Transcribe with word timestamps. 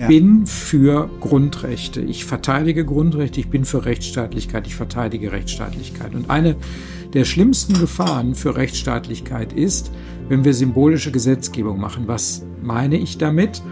Ich 0.00 0.06
bin 0.06 0.46
für 0.46 1.10
Grundrechte. 1.20 2.00
Ich 2.00 2.24
verteidige 2.24 2.86
Grundrechte. 2.86 3.38
Ich 3.38 3.50
bin 3.50 3.66
für 3.66 3.84
Rechtsstaatlichkeit. 3.84 4.66
Ich 4.66 4.74
verteidige 4.74 5.30
Rechtsstaatlichkeit. 5.30 6.14
Und 6.14 6.30
eine 6.30 6.56
der 7.12 7.26
schlimmsten 7.26 7.78
Gefahren 7.78 8.34
für 8.34 8.56
Rechtsstaatlichkeit 8.56 9.52
ist, 9.52 9.90
wenn 10.28 10.42
wir 10.42 10.54
symbolische 10.54 11.12
Gesetzgebung 11.12 11.78
machen. 11.78 12.08
Was 12.08 12.46
meine 12.62 12.96
ich 12.96 13.18
damit? 13.18 13.62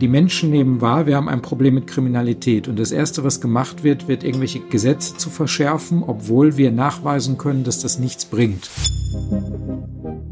Die 0.00 0.08
Menschen 0.08 0.50
nehmen 0.50 0.80
wahr, 0.80 1.06
wir 1.06 1.16
haben 1.16 1.28
ein 1.28 1.42
Problem 1.42 1.74
mit 1.74 1.86
Kriminalität. 1.86 2.68
Und 2.68 2.78
das 2.78 2.90
Erste, 2.90 3.22
was 3.22 3.42
gemacht 3.42 3.84
wird, 3.84 4.08
wird 4.08 4.24
irgendwelche 4.24 4.60
Gesetze 4.60 5.18
zu 5.18 5.28
verschärfen, 5.28 6.02
obwohl 6.06 6.56
wir 6.56 6.70
nachweisen 6.70 7.36
können, 7.36 7.64
dass 7.64 7.80
das 7.80 7.98
nichts 7.98 8.24
bringt. 8.24 8.70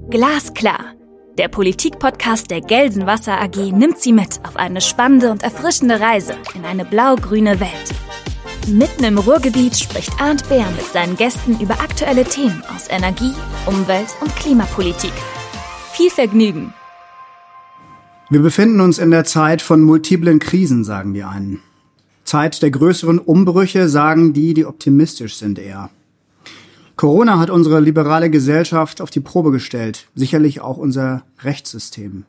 Glasklar. 0.09 0.95
Der 1.37 1.49
Politik-Podcast 1.49 2.49
der 2.53 2.61
Gelsenwasser 2.61 3.41
AG 3.41 3.73
nimmt 3.73 3.99
Sie 3.99 4.13
mit 4.13 4.39
auf 4.45 4.57
eine 4.57 4.81
spannende 4.81 5.33
und 5.33 5.43
erfrischende 5.43 5.99
Reise 5.99 6.37
in 6.55 6.65
eine 6.65 6.85
blau-grüne 6.85 7.59
Welt. 7.59 7.91
Mitten 8.69 9.03
im 9.03 9.19
Ruhrgebiet 9.19 9.77
spricht 9.77 10.13
Arndt 10.21 10.49
Bär 10.49 10.65
mit 10.77 10.87
seinen 10.87 11.17
Gästen 11.17 11.59
über 11.59 11.81
aktuelle 11.81 12.23
Themen 12.23 12.63
aus 12.73 12.89
Energie, 12.89 13.33
Umwelt 13.67 14.15
und 14.21 14.35
Klimapolitik. 14.37 15.13
Viel 15.93 16.09
Vergnügen! 16.09 16.73
Wir 18.31 18.41
befinden 18.41 18.81
uns 18.81 19.01
in 19.01 19.11
der 19.11 19.25
Zeit 19.25 19.61
von 19.61 19.83
multiplen 19.83 20.39
Krisen, 20.39 20.85
sagen 20.85 21.15
die 21.15 21.25
einen. 21.25 21.61
Zeit 22.23 22.63
der 22.63 22.71
größeren 22.71 23.19
Umbrüche, 23.19 23.89
sagen 23.89 24.35
die, 24.35 24.55
die 24.55 24.67
optimistisch 24.67 25.35
sind 25.35 25.59
eher. 25.59 25.91
Corona 26.97 27.41
hat 27.41 27.51
unsere 27.51 27.81
liberale 27.81 28.31
Gesellschaft 28.31 29.01
auf 29.01 29.11
die 29.11 29.21
Probe 29.21 29.51
gestellt, 29.51 30.07
sicherlich 30.15 30.61
auch 30.61 30.77
unser 30.77 31.25
Rechtssystem. 31.43 32.25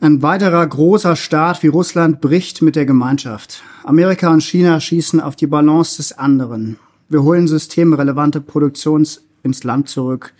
Ein 0.00 0.22
weiterer 0.22 0.64
großer 0.66 1.16
Staat 1.16 1.62
wie 1.62 1.68
Russland 1.68 2.20
bricht 2.20 2.62
mit 2.62 2.76
der 2.76 2.86
Gemeinschaft. 2.86 3.62
Amerika 3.84 4.30
und 4.30 4.42
China 4.42 4.80
schießen 4.80 5.20
auf 5.20 5.36
die 5.36 5.46
Balance 5.46 5.96
des 5.96 6.12
anderen. 6.18 6.78
Wir 7.08 7.22
holen 7.22 7.48
systemrelevante 7.48 8.40
Produktions 8.40 9.22
ins 9.42 9.64
Land 9.64 9.88
zurück, 9.88 10.34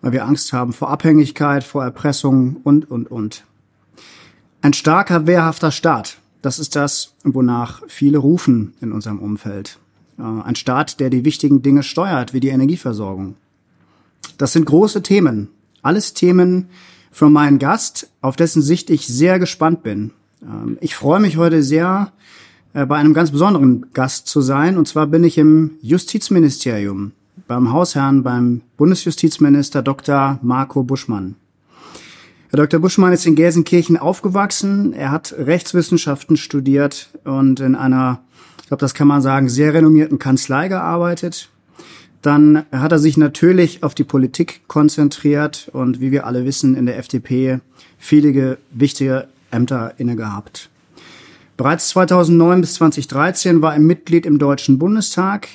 weil 0.00 0.12
wir 0.12 0.24
Angst 0.24 0.52
haben 0.52 0.72
vor 0.72 0.90
Abhängigkeit, 0.90 1.64
vor 1.64 1.84
Erpressung 1.84 2.56
und, 2.64 2.90
und, 2.90 3.10
und. 3.10 3.44
Ein 4.62 4.72
starker, 4.72 5.26
wehrhafter 5.26 5.70
Staat, 5.70 6.18
das 6.40 6.58
ist 6.58 6.76
das, 6.76 7.14
wonach 7.24 7.82
viele 7.88 8.18
rufen 8.18 8.74
in 8.80 8.92
unserem 8.92 9.20
Umfeld. 9.20 9.78
Äh, 10.22 10.42
ein 10.44 10.54
Staat, 10.54 11.00
der 11.00 11.10
die 11.10 11.24
wichtigen 11.24 11.62
Dinge 11.62 11.82
steuert, 11.82 12.32
wie 12.32 12.40
die 12.40 12.48
Energieversorgung. 12.48 13.34
Das 14.38 14.52
sind 14.52 14.66
große 14.66 15.02
Themen. 15.02 15.48
Alles 15.82 16.14
Themen 16.14 16.68
für 17.10 17.28
meinen 17.28 17.58
Gast, 17.58 18.08
auf 18.20 18.36
dessen 18.36 18.62
Sicht 18.62 18.88
ich 18.88 19.06
sehr 19.06 19.38
gespannt 19.38 19.82
bin. 19.82 20.12
Ähm, 20.42 20.78
ich 20.80 20.94
freue 20.94 21.20
mich 21.20 21.36
heute 21.36 21.62
sehr, 21.62 22.12
äh, 22.72 22.86
bei 22.86 22.96
einem 22.96 23.14
ganz 23.14 23.32
besonderen 23.32 23.86
Gast 23.92 24.28
zu 24.28 24.40
sein. 24.40 24.78
Und 24.78 24.86
zwar 24.86 25.08
bin 25.08 25.24
ich 25.24 25.38
im 25.38 25.72
Justizministerium, 25.82 27.12
beim 27.48 27.72
Hausherrn, 27.72 28.22
beim 28.22 28.62
Bundesjustizminister 28.76 29.82
Dr. 29.82 30.38
Marco 30.42 30.84
Buschmann. 30.84 31.34
Herr 32.50 32.58
Dr. 32.58 32.80
Buschmann 32.80 33.14
ist 33.14 33.26
in 33.26 33.34
Gelsenkirchen 33.34 33.96
aufgewachsen. 33.96 34.92
Er 34.92 35.10
hat 35.10 35.34
Rechtswissenschaften 35.36 36.36
studiert 36.36 37.08
und 37.24 37.60
in 37.60 37.74
einer 37.74 38.20
glaube, 38.72 38.80
das 38.80 38.94
kann 38.94 39.06
man 39.06 39.20
sagen, 39.20 39.50
sehr 39.50 39.74
renommierten 39.74 40.18
Kanzlei 40.18 40.68
gearbeitet. 40.68 41.50
Dann 42.22 42.64
hat 42.72 42.90
er 42.90 42.98
sich 42.98 43.18
natürlich 43.18 43.82
auf 43.82 43.94
die 43.94 44.02
Politik 44.02 44.62
konzentriert 44.66 45.68
und 45.74 46.00
wie 46.00 46.10
wir 46.10 46.26
alle 46.26 46.46
wissen, 46.46 46.74
in 46.74 46.86
der 46.86 46.96
FDP 46.96 47.60
viele 47.98 48.56
wichtige 48.70 49.28
Ämter 49.50 49.92
inne 49.98 50.16
gehabt. 50.16 50.70
Bereits 51.58 51.88
2009 51.90 52.62
bis 52.62 52.74
2013 52.76 53.60
war 53.60 53.74
er 53.74 53.78
Mitglied 53.78 54.24
im 54.24 54.38
Deutschen 54.38 54.78
Bundestag 54.78 55.48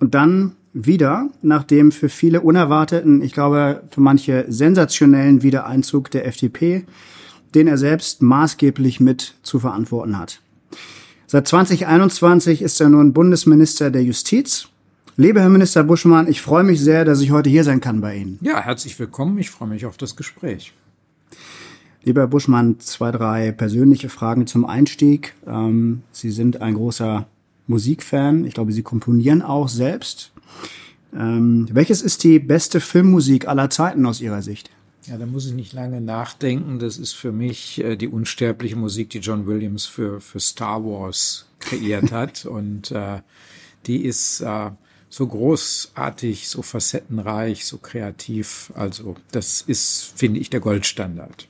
und 0.00 0.14
dann 0.14 0.52
wieder 0.72 1.28
nach 1.42 1.64
dem 1.64 1.92
für 1.92 2.08
viele 2.08 2.40
unerwarteten, 2.40 3.20
ich 3.20 3.34
glaube 3.34 3.82
für 3.90 4.00
manche 4.00 4.46
sensationellen 4.48 5.42
Wiedereinzug 5.42 6.10
der 6.10 6.26
FDP, 6.26 6.86
den 7.54 7.68
er 7.68 7.76
selbst 7.76 8.22
maßgeblich 8.22 8.98
mit 8.98 9.34
zu 9.42 9.58
verantworten 9.58 10.18
hat. 10.18 10.40
Seit 11.32 11.48
2021 11.48 12.60
ist 12.60 12.78
er 12.78 12.90
nun 12.90 13.14
Bundesminister 13.14 13.90
der 13.90 14.04
Justiz. 14.04 14.68
Liebe 15.16 15.40
Herr 15.40 15.48
Minister 15.48 15.82
Buschmann, 15.82 16.28
ich 16.28 16.42
freue 16.42 16.62
mich 16.62 16.78
sehr, 16.78 17.06
dass 17.06 17.22
ich 17.22 17.30
heute 17.30 17.48
hier 17.48 17.64
sein 17.64 17.80
kann 17.80 18.02
bei 18.02 18.16
Ihnen. 18.16 18.38
Ja, 18.42 18.60
herzlich 18.60 18.98
willkommen. 18.98 19.38
Ich 19.38 19.48
freue 19.48 19.70
mich 19.70 19.86
auf 19.86 19.96
das 19.96 20.14
Gespräch. 20.14 20.74
Lieber 22.02 22.20
Herr 22.20 22.28
Buschmann, 22.28 22.80
zwei, 22.80 23.12
drei 23.12 23.50
persönliche 23.50 24.10
Fragen 24.10 24.46
zum 24.46 24.66
Einstieg. 24.66 25.32
Ähm, 25.46 26.02
Sie 26.12 26.30
sind 26.30 26.60
ein 26.60 26.74
großer 26.74 27.26
Musikfan. 27.66 28.44
Ich 28.44 28.52
glaube, 28.52 28.72
Sie 28.72 28.82
komponieren 28.82 29.40
auch 29.40 29.70
selbst. 29.70 30.32
Ähm, 31.14 31.66
welches 31.72 32.02
ist 32.02 32.24
die 32.24 32.40
beste 32.40 32.78
Filmmusik 32.78 33.48
aller 33.48 33.70
Zeiten 33.70 34.04
aus 34.04 34.20
Ihrer 34.20 34.42
Sicht? 34.42 34.68
Ja, 35.06 35.16
da 35.16 35.26
muss 35.26 35.46
ich 35.46 35.52
nicht 35.52 35.72
lange 35.72 36.00
nachdenken. 36.00 36.78
Das 36.78 36.96
ist 36.96 37.12
für 37.12 37.32
mich 37.32 37.82
äh, 37.82 37.96
die 37.96 38.08
unsterbliche 38.08 38.76
Musik, 38.76 39.10
die 39.10 39.18
John 39.18 39.46
Williams 39.46 39.84
für, 39.84 40.20
für 40.20 40.38
Star 40.38 40.84
Wars 40.84 41.46
kreiert 41.58 42.12
hat. 42.12 42.46
Und 42.46 42.92
äh, 42.92 43.20
die 43.86 44.04
ist 44.04 44.40
äh, 44.42 44.70
so 45.08 45.26
großartig, 45.26 46.48
so 46.48 46.62
facettenreich, 46.62 47.66
so 47.66 47.78
kreativ. 47.78 48.72
Also 48.76 49.16
das 49.32 49.62
ist, 49.62 50.12
finde 50.14 50.38
ich, 50.38 50.50
der 50.50 50.60
Goldstandard. 50.60 51.48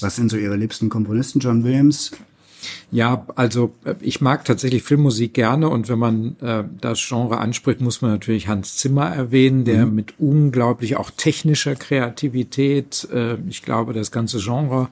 Was 0.00 0.16
sind 0.16 0.30
so 0.30 0.36
Ihre 0.36 0.56
liebsten 0.56 0.90
Komponisten? 0.90 1.40
John 1.40 1.64
Williams, 1.64 2.12
ja, 2.90 3.26
also 3.36 3.72
äh, 3.84 3.94
ich 4.00 4.20
mag 4.20 4.44
tatsächlich 4.44 4.82
Filmmusik 4.82 5.34
gerne 5.34 5.68
und 5.68 5.88
wenn 5.88 5.98
man 5.98 6.36
äh, 6.40 6.64
das 6.80 7.04
Genre 7.06 7.38
anspricht, 7.38 7.80
muss 7.80 8.02
man 8.02 8.10
natürlich 8.10 8.48
Hans 8.48 8.76
Zimmer 8.76 9.08
erwähnen, 9.08 9.64
der 9.64 9.86
mhm. 9.86 9.94
mit 9.94 10.14
unglaublich 10.18 10.96
auch 10.96 11.10
technischer 11.10 11.74
Kreativität, 11.74 13.08
äh, 13.12 13.36
ich 13.48 13.62
glaube, 13.62 13.92
das 13.92 14.10
ganze 14.10 14.38
Genre 14.38 14.88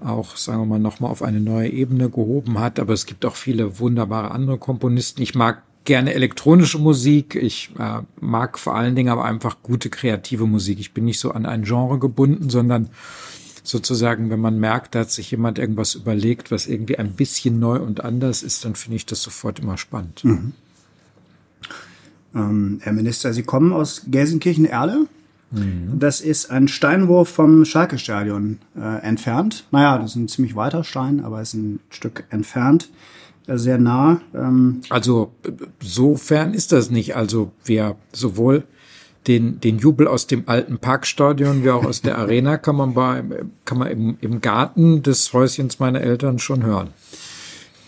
auch, 0.00 0.36
sagen 0.36 0.60
wir 0.60 0.66
mal, 0.66 0.78
nochmal 0.78 1.10
auf 1.10 1.22
eine 1.22 1.40
neue 1.40 1.68
Ebene 1.68 2.08
gehoben 2.08 2.58
hat. 2.58 2.80
Aber 2.80 2.92
es 2.92 3.06
gibt 3.06 3.24
auch 3.24 3.36
viele 3.36 3.78
wunderbare 3.78 4.30
andere 4.30 4.58
Komponisten. 4.58 5.22
Ich 5.22 5.34
mag 5.34 5.62
gerne 5.84 6.14
elektronische 6.14 6.78
Musik. 6.78 7.34
Ich 7.34 7.70
äh, 7.78 8.00
mag 8.20 8.58
vor 8.58 8.74
allen 8.76 8.94
Dingen 8.94 9.08
aber 9.08 9.24
einfach 9.24 9.56
gute 9.62 9.90
kreative 9.90 10.46
Musik. 10.46 10.78
Ich 10.80 10.92
bin 10.92 11.04
nicht 11.04 11.20
so 11.20 11.32
an 11.32 11.46
ein 11.46 11.64
Genre 11.64 11.98
gebunden, 11.98 12.50
sondern 12.50 12.90
sozusagen, 13.70 14.30
wenn 14.30 14.40
man 14.40 14.58
merkt, 14.58 14.94
da 14.94 15.00
hat 15.00 15.10
sich 15.10 15.30
jemand 15.30 15.58
irgendwas 15.58 15.94
überlegt, 15.94 16.50
was 16.50 16.66
irgendwie 16.66 16.98
ein 16.98 17.12
bisschen 17.12 17.58
neu 17.58 17.78
und 17.78 18.04
anders 18.04 18.42
ist, 18.42 18.64
dann 18.64 18.74
finde 18.74 18.96
ich 18.96 19.06
das 19.06 19.22
sofort 19.22 19.60
immer 19.60 19.78
spannend. 19.78 20.24
Mhm. 20.24 20.52
Ähm, 22.34 22.78
Herr 22.82 22.92
Minister, 22.92 23.32
Sie 23.32 23.42
kommen 23.42 23.72
aus 23.72 24.02
Gelsenkirchen-Erle. 24.08 25.06
Mhm. 25.50 25.98
Das 25.98 26.20
ist 26.20 26.50
ein 26.50 26.68
Steinwurf 26.68 27.28
vom 27.28 27.64
Schalke-Stadion 27.64 28.58
äh, 28.76 29.02
entfernt. 29.02 29.64
Naja, 29.70 29.98
das 29.98 30.10
ist 30.10 30.16
ein 30.16 30.28
ziemlich 30.28 30.54
weiter 30.54 30.84
Stein, 30.84 31.24
aber 31.24 31.40
ist 31.40 31.54
ein 31.54 31.80
Stück 31.90 32.24
entfernt. 32.30 32.88
Äh, 33.46 33.58
sehr 33.58 33.78
nah. 33.78 34.20
Ähm. 34.34 34.80
Also 34.90 35.32
so 35.80 36.16
fern 36.16 36.54
ist 36.54 36.72
das 36.72 36.90
nicht. 36.90 37.16
Also 37.16 37.52
wir 37.64 37.96
sowohl 38.12 38.64
den, 39.26 39.60
den 39.60 39.78
Jubel 39.78 40.08
aus 40.08 40.26
dem 40.26 40.44
alten 40.46 40.78
Parkstadion 40.78 41.62
wie 41.64 41.70
auch 41.70 41.84
aus 41.84 42.00
der 42.00 42.18
Arena 42.18 42.56
kann 42.56 42.76
man 42.76 42.94
bei, 42.94 43.22
kann 43.64 43.78
man 43.78 43.88
im, 43.88 44.16
im 44.20 44.40
Garten 44.40 45.02
des 45.02 45.32
Häuschens 45.32 45.78
meiner 45.78 46.00
Eltern 46.00 46.38
schon 46.38 46.62
hören. 46.62 46.88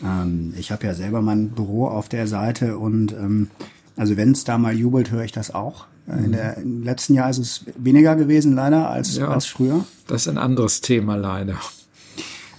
Ähm, 0.05 0.55
ich 0.59 0.71
habe 0.71 0.87
ja 0.87 0.95
selber 0.95 1.23
mein 1.23 1.51
Büro 1.51 1.87
auf 1.87 2.09
der 2.09 2.27
Seite 2.27 2.77
und 2.79 3.13
ähm, 3.13 3.49
also 3.97 4.17
wenn 4.17 4.33
es 4.33 4.45
da 4.45 4.59
mal 4.59 4.75
jubelt, 4.75 5.11
höre 5.11 5.25
ich 5.25 5.33
das 5.33 5.55
auch. 5.55 5.87
In 6.09 6.33
der, 6.33 6.57
Im 6.57 6.83
letzten 6.83 7.15
Jahr 7.15 7.31
ist 7.31 7.39
es 7.39 7.65
weniger 7.77 8.17
gewesen, 8.17 8.55
leider, 8.55 8.91
als, 8.91 9.17
ja, 9.17 9.29
als 9.29 9.47
früher. 9.47 9.85
Das 10.09 10.23
ist 10.23 10.29
ein 10.29 10.39
anderes 10.39 10.81
Thema, 10.81 11.15
leider. 11.15 11.57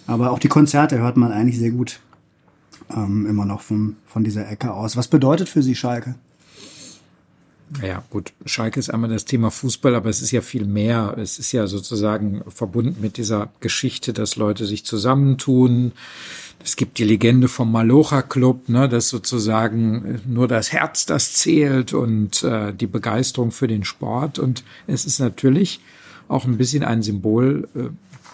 Aber 0.08 0.32
auch 0.32 0.40
die 0.40 0.48
Konzerte 0.48 1.00
hört 1.00 1.18
man 1.18 1.34
eigentlich 1.34 1.60
sehr 1.60 1.72
gut. 1.72 2.00
Ähm, 2.96 3.26
immer 3.26 3.46
noch 3.46 3.62
von, 3.62 3.98
von 4.06 4.24
dieser 4.24 4.50
Ecke 4.50 4.74
aus. 4.74 4.96
Was 4.96 5.10
bedeutet 5.10 5.50
für 5.50 5.62
Sie 5.62 5.76
Schalke? 5.76 6.16
Ja, 7.82 8.04
gut, 8.10 8.34
Schalke 8.46 8.80
ist 8.80 8.90
einmal 8.90 9.10
das 9.10 9.26
Thema 9.26 9.50
Fußball, 9.50 9.96
aber 9.96 10.10
es 10.10 10.22
ist 10.22 10.32
ja 10.32 10.42
viel 10.42 10.66
mehr. 10.66 11.16
Es 11.18 11.40
ist 11.40 11.52
ja 11.52 11.68
sozusagen 11.68 12.44
verbunden 12.48 12.98
mit 13.02 13.18
dieser 13.18 13.50
Geschichte, 13.60 14.14
dass 14.14 14.36
Leute 14.36 14.66
sich 14.66 14.86
zusammentun. 14.86 15.94
Es 16.64 16.76
gibt 16.76 16.98
die 16.98 17.04
Legende 17.04 17.48
vom 17.48 17.72
Malocha 17.72 18.22
Club, 18.22 18.70
ne, 18.70 18.88
dass 18.88 19.10
sozusagen 19.10 20.22
nur 20.26 20.48
das 20.48 20.72
Herz 20.72 21.06
das 21.06 21.34
zählt 21.34 21.94
und 21.94 22.44
äh, 22.44 22.74
die 22.74 22.88
Begeisterung 22.88 23.52
für 23.52 23.68
den 23.68 23.84
Sport. 23.84 24.40
Und 24.40 24.64
es 24.88 25.06
ist 25.06 25.20
natürlich 25.20 25.82
auch 26.28 26.46
ein 26.46 26.58
bisschen 26.58 26.84
ein 26.84 27.02
Symbol 27.02 27.68
äh, 27.76 27.90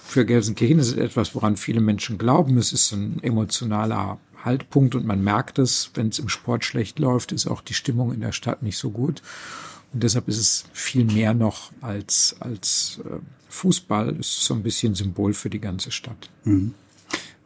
für 0.06 0.26
Gelsenkirchen. 0.26 0.80
Es 0.80 0.90
ist 0.90 0.98
etwas, 0.98 1.34
woran 1.34 1.58
viele 1.58 1.82
Menschen 1.82 2.18
glauben. 2.18 2.58
Es 2.58 2.74
ist 2.74 2.92
ein 2.92 3.20
emotionaler 3.24 4.20
Haltpunkt 4.44 4.96
und 4.96 5.06
man 5.06 5.24
merkt 5.24 5.60
es, 5.60 5.92
wenn 5.94 6.10
es 6.10 6.20
im 6.20 6.30
Sport 6.30 6.66
schlecht 6.66 7.00
läuft, 7.00 7.32
ist 7.32 7.48
auch 7.48 7.62
die 7.62 7.74
Stimmung 7.74 8.14
in 8.14 8.22
der 8.22 8.32
Stadt 8.32 8.64
nicht 8.64 8.78
so 8.78 8.90
gut. 8.92 9.22
Und 9.94 10.04
deshalb 10.04 10.28
ist 10.28 10.38
es 10.38 10.66
viel 10.72 11.06
mehr 11.06 11.34
noch 11.34 11.72
als, 11.82 12.36
als 12.40 13.02
äh, 13.06 13.18
Fußball. 13.50 14.16
Ist 14.18 14.46
so 14.46 14.54
ein 14.54 14.64
bisschen 14.64 14.96
Symbol 14.96 15.34
für 15.34 15.50
die 15.50 15.60
ganze 15.60 15.92
Stadt. 15.92 16.30
Mhm. 16.44 16.74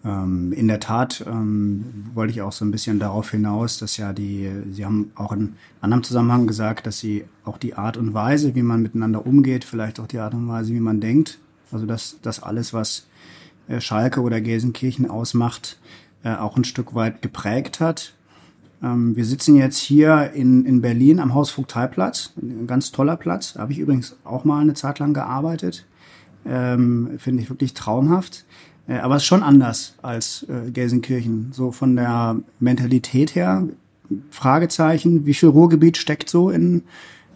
Ähm, 0.06 0.52
in 0.52 0.68
der 0.68 0.82
Tat 0.82 1.24
ähm, 1.26 1.86
wollte 2.14 2.34
ich 2.34 2.42
auch 2.42 2.52
so 2.52 2.66
ein 2.66 2.72
bisschen 2.72 3.00
darauf 3.00 3.32
hinaus, 3.32 3.78
dass 3.78 3.96
ja 3.96 4.12
die, 4.12 4.52
Sie 4.72 4.84
haben 4.84 5.12
auch 5.16 5.32
in 5.32 5.56
anderem 5.80 6.04
Zusammenhang 6.04 6.46
gesagt, 6.46 6.86
dass 6.86 7.00
Sie 7.00 7.24
auch 7.46 7.58
die 7.58 7.76
Art 7.76 7.96
und 7.96 8.14
Weise, 8.14 8.56
wie 8.56 8.64
man 8.64 8.82
miteinander 8.82 9.26
umgeht, 9.26 9.64
vielleicht 9.64 10.00
auch 10.00 10.08
die 10.08 10.20
Art 10.20 10.34
und 10.34 10.48
Weise, 10.48 10.74
wie 10.74 10.82
man 10.82 11.00
denkt, 11.00 11.40
also 11.72 11.86
dass 11.86 12.18
das 12.22 12.44
alles, 12.44 12.74
was 12.74 13.08
äh, 13.70 13.80
Schalke 13.80 14.22
oder 14.22 14.42
Gelsenkirchen 14.42 15.10
ausmacht, 15.10 15.80
äh, 16.24 16.36
auch 16.36 16.58
ein 16.58 16.64
Stück 16.64 16.96
weit 16.96 17.22
geprägt 17.22 17.80
hat. 17.80 18.14
Ähm, 18.82 19.16
wir 19.16 19.26
sitzen 19.26 19.56
jetzt 19.56 19.78
hier 19.78 20.32
in, 20.34 20.66
in 20.66 20.82
Berlin 20.82 21.20
am 21.20 21.34
Hausvogteiplatz, 21.34 22.34
ein 22.42 22.68
ganz 22.68 22.92
toller 22.92 23.18
Platz. 23.18 23.54
Da 23.54 23.62
habe 23.62 23.72
ich 23.72 23.80
übrigens 23.80 24.16
auch 24.24 24.46
mal 24.46 24.62
eine 24.62 24.74
Zeit 24.74 25.00
lang 25.00 25.14
gearbeitet. 25.14 25.86
Ähm, 26.46 27.12
Finde 27.18 27.42
ich 27.42 27.50
wirklich 27.50 27.74
traumhaft. 27.74 28.46
Äh, 28.88 28.98
aber 28.98 29.16
es 29.16 29.24
ist 29.24 29.28
schon 29.28 29.44
anders 29.44 29.96
als 30.02 30.46
äh, 30.50 30.70
Gelsenkirchen. 30.72 31.52
So 31.54 31.72
von 31.72 31.96
der 31.96 32.38
Mentalität 32.60 33.36
her, 33.36 33.68
Fragezeichen, 34.30 35.26
wie 35.26 35.34
viel 35.34 35.50
Ruhrgebiet 35.50 35.98
steckt 35.98 36.30
so 36.30 36.50
in, 36.50 36.84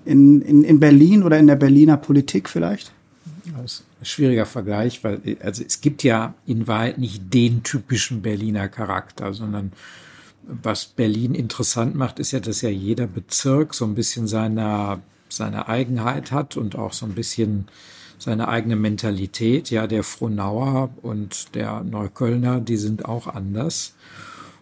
in, 0.06 0.42
in, 0.42 0.64
in 0.64 0.80
Berlin 0.80 1.24
oder 1.24 1.40
in 1.40 1.48
der 1.48 1.56
Berliner 1.56 1.98
Politik 1.98 2.50
vielleicht? 2.50 2.92
Das 3.58 3.84
schwieriger 4.02 4.46
Vergleich, 4.46 5.04
weil 5.04 5.22
also 5.42 5.64
es 5.64 5.82
gibt 5.82 6.04
ja 6.04 6.36
in 6.46 6.68
Wahrheit 6.68 6.98
nicht 6.98 7.34
den 7.34 7.64
typischen 7.64 8.22
Berliner 8.22 8.68
Charakter, 8.68 9.34
sondern 9.34 9.72
was 10.48 10.86
Berlin 10.86 11.36
interessant 11.36 11.96
macht, 11.96 12.20
ist 12.20 12.32
ja, 12.32 12.40
dass 12.40 12.62
ja 12.62 12.70
jeder 12.70 13.08
Bezirk 13.08 13.74
so 13.74 13.86
ein 13.86 13.96
bisschen 13.96 14.28
seine, 14.28 15.02
seine 15.30 15.68
Eigenheit 15.68 16.32
hat 16.32 16.58
und 16.58 16.76
auch 16.76 16.94
so 16.94 17.06
ein 17.06 17.14
bisschen 17.14 17.68
seine 18.18 18.48
eigene 18.48 18.76
Mentalität. 18.76 19.70
Ja, 19.70 19.88
der 19.88 20.04
Frohnauer 20.04 20.90
und 21.02 21.54
der 21.56 21.84
Neuköllner, 21.84 22.62
die 22.62 22.78
sind 22.78 23.06
auch 23.06 23.28
anders. 23.28 23.94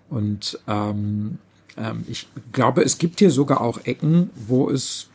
Und 0.09 0.59
ähm, 0.67 1.37
ähm, 1.77 2.03
ich 2.07 2.27
glaube, 2.51 2.83
es 2.83 2.97
gibt 2.97 3.19
hier 3.19 3.31
sogar 3.31 3.61
auch 3.61 3.85
Ecken, 3.85 4.29
wo 4.35 4.69
es 4.69 5.09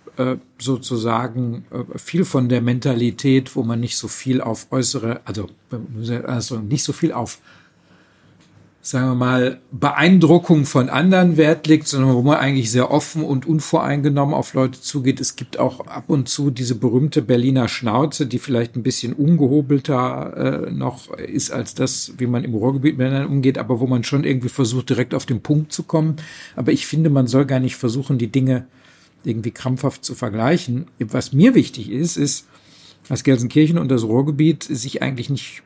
sozusagen 0.58 1.64
äh, 1.70 1.98
viel 1.98 2.24
von 2.24 2.48
der 2.48 2.60
Mentalität, 2.60 3.56
wo 3.56 3.62
man 3.62 3.80
nicht 3.80 3.96
so 3.96 4.08
viel 4.08 4.40
auf 4.40 4.66
äußere, 4.70 5.20
also, 5.24 5.48
also 6.26 6.58
nicht 6.58 6.84
so 6.84 6.92
viel 6.92 7.12
auf 7.12 7.38
sagen 8.82 9.08
wir 9.08 9.14
mal, 9.14 9.60
Beeindruckung 9.72 10.64
von 10.64 10.88
anderen 10.88 11.36
Wert 11.36 11.66
legt, 11.66 11.86
sondern 11.86 12.14
wo 12.14 12.22
man 12.22 12.38
eigentlich 12.38 12.70
sehr 12.70 12.90
offen 12.90 13.22
und 13.22 13.46
unvoreingenommen 13.46 14.34
auf 14.34 14.54
Leute 14.54 14.80
zugeht. 14.80 15.20
Es 15.20 15.36
gibt 15.36 15.58
auch 15.58 15.86
ab 15.86 16.04
und 16.08 16.30
zu 16.30 16.50
diese 16.50 16.76
berühmte 16.76 17.20
Berliner 17.20 17.68
Schnauze, 17.68 18.26
die 18.26 18.38
vielleicht 18.38 18.76
ein 18.76 18.82
bisschen 18.82 19.12
ungehobelter 19.12 20.66
äh, 20.66 20.70
noch 20.70 21.12
ist 21.12 21.50
als 21.50 21.74
das, 21.74 22.14
wie 22.16 22.26
man 22.26 22.42
im 22.42 22.54
Ruhrgebiet 22.54 22.96
miteinander 22.96 23.28
umgeht, 23.28 23.58
aber 23.58 23.80
wo 23.80 23.86
man 23.86 24.02
schon 24.02 24.24
irgendwie 24.24 24.48
versucht, 24.48 24.88
direkt 24.88 25.14
auf 25.14 25.26
den 25.26 25.42
Punkt 25.42 25.72
zu 25.72 25.82
kommen. 25.82 26.16
Aber 26.56 26.72
ich 26.72 26.86
finde, 26.86 27.10
man 27.10 27.26
soll 27.26 27.44
gar 27.44 27.60
nicht 27.60 27.76
versuchen, 27.76 28.16
die 28.16 28.32
Dinge 28.32 28.66
irgendwie 29.24 29.50
krampfhaft 29.50 30.04
zu 30.04 30.14
vergleichen. 30.14 30.86
Was 30.98 31.32
mir 31.32 31.54
wichtig 31.54 31.90
ist, 31.90 32.16
ist, 32.16 32.46
dass 33.08 33.24
Gelsenkirchen 33.24 33.78
und 33.78 33.88
das 33.88 34.04
Ruhrgebiet 34.04 34.62
sich 34.62 35.02
eigentlich 35.02 35.30
nicht 35.30 35.62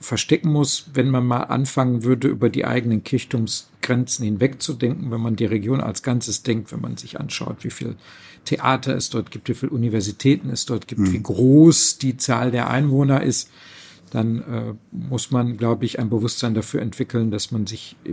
verstecken 0.00 0.50
muss, 0.50 0.90
wenn 0.94 1.10
man 1.10 1.26
mal 1.26 1.44
anfangen 1.44 2.04
würde, 2.04 2.28
über 2.28 2.50
die 2.50 2.64
eigenen 2.64 3.02
Kirchturmsgrenzen 3.02 4.24
hinwegzudenken, 4.24 5.10
wenn 5.10 5.20
man 5.20 5.36
die 5.36 5.44
Region 5.44 5.80
als 5.80 6.02
Ganzes 6.02 6.42
denkt, 6.42 6.72
wenn 6.72 6.80
man 6.80 6.96
sich 6.96 7.18
anschaut, 7.18 7.64
wie 7.64 7.70
viel 7.70 7.96
Theater 8.44 8.94
es 8.94 9.10
dort 9.10 9.30
gibt, 9.30 9.48
wie 9.48 9.54
viele 9.54 9.72
Universitäten 9.72 10.50
es 10.50 10.66
dort 10.66 10.86
gibt, 10.86 11.00
mhm. 11.00 11.12
wie 11.12 11.22
groß 11.22 11.98
die 11.98 12.16
Zahl 12.16 12.50
der 12.50 12.70
Einwohner 12.70 13.22
ist, 13.22 13.50
dann 14.14 14.38
äh, 14.38 14.74
muss 14.92 15.30
man, 15.30 15.56
glaube 15.56 15.84
ich, 15.84 15.98
ein 15.98 16.10
Bewusstsein 16.10 16.54
dafür 16.54 16.82
entwickeln, 16.82 17.30
dass 17.30 17.50
man 17.50 17.66
sich 17.66 17.96
äh, 18.04 18.12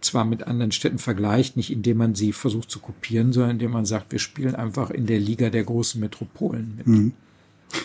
zwar 0.00 0.24
mit 0.24 0.46
anderen 0.46 0.72
Städten 0.72 0.98
vergleicht, 0.98 1.56
nicht 1.56 1.72
indem 1.72 1.98
man 1.98 2.14
sie 2.14 2.32
versucht 2.32 2.70
zu 2.70 2.80
kopieren, 2.80 3.32
sondern 3.32 3.52
indem 3.52 3.72
man 3.72 3.84
sagt, 3.84 4.12
wir 4.12 4.18
spielen 4.18 4.54
einfach 4.54 4.90
in 4.90 5.06
der 5.06 5.18
Liga 5.18 5.50
der 5.50 5.64
großen 5.64 6.00
Metropolen 6.00 6.74
mit. 6.76 6.86
Mhm. 6.86 7.12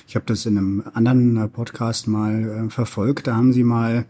Ich 0.07 0.15
habe 0.15 0.25
das 0.27 0.45
in 0.45 0.57
einem 0.57 0.83
anderen 0.93 1.37
äh, 1.37 1.47
Podcast 1.47 2.07
mal 2.07 2.67
äh, 2.67 2.69
verfolgt. 2.69 3.27
Da 3.27 3.35
haben 3.35 3.53
sie 3.53 3.63
mal 3.63 4.05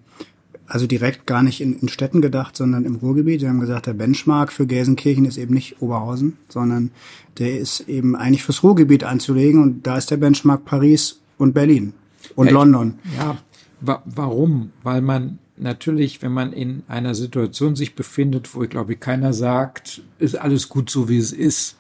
also 0.68 0.88
direkt 0.88 1.28
gar 1.28 1.44
nicht 1.44 1.60
in, 1.60 1.78
in 1.80 1.90
Städten 1.90 2.22
gedacht, 2.22 2.56
sondern 2.56 2.86
im 2.86 2.96
Ruhrgebiet. 2.96 3.42
Sie 3.42 3.50
haben 3.50 3.60
gesagt, 3.60 3.88
der 3.88 3.94
Benchmark 3.94 4.54
für 4.54 4.66
Gelsenkirchen 4.66 5.26
ist 5.26 5.38
eben 5.38 5.54
nicht 5.54 5.82
Oberhausen, 5.82 6.38
sondern 6.48 6.92
der 7.40 7.60
ist 7.60 7.90
eben 7.90 8.16
eigentlich 8.16 8.44
fürs 8.44 8.64
Ruhrgebiet 8.64 9.04
anzulegen 9.04 9.62
und 9.62 9.86
da 9.86 9.98
ist 9.98 10.12
der 10.12 10.18
Benchmark 10.18 10.64
Paris 10.64 11.20
und 11.38 11.54
Berlin 11.54 11.94
und 12.36 12.48
ja, 12.48 12.54
London. 12.54 13.00
Ja, 13.18 13.38
wa 13.80 14.02
warum? 14.06 14.72
Weil 14.84 15.02
man 15.02 15.40
natürlich, 15.58 16.22
wenn 16.22 16.32
man 16.32 16.54
in 16.54 16.84
einer 16.88 17.16
Situation 17.16 17.76
sich 17.76 17.96
befindet, 17.96 18.54
wo 18.56 18.64
ich 18.64 18.70
glaube, 18.70 18.96
keiner 18.96 19.34
sagt, 19.34 20.02
ist 20.20 20.36
alles 20.36 20.70
gut 20.70 20.90
so, 20.90 21.08
wie 21.08 21.18
es 21.18 21.32
ist, 21.32 21.78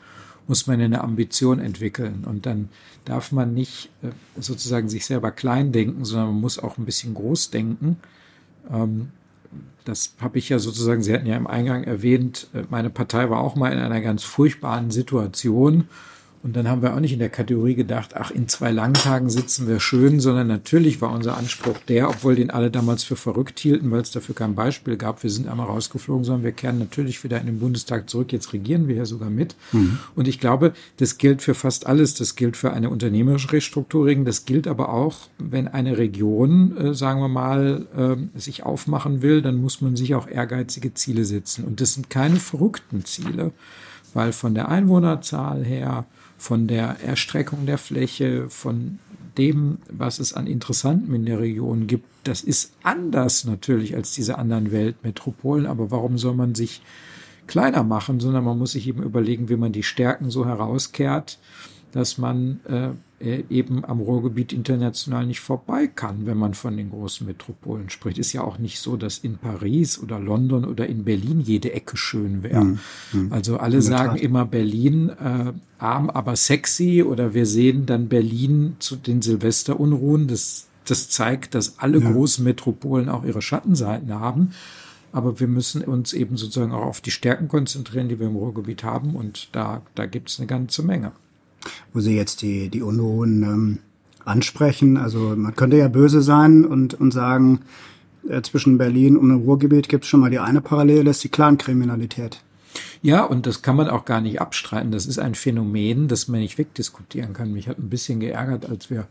muss 0.47 0.67
man 0.67 0.81
eine 0.81 1.01
Ambition 1.01 1.59
entwickeln. 1.59 2.25
Und 2.27 2.45
dann 2.45 2.69
darf 3.05 3.31
man 3.31 3.53
nicht 3.53 3.89
äh, 4.03 4.09
sozusagen 4.39 4.89
sich 4.89 5.05
selber 5.05 5.31
klein 5.31 5.71
denken, 5.71 6.05
sondern 6.05 6.27
man 6.27 6.41
muss 6.41 6.59
auch 6.59 6.77
ein 6.77 6.85
bisschen 6.85 7.13
groß 7.13 7.49
denken. 7.49 7.97
Ähm, 8.71 9.09
das 9.85 10.13
habe 10.19 10.37
ich 10.37 10.49
ja 10.49 10.59
sozusagen, 10.59 11.01
Sie 11.01 11.13
hatten 11.13 11.25
ja 11.25 11.35
im 11.35 11.47
Eingang 11.47 11.83
erwähnt, 11.83 12.47
äh, 12.53 12.63
meine 12.69 12.89
Partei 12.89 13.29
war 13.29 13.39
auch 13.39 13.55
mal 13.55 13.71
in 13.71 13.79
einer 13.79 14.01
ganz 14.01 14.23
furchtbaren 14.23 14.91
Situation 14.91 15.85
und 16.43 16.55
dann 16.55 16.67
haben 16.67 16.81
wir 16.81 16.95
auch 16.95 16.99
nicht 16.99 17.13
in 17.13 17.19
der 17.19 17.29
Kategorie 17.29 17.75
gedacht, 17.75 18.15
ach, 18.15 18.31
in 18.31 18.47
zwei 18.47 18.71
Langtagen 18.71 19.29
sitzen 19.29 19.67
wir 19.67 19.79
schön, 19.79 20.19
sondern 20.19 20.47
natürlich 20.47 20.99
war 20.99 21.11
unser 21.11 21.37
Anspruch 21.37 21.77
der, 21.87 22.09
obwohl 22.09 22.35
den 22.35 22.49
alle 22.49 22.71
damals 22.71 23.03
für 23.03 23.15
verrückt 23.15 23.59
hielten, 23.59 23.91
weil 23.91 24.01
es 24.01 24.09
dafür 24.09 24.33
kein 24.33 24.55
Beispiel 24.55 24.97
gab. 24.97 25.21
Wir 25.21 25.29
sind 25.29 25.47
einmal 25.47 25.67
rausgeflogen, 25.67 26.23
sondern 26.23 26.43
wir 26.43 26.51
kehren 26.51 26.79
natürlich 26.79 27.23
wieder 27.23 27.39
in 27.39 27.45
den 27.45 27.59
Bundestag 27.59 28.09
zurück. 28.09 28.33
Jetzt 28.33 28.53
regieren 28.53 28.87
wir 28.87 28.95
ja 28.95 29.05
sogar 29.05 29.29
mit. 29.29 29.55
Mhm. 29.71 29.99
Und 30.15 30.27
ich 30.27 30.39
glaube, 30.39 30.73
das 30.97 31.19
gilt 31.19 31.43
für 31.43 31.53
fast 31.53 31.85
alles. 31.85 32.15
Das 32.15 32.35
gilt 32.35 32.57
für 32.57 32.73
eine 32.73 32.89
unternehmerische 32.89 33.51
Restrukturierung. 33.51 34.25
Das 34.25 34.45
gilt 34.45 34.67
aber 34.67 34.89
auch, 34.89 35.17
wenn 35.37 35.67
eine 35.67 35.99
Region, 35.99 36.75
äh, 36.75 36.93
sagen 36.95 37.21
wir 37.21 37.27
mal, 37.27 37.85
äh, 37.95 38.39
sich 38.39 38.63
aufmachen 38.63 39.21
will, 39.21 39.43
dann 39.43 39.61
muss 39.61 39.81
man 39.81 39.95
sich 39.95 40.15
auch 40.15 40.27
ehrgeizige 40.27 40.95
Ziele 40.95 41.23
setzen. 41.23 41.65
Und 41.65 41.81
das 41.81 41.93
sind 41.93 42.09
keine 42.09 42.37
verrückten 42.37 43.05
Ziele, 43.05 43.51
weil 44.15 44.33
von 44.33 44.55
der 44.55 44.69
Einwohnerzahl 44.69 45.63
her, 45.63 46.05
von 46.41 46.65
der 46.65 46.97
Erstreckung 47.05 47.67
der 47.67 47.77
Fläche, 47.77 48.49
von 48.49 48.97
dem, 49.37 49.77
was 49.91 50.17
es 50.17 50.33
an 50.33 50.47
Interessanten 50.47 51.13
in 51.13 51.27
der 51.27 51.39
Region 51.39 51.85
gibt. 51.85 52.05
Das 52.23 52.41
ist 52.41 52.73
anders 52.81 53.45
natürlich 53.45 53.95
als 53.95 54.13
diese 54.13 54.39
anderen 54.39 54.71
Weltmetropolen, 54.71 55.67
aber 55.67 55.91
warum 55.91 56.17
soll 56.17 56.33
man 56.33 56.55
sich 56.55 56.81
kleiner 57.45 57.83
machen, 57.83 58.19
sondern 58.19 58.43
man 58.43 58.57
muss 58.57 58.71
sich 58.71 58.87
eben 58.87 59.03
überlegen, 59.03 59.49
wie 59.49 59.55
man 59.55 59.71
die 59.71 59.83
Stärken 59.83 60.31
so 60.31 60.47
herauskehrt, 60.47 61.37
dass 61.91 62.17
man 62.17 62.59
äh, 62.67 62.89
äh, 63.23 63.43
eben 63.49 63.85
am 63.85 63.99
Ruhrgebiet 63.99 64.51
international 64.51 65.25
nicht 65.25 65.41
vorbei 65.41 65.87
kann, 65.87 66.25
wenn 66.25 66.37
man 66.37 66.53
von 66.53 66.75
den 66.75 66.89
großen 66.89 67.27
Metropolen 67.27 67.89
spricht. 67.89 68.17
Ist 68.17 68.33
ja 68.33 68.43
auch 68.43 68.57
nicht 68.57 68.79
so, 68.79 68.97
dass 68.97 69.19
in 69.19 69.37
Paris 69.37 69.99
oder 69.99 70.19
London 70.19 70.65
oder 70.65 70.87
in 70.87 71.03
Berlin 71.03 71.39
jede 71.39 71.71
Ecke 71.73 71.97
schön 71.97 72.43
wäre. 72.43 72.63
Mhm. 72.63 72.79
mhm. 73.13 73.33
Also 73.33 73.57
alle 73.57 73.81
sagen 73.81 74.15
Tat. 74.15 74.21
immer 74.21 74.45
Berlin 74.45 75.09
äh, 75.09 75.53
arm, 75.77 76.09
aber 76.09 76.35
sexy 76.35 77.03
oder 77.03 77.33
wir 77.33 77.45
sehen 77.45 77.85
dann 77.85 78.07
Berlin 78.07 78.75
zu 78.79 78.95
den 78.95 79.21
Silvesterunruhen. 79.21 80.27
Das, 80.27 80.67
das 80.85 81.09
zeigt, 81.09 81.53
dass 81.53 81.77
alle 81.79 81.99
ja. 81.99 82.11
großen 82.11 82.43
Metropolen 82.43 83.09
auch 83.09 83.23
ihre 83.23 83.41
Schattenseiten 83.41 84.13
haben. 84.13 84.51
Aber 85.13 85.41
wir 85.41 85.47
müssen 85.47 85.83
uns 85.83 86.13
eben 86.13 86.37
sozusagen 86.37 86.71
auch 86.71 86.85
auf 86.85 87.01
die 87.01 87.11
Stärken 87.11 87.49
konzentrieren, 87.49 88.07
die 88.07 88.17
wir 88.17 88.27
im 88.27 88.35
Ruhrgebiet 88.35 88.83
haben. 88.83 89.15
Und 89.15 89.49
da, 89.51 89.81
da 89.93 90.05
gibt 90.05 90.29
es 90.29 90.39
eine 90.39 90.47
ganze 90.47 90.83
Menge 90.83 91.11
wo 91.93 91.99
Sie 91.99 92.15
jetzt 92.15 92.41
die, 92.41 92.69
die 92.69 92.81
Unruhen 92.81 93.43
ähm, 93.43 93.77
ansprechen. 94.25 94.97
Also 94.97 95.35
man 95.35 95.55
könnte 95.55 95.77
ja 95.77 95.87
böse 95.87 96.21
sein 96.21 96.65
und, 96.65 96.93
und 96.93 97.11
sagen, 97.11 97.61
äh, 98.27 98.41
zwischen 98.41 98.77
Berlin 98.77 99.17
und 99.17 99.29
dem 99.29 99.39
Ruhrgebiet 99.39 99.89
gibt 99.89 100.03
es 100.03 100.09
schon 100.09 100.19
mal 100.19 100.29
die 100.29 100.39
eine 100.39 100.61
Parallele, 100.61 101.09
ist 101.09 101.23
die 101.23 101.29
Clankriminalität. 101.29 102.41
Ja, 103.01 103.23
und 103.23 103.47
das 103.47 103.61
kann 103.61 103.75
man 103.75 103.89
auch 103.89 104.05
gar 104.05 104.21
nicht 104.21 104.39
abstreiten. 104.39 104.91
Das 104.91 105.05
ist 105.05 105.19
ein 105.19 105.35
Phänomen, 105.35 106.07
das 106.07 106.27
man 106.27 106.39
nicht 106.39 106.57
wegdiskutieren 106.57 107.33
kann. 107.33 107.51
Mich 107.51 107.67
hat 107.67 107.79
ein 107.79 107.89
bisschen 107.89 108.19
geärgert, 108.19 108.69
als 108.69 108.89
wir 108.89 109.07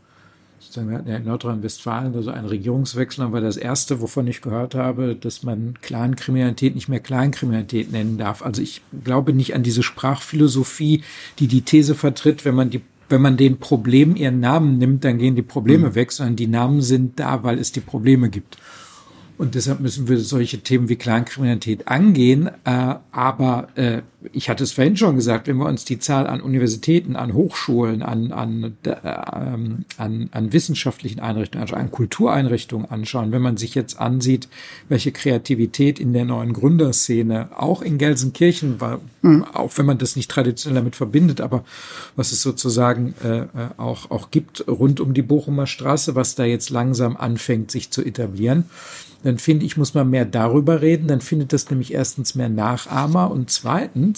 sozusagen, 0.59 0.60
wir 0.60 0.60
hatten 0.60 0.60
ja 0.60 0.60
in 0.77 1.25
Nordrhein-Westfalen 1.25 2.15
also 2.15 2.31
einen 2.31 2.47
Regierungswechsel, 2.47 3.25
aber 3.25 3.41
das 3.41 3.57
erste, 3.57 4.01
wovon 4.01 4.27
ich 4.27 4.41
gehört 4.41 4.75
habe, 4.75 5.17
dass 5.17 5.43
man 5.43 5.75
Clankriminalität 5.81 6.75
nicht 6.75 6.89
mehr 6.89 7.01
Kleinkriminalität 7.01 7.93
nennen 7.93 8.19
darf. 8.19 8.43
Also 8.43 8.63
ich 8.63 8.83
glaube 9.05 9.33
nicht 9.33 9.55
an 9.55 9.63
diese 9.63 9.83
Sprachphilosophie, 9.83 11.03
die 11.39 11.47
die 11.47 11.63
These 11.63 11.95
vertritt, 11.95 12.45
wenn 12.45 12.55
man 12.55 12.71
die 12.71 12.83
wenn 13.11 13.23
man 13.23 13.37
den 13.37 13.59
Problemen 13.59 14.15
ihren 14.15 14.39
Namen 14.39 14.79
nimmt, 14.79 15.05
dann 15.05 15.19
gehen 15.19 15.35
die 15.35 15.43
Probleme 15.43 15.89
mhm. 15.89 15.95
weg, 15.97 16.13
sondern 16.13 16.37
die 16.37 16.47
Namen 16.47 16.81
sind 16.81 17.19
da, 17.19 17.43
weil 17.43 17.59
es 17.59 17.73
die 17.73 17.81
Probleme 17.81 18.31
gibt. 18.31 18.57
Und 19.37 19.55
deshalb 19.55 19.81
müssen 19.81 20.07
wir 20.07 20.19
solche 20.19 20.61
Themen 20.61 20.89
wie 20.89 20.97
Kleinkriminalität 20.97 21.89
angehen. 21.89 22.51
Äh, 22.65 22.95
aber 23.11 23.69
äh, 23.75 24.03
ich 24.33 24.51
hatte 24.51 24.65
es 24.65 24.73
vorhin 24.73 24.97
schon 24.97 25.17
gesagt, 25.17 25.47
wenn 25.47 25.57
wir 25.57 25.67
uns 25.67 25.85
die 25.85 25.99
Zahl 25.99 26.27
an 26.27 26.41
Universitäten, 26.41 27.17
an 27.17 27.33
Hochschulen, 27.33 28.03
an, 28.03 28.33
an, 28.33 28.77
äh, 28.85 28.91
an, 28.93 29.85
an 30.31 30.53
wissenschaftlichen 30.53 31.21
Einrichtungen, 31.21 31.63
also 31.63 31.75
an 31.75 31.91
Kultureinrichtungen 31.91 32.91
anschauen, 32.91 33.33
wenn 33.33 33.41
man 33.41 33.57
sich 33.57 33.75
jetzt 33.75 33.99
ansieht, 33.99 34.49
welche 34.89 35.13
Kreativität 35.13 35.99
in 35.99 36.13
der 36.13 36.27
neuen 36.27 36.53
Gründerszene, 36.53 37.49
auch 37.57 37.81
in 37.81 37.97
Gelsenkirchen, 37.97 38.81
war, 38.81 39.01
mhm. 39.23 39.45
auch 39.45 39.73
wenn 39.77 39.87
man 39.87 39.99
das 39.99 40.17
nicht 40.17 40.31
traditionell 40.31 40.81
damit 40.81 40.97
verbindet, 40.97 41.41
aber 41.41 41.65
was 42.15 42.33
es 42.33 42.43
sozusagen 42.43 43.15
äh, 43.25 43.39
äh, 43.39 43.47
auch, 43.79 44.11
auch 44.11 44.31
gibt 44.31 44.67
rund 44.69 45.01
um 45.01 45.15
die 45.15 45.23
Bochumer 45.23 45.67
Straße, 45.67 46.15
was 46.15 46.35
da 46.35 46.45
jetzt 46.45 46.69
langsam 46.69 47.17
anfängt, 47.17 47.71
sich 47.71 47.91
zu 47.91 48.05
etablieren 48.05 48.67
dann 49.23 49.39
finde 49.39 49.67
ich, 49.67 49.77
muss 49.77 49.95
man 49.95 50.09
mehr 50.09 50.25
darüber 50.25 50.81
reden. 50.81 51.07
Dann 51.07 51.21
findet 51.21 51.53
das 51.53 51.69
nämlich 51.71 51.93
erstens 51.93 52.35
mehr 52.35 52.49
Nachahmer 52.49 53.31
und 53.31 53.51
zweitens 53.51 54.10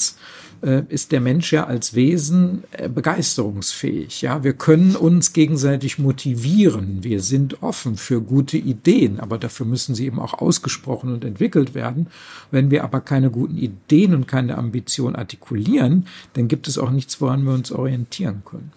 äh, 0.63 0.83
ist 0.89 1.13
der 1.13 1.21
Mensch 1.21 1.53
ja 1.53 1.67
als 1.67 1.95
Wesen 1.95 2.65
äh, 2.73 2.89
begeisterungsfähig. 2.89 4.23
Ja, 4.23 4.45
wir 4.45 4.53
können 4.53 4.97
uns 4.97 5.33
gegenseitig 5.33 5.99
motivieren. 5.99 7.03
Wir 7.03 7.21
sind 7.21 7.63
offen 7.63 7.97
für 7.97 8.21
gute 8.21 8.59
Ideen, 8.59 9.21
aber 9.21 9.39
dafür 9.39 9.67
müssen 9.67 9.95
sie 9.95 10.07
eben 10.07 10.21
auch 10.21 10.35
ausgesprochen 10.35 11.13
und 11.13 11.25
entwickelt 11.25 11.75
werden. 11.75 12.07
Wenn 12.51 12.71
wir 12.71 12.85
aber 12.85 13.01
keine 13.01 13.31
guten 13.31 13.59
Ideen 13.59 14.15
und 14.15 14.29
keine 14.29 14.57
Ambition 14.57 15.17
artikulieren, 15.17 16.07
dann 16.35 16.49
gibt 16.49 16.69
es 16.69 16.79
auch 16.79 16.91
nichts, 16.91 17.21
woran 17.21 17.45
wir 17.45 17.53
uns 17.53 17.73
orientieren 17.73 18.43
können. 18.45 18.73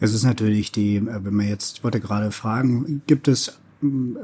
Es 0.00 0.14
ist 0.14 0.24
natürlich 0.24 0.72
die, 0.72 0.96
äh, 0.96 1.24
wenn 1.24 1.34
man 1.34 1.48
jetzt, 1.48 1.78
ich 1.78 1.84
wollte 1.84 2.00
gerade 2.00 2.30
fragen, 2.32 3.02
gibt 3.06 3.28
es 3.28 3.58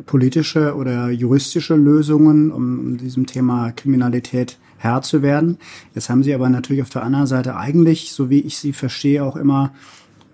politische 0.06 0.74
oder 0.74 1.10
juristische 1.10 1.76
Lösungen, 1.76 2.50
um, 2.50 2.96
diesem 2.96 3.26
Thema 3.26 3.70
Kriminalität 3.70 4.58
Herr 4.84 5.02
zu 5.02 5.22
werden. 5.22 5.58
Jetzt 5.94 6.08
haben 6.10 6.22
Sie 6.22 6.34
aber 6.34 6.48
natürlich 6.48 6.82
auf 6.82 6.90
der 6.90 7.02
anderen 7.02 7.26
Seite 7.26 7.56
eigentlich, 7.56 8.12
so 8.12 8.30
wie 8.30 8.40
ich 8.40 8.58
Sie 8.58 8.72
verstehe, 8.72 9.24
auch 9.24 9.36
immer 9.36 9.72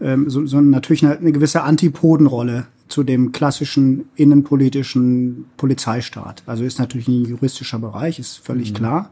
ähm, 0.01 0.29
so, 0.29 0.45
so 0.47 0.61
natürlich 0.61 1.05
eine, 1.05 1.17
eine 1.17 1.33
gewisse 1.33 1.63
Antipodenrolle 1.63 2.67
zu 2.89 3.05
dem 3.05 3.33
klassischen 3.33 4.07
innenpolitischen 4.17 5.47
Polizeistaat. 5.57 6.43
Also 6.47 6.65
ist 6.65 6.79
natürlich 6.79 7.09
ein 7.09 7.25
juristischer 7.25 7.79
Bereich, 7.79 8.19
ist 8.19 8.39
völlig 8.39 8.73
mhm. 8.73 8.77
klar. 8.77 9.11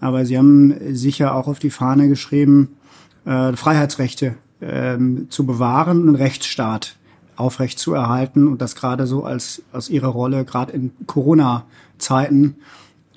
Aber 0.00 0.26
Sie 0.26 0.36
haben 0.36 0.74
sicher 0.94 1.34
auch 1.34 1.46
auf 1.46 1.60
die 1.60 1.70
Fahne 1.70 2.08
geschrieben, 2.08 2.76
äh, 3.24 3.54
Freiheitsrechte 3.54 4.34
ähm, 4.60 5.26
zu 5.30 5.46
bewahren 5.46 6.02
und 6.02 6.08
einen 6.08 6.16
Rechtsstaat 6.16 6.96
aufrecht 7.36 7.78
zu 7.78 7.94
erhalten 7.94 8.46
und 8.46 8.60
das 8.60 8.74
gerade 8.74 9.06
so 9.06 9.24
als 9.24 9.62
aus 9.72 9.88
ihrer 9.88 10.08
Rolle 10.08 10.44
gerade 10.44 10.72
in 10.72 10.92
Corona-Zeiten 11.06 12.56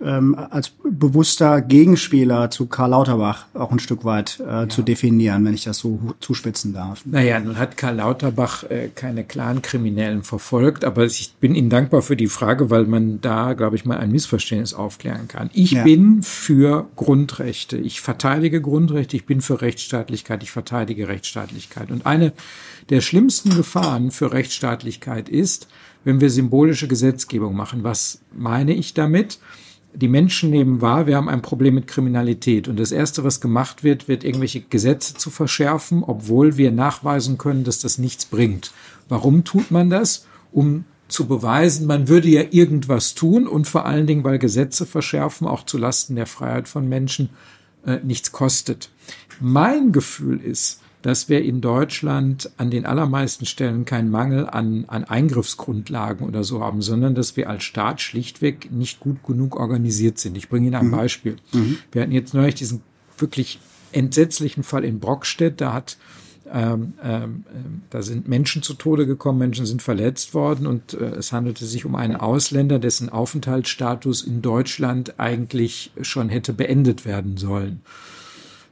ähm, 0.03 0.35
als 0.35 0.71
bewusster 0.83 1.61
Gegenspieler 1.61 2.49
zu 2.49 2.67
Karl 2.67 2.91
Lauterbach 2.91 3.45
auch 3.53 3.71
ein 3.71 3.79
Stück 3.79 4.05
weit 4.05 4.39
äh, 4.39 4.43
ja. 4.43 4.69
zu 4.69 4.81
definieren, 4.81 5.43
wenn 5.45 5.53
ich 5.53 5.63
das 5.63 5.79
so 5.79 5.99
zuspitzen 6.19 6.73
darf. 6.73 7.01
Naja, 7.05 7.39
nun 7.39 7.57
hat 7.57 7.77
Karl 7.77 7.95
Lauterbach 7.95 8.63
äh, 8.63 8.89
keine 8.93 9.23
klaren 9.23 9.61
Kriminellen 9.61 10.23
verfolgt, 10.23 10.85
aber 10.85 11.05
ich 11.05 11.33
bin 11.39 11.55
Ihnen 11.55 11.69
dankbar 11.69 12.01
für 12.01 12.15
die 12.15 12.27
Frage, 12.27 12.69
weil 12.69 12.85
man 12.85 13.21
da, 13.21 13.53
glaube 13.53 13.75
ich, 13.75 13.85
mal 13.85 13.97
ein 13.97 14.11
Missverständnis 14.11 14.73
aufklären 14.73 15.27
kann. 15.27 15.49
Ich 15.53 15.71
ja. 15.71 15.83
bin 15.83 16.21
für 16.21 16.87
Grundrechte. 16.95 17.77
Ich 17.77 18.01
verteidige 18.01 18.61
Grundrechte. 18.61 19.15
Ich 19.15 19.25
bin 19.25 19.41
für 19.41 19.61
Rechtsstaatlichkeit. 19.61 20.43
Ich 20.43 20.51
verteidige 20.51 21.07
Rechtsstaatlichkeit. 21.07 21.91
Und 21.91 22.05
eine 22.05 22.33
der 22.89 23.01
schlimmsten 23.01 23.55
Gefahren 23.55 24.11
für 24.11 24.31
Rechtsstaatlichkeit 24.31 25.29
ist, 25.29 25.67
wenn 26.03 26.21
wir 26.21 26.29
symbolische 26.29 26.87
Gesetzgebung 26.87 27.55
machen. 27.55 27.83
Was 27.83 28.21
meine 28.33 28.73
ich 28.73 28.93
damit? 28.93 29.39
Die 29.97 30.07
Menschen 30.07 30.51
nehmen 30.51 30.81
wahr, 30.81 31.07
wir 31.07 31.15
haben 31.15 31.29
ein 31.29 31.41
Problem 31.41 31.73
mit 31.73 31.87
Kriminalität. 31.87 32.67
Und 32.67 32.79
das 32.79 32.91
Erste, 32.91 33.23
was 33.23 33.41
gemacht 33.41 33.83
wird, 33.83 34.07
wird 34.07 34.23
irgendwelche 34.23 34.61
Gesetze 34.61 35.15
zu 35.15 35.31
verschärfen, 35.31 36.03
obwohl 36.03 36.57
wir 36.57 36.71
nachweisen 36.71 37.39
können, 37.39 37.63
dass 37.63 37.79
das 37.79 37.97
nichts 37.97 38.25
bringt. 38.25 38.71
Warum 39.09 39.43
tut 39.43 39.71
man 39.71 39.89
das? 39.89 40.27
Um 40.51 40.85
zu 41.07 41.25
beweisen, 41.25 41.87
man 41.87 42.07
würde 42.07 42.27
ja 42.27 42.43
irgendwas 42.51 43.15
tun 43.15 43.47
und 43.47 43.67
vor 43.67 43.85
allen 43.85 44.05
Dingen, 44.05 44.23
weil 44.23 44.37
Gesetze 44.37 44.85
verschärfen, 44.85 45.47
auch 45.47 45.65
zu 45.65 45.77
Lasten 45.77 46.15
der 46.15 46.27
Freiheit 46.27 46.67
von 46.67 46.87
Menschen, 46.87 47.29
äh, 47.85 47.97
nichts 48.03 48.31
kostet. 48.31 48.91
Mein 49.39 49.93
Gefühl 49.93 50.39
ist, 50.41 50.81
dass 51.07 51.29
wir 51.29 51.41
in 51.41 51.61
Deutschland 51.61 52.51
an 52.57 52.69
den 52.69 52.85
allermeisten 52.85 53.45
Stellen 53.45 53.85
keinen 53.85 54.11
Mangel 54.11 54.45
an, 54.45 54.83
an 54.87 55.05
Eingriffsgrundlagen 55.05 56.27
oder 56.27 56.43
so 56.43 56.59
haben, 56.59 56.81
sondern 56.81 57.15
dass 57.15 57.37
wir 57.37 57.49
als 57.49 57.63
Staat 57.63 58.01
schlichtweg 58.01 58.73
nicht 58.73 58.99
gut 58.99 59.23
genug 59.23 59.55
organisiert 59.55 60.19
sind. 60.19 60.35
Ich 60.35 60.49
bringe 60.49 60.67
Ihnen 60.67 60.75
ein 60.75 60.87
mhm. 60.87 60.91
Beispiel. 60.91 61.37
Mhm. 61.53 61.77
Wir 61.93 62.01
hatten 62.01 62.11
jetzt 62.11 62.33
neulich 62.33 62.55
diesen 62.55 62.81
wirklich 63.17 63.57
entsetzlichen 63.93 64.63
Fall 64.63 64.83
in 64.83 64.99
Brockstedt. 64.99 65.61
Da 65.61 65.71
hat 65.71 65.95
ähm, 66.53 66.95
ähm, 67.01 67.45
da 67.89 68.01
sind 68.01 68.27
Menschen 68.27 68.61
zu 68.61 68.73
Tode 68.73 69.07
gekommen, 69.07 69.39
Menschen 69.39 69.65
sind 69.65 69.81
verletzt 69.81 70.33
worden 70.33 70.67
und 70.67 70.93
äh, 70.93 71.15
es 71.15 71.31
handelte 71.31 71.65
sich 71.65 71.85
um 71.85 71.95
einen 71.95 72.17
Ausländer, 72.17 72.79
dessen 72.79 73.07
Aufenthaltsstatus 73.07 74.23
in 74.23 74.41
Deutschland 74.41 75.21
eigentlich 75.21 75.91
schon 76.01 76.27
hätte 76.27 76.51
beendet 76.51 77.05
werden 77.05 77.37
sollen. 77.37 77.79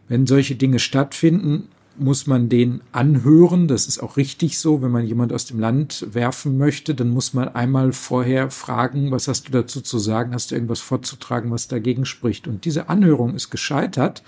Wenn 0.09 0.27
solche 0.27 0.55
Dinge 0.55 0.79
stattfinden, 0.79 1.69
muss 1.97 2.27
man 2.27 2.49
den 2.49 2.81
anhören. 2.91 3.67
Das 3.67 3.87
ist 3.87 3.99
auch 3.99 4.17
richtig 4.17 4.59
so. 4.59 4.81
Wenn 4.81 4.91
man 4.91 5.05
jemand 5.05 5.33
aus 5.33 5.45
dem 5.45 5.59
Land 5.59 6.05
werfen 6.11 6.57
möchte, 6.57 6.95
dann 6.95 7.09
muss 7.09 7.33
man 7.33 7.49
einmal 7.49 7.93
vorher 7.93 8.49
fragen, 8.51 9.11
was 9.11 9.27
hast 9.27 9.47
du 9.47 9.51
dazu 9.51 9.81
zu 9.81 9.99
sagen? 9.99 10.33
Hast 10.33 10.51
du 10.51 10.55
irgendwas 10.55 10.81
vorzutragen, 10.81 11.51
was 11.51 11.67
dagegen 11.67 12.05
spricht? 12.05 12.47
Und 12.47 12.65
diese 12.65 12.89
Anhörung 12.89 13.35
ist 13.35 13.49
gescheitert 13.49 14.23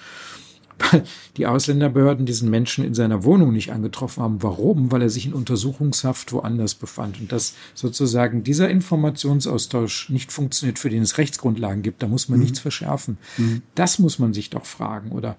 weil 0.79 1.03
die 1.37 1.47
Ausländerbehörden 1.47 2.25
diesen 2.25 2.49
Menschen 2.49 2.85
in 2.85 2.93
seiner 2.93 3.23
Wohnung 3.23 3.53
nicht 3.53 3.71
angetroffen 3.71 4.23
haben. 4.23 4.43
Warum? 4.43 4.91
Weil 4.91 5.01
er 5.01 5.09
sich 5.09 5.25
in 5.25 5.33
Untersuchungshaft 5.33 6.31
woanders 6.33 6.75
befand. 6.75 7.19
Und 7.19 7.31
dass 7.31 7.53
sozusagen 7.73 8.43
dieser 8.43 8.69
Informationsaustausch 8.69 10.09
nicht 10.09 10.31
funktioniert, 10.31 10.79
für 10.79 10.89
den 10.89 11.03
es 11.03 11.17
Rechtsgrundlagen 11.17 11.81
gibt, 11.81 12.03
da 12.03 12.07
muss 12.07 12.29
man 12.29 12.39
mhm. 12.39 12.45
nichts 12.45 12.59
verschärfen. 12.59 13.17
Mhm. 13.37 13.61
Das 13.75 13.99
muss 13.99 14.19
man 14.19 14.33
sich 14.33 14.49
doch 14.49 14.65
fragen. 14.65 15.11
Oder 15.11 15.37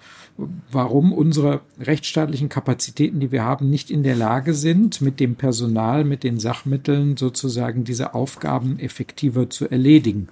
warum 0.70 1.12
unsere 1.12 1.60
rechtsstaatlichen 1.80 2.48
Kapazitäten, 2.48 3.20
die 3.20 3.32
wir 3.32 3.44
haben, 3.44 3.70
nicht 3.70 3.90
in 3.90 4.02
der 4.02 4.16
Lage 4.16 4.54
sind, 4.54 5.00
mit 5.00 5.20
dem 5.20 5.36
Personal, 5.36 6.04
mit 6.04 6.22
den 6.22 6.38
Sachmitteln 6.38 7.16
sozusagen 7.16 7.84
diese 7.84 8.14
Aufgaben 8.14 8.78
effektiver 8.78 9.50
zu 9.50 9.70
erledigen. 9.70 10.28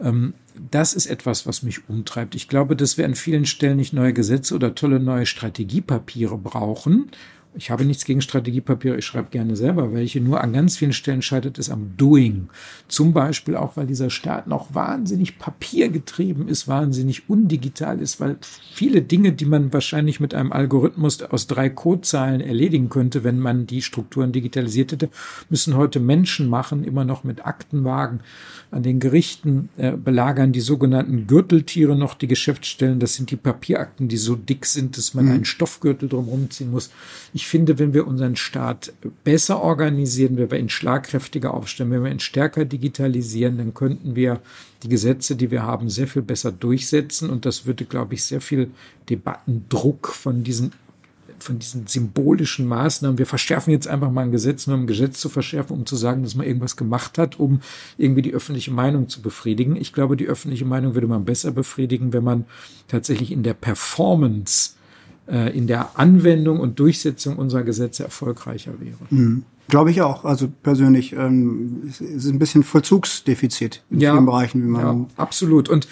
Ähm, 0.00 0.34
das 0.70 0.94
ist 0.94 1.06
etwas, 1.06 1.46
was 1.46 1.62
mich 1.62 1.88
umtreibt. 1.88 2.34
Ich 2.34 2.48
glaube, 2.48 2.76
dass 2.76 2.98
wir 2.98 3.04
an 3.04 3.14
vielen 3.14 3.46
Stellen 3.46 3.76
nicht 3.76 3.92
neue 3.92 4.12
Gesetze 4.12 4.54
oder 4.54 4.74
tolle 4.74 5.00
neue 5.00 5.26
Strategiepapiere 5.26 6.36
brauchen, 6.36 7.10
ich 7.54 7.70
habe 7.70 7.84
nichts 7.84 8.04
gegen 8.04 8.20
Strategiepapiere, 8.20 8.96
ich 8.96 9.04
schreibe 9.04 9.30
gerne 9.30 9.56
selber 9.56 9.92
welche, 9.92 10.20
nur 10.20 10.40
an 10.40 10.52
ganz 10.52 10.76
vielen 10.76 10.92
Stellen 10.92 11.20
scheitert 11.20 11.58
es 11.58 11.68
am 11.68 11.96
Doing. 11.96 12.48
Zum 12.86 13.12
Beispiel 13.12 13.56
auch, 13.56 13.76
weil 13.76 13.86
dieser 13.86 14.08
Staat 14.08 14.46
noch 14.46 14.72
wahnsinnig 14.74 15.38
papiergetrieben 15.38 16.46
ist, 16.46 16.68
wahnsinnig 16.68 17.28
undigital 17.28 18.00
ist, 18.00 18.20
weil 18.20 18.36
viele 18.40 19.02
Dinge, 19.02 19.32
die 19.32 19.46
man 19.46 19.72
wahrscheinlich 19.72 20.20
mit 20.20 20.32
einem 20.32 20.52
Algorithmus 20.52 21.22
aus 21.22 21.48
drei 21.48 21.68
Codezeilen 21.68 22.40
erledigen 22.40 22.88
könnte, 22.88 23.24
wenn 23.24 23.40
man 23.40 23.66
die 23.66 23.82
Strukturen 23.82 24.30
digitalisiert 24.30 24.92
hätte, 24.92 25.10
müssen 25.48 25.76
heute 25.76 25.98
Menschen 25.98 26.48
machen, 26.48 26.84
immer 26.84 27.04
noch 27.04 27.24
mit 27.24 27.44
Aktenwagen. 27.44 28.20
An 28.70 28.84
den 28.84 29.00
Gerichten 29.00 29.68
äh, 29.76 29.92
belagern 29.92 30.52
die 30.52 30.60
sogenannten 30.60 31.26
Gürteltiere 31.26 31.96
noch 31.96 32.14
die 32.14 32.28
Geschäftsstellen. 32.28 33.00
Das 33.00 33.14
sind 33.14 33.32
die 33.32 33.36
Papierakten, 33.36 34.06
die 34.06 34.16
so 34.16 34.36
dick 34.36 34.66
sind, 34.66 34.96
dass 34.96 35.14
man 35.14 35.24
mhm. 35.24 35.30
einen 35.32 35.44
Stoffgürtel 35.44 36.08
drumherum 36.08 36.48
ziehen 36.50 36.70
muss. 36.70 36.90
Ich 37.32 37.39
finde, 37.46 37.78
wenn 37.78 37.94
wir 37.94 38.06
unseren 38.06 38.36
Staat 38.36 38.92
besser 39.24 39.62
organisieren, 39.62 40.36
wenn 40.36 40.50
wir 40.50 40.58
ihn 40.58 40.68
schlagkräftiger 40.68 41.54
aufstellen, 41.54 41.90
wenn 41.90 42.04
wir 42.04 42.10
ihn 42.10 42.20
stärker 42.20 42.64
digitalisieren, 42.64 43.58
dann 43.58 43.74
könnten 43.74 44.16
wir 44.16 44.40
die 44.82 44.88
Gesetze, 44.88 45.36
die 45.36 45.50
wir 45.50 45.62
haben, 45.62 45.90
sehr 45.90 46.06
viel 46.06 46.22
besser 46.22 46.52
durchsetzen. 46.52 47.30
Und 47.30 47.46
das 47.46 47.66
würde, 47.66 47.84
glaube 47.84 48.14
ich, 48.14 48.24
sehr 48.24 48.40
viel 48.40 48.70
Debattendruck 49.08 50.08
von 50.08 50.42
diesen 50.44 50.72
von 51.42 51.58
diesen 51.58 51.86
symbolischen 51.86 52.66
Maßnahmen. 52.66 53.18
Wir 53.18 53.26
verschärfen 53.26 53.72
jetzt 53.72 53.88
einfach 53.88 54.10
mal 54.10 54.22
ein 54.22 54.30
Gesetz, 54.30 54.66
nur 54.66 54.76
um 54.76 54.82
ein 54.82 54.86
Gesetz 54.86 55.20
zu 55.20 55.28
verschärfen, 55.28 55.74
um 55.74 55.86
zu 55.86 55.96
sagen, 55.96 56.22
dass 56.22 56.34
man 56.34 56.46
irgendwas 56.46 56.76
gemacht 56.76 57.18
hat, 57.18 57.38
um 57.40 57.60
irgendwie 57.98 58.22
die 58.22 58.34
öffentliche 58.34 58.70
Meinung 58.70 59.08
zu 59.08 59.22
befriedigen. 59.22 59.76
Ich 59.76 59.92
glaube, 59.92 60.16
die 60.16 60.26
öffentliche 60.26 60.64
Meinung 60.64 60.94
würde 60.94 61.06
man 61.06 61.24
besser 61.24 61.50
befriedigen, 61.50 62.12
wenn 62.12 62.24
man 62.24 62.44
tatsächlich 62.88 63.32
in 63.32 63.42
der 63.42 63.54
Performance 63.54 64.72
äh, 65.30 65.56
in 65.56 65.66
der 65.66 65.98
Anwendung 65.98 66.60
und 66.60 66.78
Durchsetzung 66.78 67.36
unserer 67.36 67.62
Gesetze 67.62 68.04
erfolgreicher 68.04 68.72
wäre. 68.80 68.96
Mhm. 69.10 69.44
Glaube 69.68 69.92
ich 69.92 70.02
auch. 70.02 70.24
Also 70.24 70.48
persönlich 70.62 71.12
ähm, 71.12 71.82
ist 71.86 72.26
ein 72.26 72.38
bisschen 72.40 72.64
Vollzugsdefizit 72.64 73.82
in 73.90 74.00
ja, 74.00 74.12
vielen 74.12 74.26
Bereichen, 74.26 74.62
wie 74.64 74.68
man. 74.68 74.82
Ja, 74.82 75.06
absolut. 75.16 75.68
Und 75.68 75.86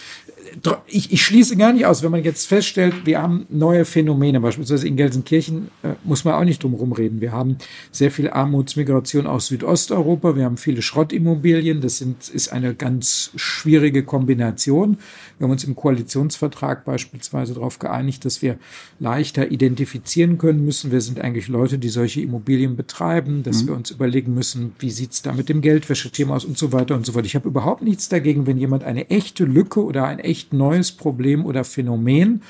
ich, 0.86 1.12
ich 1.12 1.22
schließe 1.22 1.56
gar 1.56 1.72
nicht 1.72 1.86
aus, 1.86 2.02
wenn 2.02 2.10
man 2.10 2.24
jetzt 2.24 2.46
feststellt, 2.46 2.94
wir 3.04 3.20
haben 3.20 3.46
neue 3.48 3.84
Phänomene, 3.84 4.40
beispielsweise 4.40 4.86
in 4.86 4.96
Gelsenkirchen 4.96 5.68
äh, 5.82 5.90
muss 6.04 6.24
man 6.24 6.34
auch 6.34 6.44
nicht 6.44 6.62
drum 6.62 6.74
rumreden. 6.74 7.20
Wir 7.20 7.32
haben 7.32 7.58
sehr 7.90 8.10
viel 8.10 8.30
Armutsmigration 8.30 9.26
aus 9.26 9.46
Südosteuropa, 9.46 10.36
wir 10.36 10.44
haben 10.44 10.56
viele 10.56 10.82
Schrottimmobilien, 10.82 11.80
das 11.80 11.98
sind, 11.98 12.28
ist 12.28 12.52
eine 12.52 12.74
ganz 12.74 13.30
schwierige 13.36 14.02
Kombination. 14.04 14.98
Wir 15.38 15.44
haben 15.44 15.52
uns 15.52 15.64
im 15.64 15.76
Koalitionsvertrag 15.76 16.84
beispielsweise 16.84 17.54
darauf 17.54 17.78
geeinigt, 17.78 18.24
dass 18.24 18.42
wir 18.42 18.58
leichter 18.98 19.50
identifizieren 19.50 20.38
können 20.38 20.64
müssen, 20.64 20.90
wer 20.90 21.00
sind 21.00 21.20
eigentlich 21.20 21.48
Leute, 21.48 21.78
die 21.78 21.88
solche 21.88 22.20
Immobilien 22.20 22.76
betreiben, 22.76 23.42
dass 23.42 23.62
mhm. 23.62 23.68
wir 23.68 23.74
uns 23.74 23.90
überlegen 23.90 24.34
müssen, 24.34 24.72
wie 24.78 24.90
sieht's 24.90 25.22
da 25.22 25.32
mit 25.32 25.48
dem 25.48 25.60
Geldwäschethema 25.60 26.34
aus 26.34 26.44
und 26.44 26.58
so 26.58 26.72
weiter 26.72 26.94
und 26.94 27.06
so 27.06 27.12
fort. 27.12 27.26
Ich 27.26 27.34
habe 27.34 27.48
überhaupt 27.48 27.82
nichts 27.82 28.08
dagegen, 28.08 28.46
wenn 28.46 28.58
jemand 28.58 28.84
eine 28.84 29.10
echte 29.10 29.44
Lücke 29.44 29.84
oder 29.84 30.06
ein 30.06 30.18
echt 30.38 30.52
neues 30.52 30.92
Problem 30.92 31.44
oder 31.44 31.64
Phänomen 31.64 32.42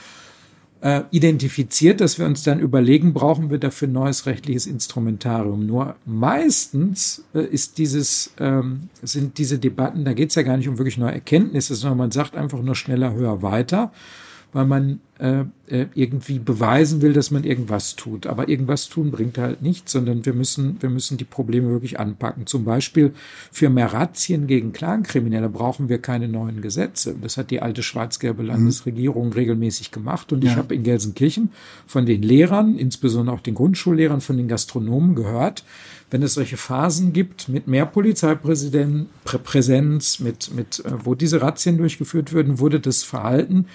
äh, 0.80 1.02
identifiziert, 1.10 2.00
dass 2.00 2.18
wir 2.18 2.26
uns 2.26 2.44
dann 2.44 2.60
überlegen, 2.60 3.12
brauchen 3.12 3.50
wir 3.50 3.58
dafür 3.58 3.88
neues 3.88 4.26
rechtliches 4.26 4.66
Instrumentarium. 4.66 5.66
Nur 5.66 5.96
meistens 6.04 7.24
äh, 7.34 7.40
ist 7.40 7.78
dieses, 7.78 8.32
ähm, 8.38 8.88
sind 9.02 9.38
diese 9.38 9.58
Debatten, 9.58 10.04
da 10.04 10.12
geht 10.12 10.28
es 10.28 10.36
ja 10.36 10.42
gar 10.42 10.56
nicht 10.56 10.68
um 10.68 10.78
wirklich 10.78 10.98
neue 10.98 11.14
Erkenntnisse, 11.14 11.74
sondern 11.74 11.98
man 11.98 12.10
sagt 12.10 12.36
einfach 12.36 12.60
nur 12.60 12.76
schneller, 12.76 13.12
höher, 13.14 13.42
weiter 13.42 13.90
weil 14.52 14.64
man 14.64 15.00
äh, 15.18 15.44
äh, 15.66 15.86
irgendwie 15.94 16.38
beweisen 16.38 17.02
will, 17.02 17.12
dass 17.12 17.30
man 17.30 17.44
irgendwas 17.44 17.96
tut. 17.96 18.26
Aber 18.26 18.48
irgendwas 18.48 18.88
tun 18.88 19.10
bringt 19.10 19.36
halt 19.36 19.60
nichts, 19.60 19.92
sondern 19.92 20.24
wir 20.24 20.32
müssen, 20.32 20.80
wir 20.80 20.88
müssen 20.88 21.18
die 21.18 21.24
Probleme 21.24 21.68
wirklich 21.70 22.00
anpacken. 22.00 22.46
Zum 22.46 22.64
Beispiel 22.64 23.12
für 23.52 23.68
mehr 23.68 23.92
Razzien 23.92 24.46
gegen 24.46 24.72
Clankriminelle 24.72 25.50
brauchen 25.50 25.90
wir 25.90 25.98
keine 25.98 26.28
neuen 26.28 26.62
Gesetze. 26.62 27.14
Das 27.20 27.36
hat 27.36 27.50
die 27.50 27.60
alte 27.60 27.82
schwarz-gelbe 27.82 28.42
mhm. 28.42 28.48
Landesregierung 28.48 29.26
mhm. 29.26 29.32
regelmäßig 29.32 29.90
gemacht. 29.90 30.32
Und 30.32 30.44
ja. 30.44 30.52
ich 30.52 30.56
habe 30.56 30.74
in 30.74 30.82
Gelsenkirchen 30.82 31.50
von 31.86 32.06
den 32.06 32.22
Lehrern, 32.22 32.78
insbesondere 32.78 33.36
auch 33.36 33.42
den 33.42 33.54
Grundschullehrern, 33.54 34.22
von 34.22 34.38
den 34.38 34.48
Gastronomen 34.48 35.14
gehört, 35.14 35.64
wenn 36.10 36.22
es 36.22 36.32
solche 36.34 36.56
Phasen 36.56 37.12
gibt 37.12 37.50
mit 37.50 37.66
mehr 37.66 37.84
Polizeipräsenz, 37.84 40.20
mit, 40.20 40.54
mit, 40.54 40.82
äh, 40.86 40.92
wo 41.04 41.14
diese 41.14 41.42
Razzien 41.42 41.76
durchgeführt 41.76 42.32
würden, 42.32 42.58
wurde 42.58 42.80
das 42.80 43.02
Verhalten 43.02 43.66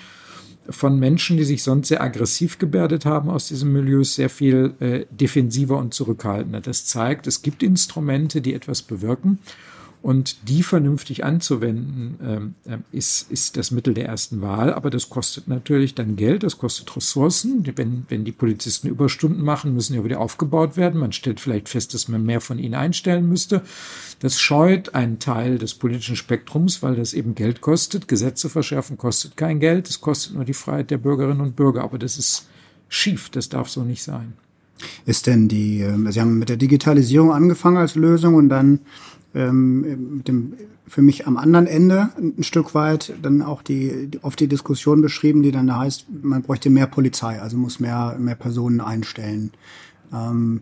von 0.70 0.98
Menschen, 0.98 1.38
die 1.38 1.44
sich 1.44 1.64
sonst 1.64 1.90
sehr 1.90 2.02
aggressiv 2.02 2.58
gebärdet 2.58 3.06
haben 3.06 3.30
aus 3.30 3.48
diesem 3.48 3.74
Milieu, 3.74 4.04
sehr 4.04 4.30
viel 4.30 4.74
äh, 4.80 5.06
defensiver 5.10 5.78
und 5.78 5.94
zurückhaltender. 5.94 6.62
Das 6.62 6.86
zeigt, 6.86 7.28
es 7.28 7.42
gibt 7.42 7.64
Instrumente, 7.64 8.42
die 8.42 8.54
etwas 8.54 8.82
bewirken. 8.82 9.40
Und 10.04 10.50
die 10.50 10.64
vernünftig 10.64 11.24
anzuwenden, 11.24 12.20
ähm, 12.22 12.56
äh, 12.66 12.78
ist, 12.92 13.32
ist 13.32 13.56
das 13.56 13.72
Mittel 13.72 13.94
der 13.94 14.06
ersten 14.06 14.42
Wahl. 14.42 14.74
Aber 14.74 14.90
das 14.90 15.10
kostet 15.10 15.48
natürlich 15.48 15.96
dann 15.96 16.18
Geld, 16.18 16.44
das 16.44 16.58
kostet 16.58 16.94
Ressourcen. 16.94 17.64
Wenn, 17.78 18.06
wenn 18.10 18.26
die 18.26 18.34
Polizisten 18.34 18.90
Überstunden 18.90 19.42
machen, 19.42 19.74
müssen 19.74 19.96
ja 19.96 20.04
wieder 20.04 20.20
aufgebaut 20.20 20.76
werden. 20.76 21.00
Man 21.00 21.14
stellt 21.14 21.40
vielleicht 21.40 21.70
fest, 21.70 21.94
dass 21.94 22.10
man 22.10 22.26
mehr 22.26 22.42
von 22.42 22.60
ihnen 22.60 22.76
einstellen 22.76 23.30
müsste. 23.30 23.62
Das 24.20 24.42
scheut 24.42 24.94
einen 24.94 25.20
Teil 25.20 25.58
des 25.58 25.74
politischen 25.74 26.18
Spektrums, 26.18 26.84
weil 26.84 26.98
das 26.98 27.14
eben 27.14 27.34
Geld 27.34 27.62
kostet. 27.62 28.10
Gesetze 28.10 28.50
verschärfen 28.50 28.98
kostet 28.98 29.38
kein 29.38 29.62
Geld. 29.62 29.90
Es 29.90 30.02
kostet 30.02 30.36
nur 30.36 30.44
die 30.44 30.54
Freiheit 30.54 30.92
der 30.92 30.98
Bürgerinnen 30.98 31.40
und 31.40 31.56
Bürger. 31.56 31.82
Aber 31.82 31.98
das 31.98 32.18
ist 32.18 32.50
schief. 32.90 33.30
Das 33.30 33.48
darf 33.48 33.70
so 33.70 33.86
nicht 33.86 34.04
sein. 34.04 34.34
Ist 35.06 35.28
denn 35.28 35.48
die, 35.48 35.80
ähm, 35.80 36.12
Sie 36.12 36.20
haben 36.20 36.40
mit 36.40 36.50
der 36.50 36.58
Digitalisierung 36.58 37.32
angefangen 37.32 37.78
als 37.78 37.96
Lösung 37.96 38.36
und 38.36 38.50
dann 38.50 38.80
ähm, 39.36 40.18
mit 40.18 40.28
dem 40.28 40.54
für 40.86 41.02
mich 41.02 41.28
am 41.28 41.38
anderen 41.38 41.66
Ende 41.66 42.10
ein 42.18 42.44
Stück 42.44 42.76
weit 42.76 43.14
dann 43.22 43.42
auch 43.42 43.62
die, 43.62 44.12
oft 44.22 44.40
die 44.40 44.48
Diskussion 44.48 45.02
beschrieben, 45.02 45.42
die 45.42 45.52
dann 45.52 45.68
da 45.68 45.80
heißt, 45.80 46.08
man 46.22 46.44
bräuchte 46.44 46.70
mehr 46.70 46.88
Polizei, 46.88 47.42
also 47.42 47.58
muss 47.58 47.80
mehr 47.80 48.18
mehr 48.20 48.36
Personen 48.36 48.82
einstellen. 48.82 49.52
Ähm, 50.14 50.62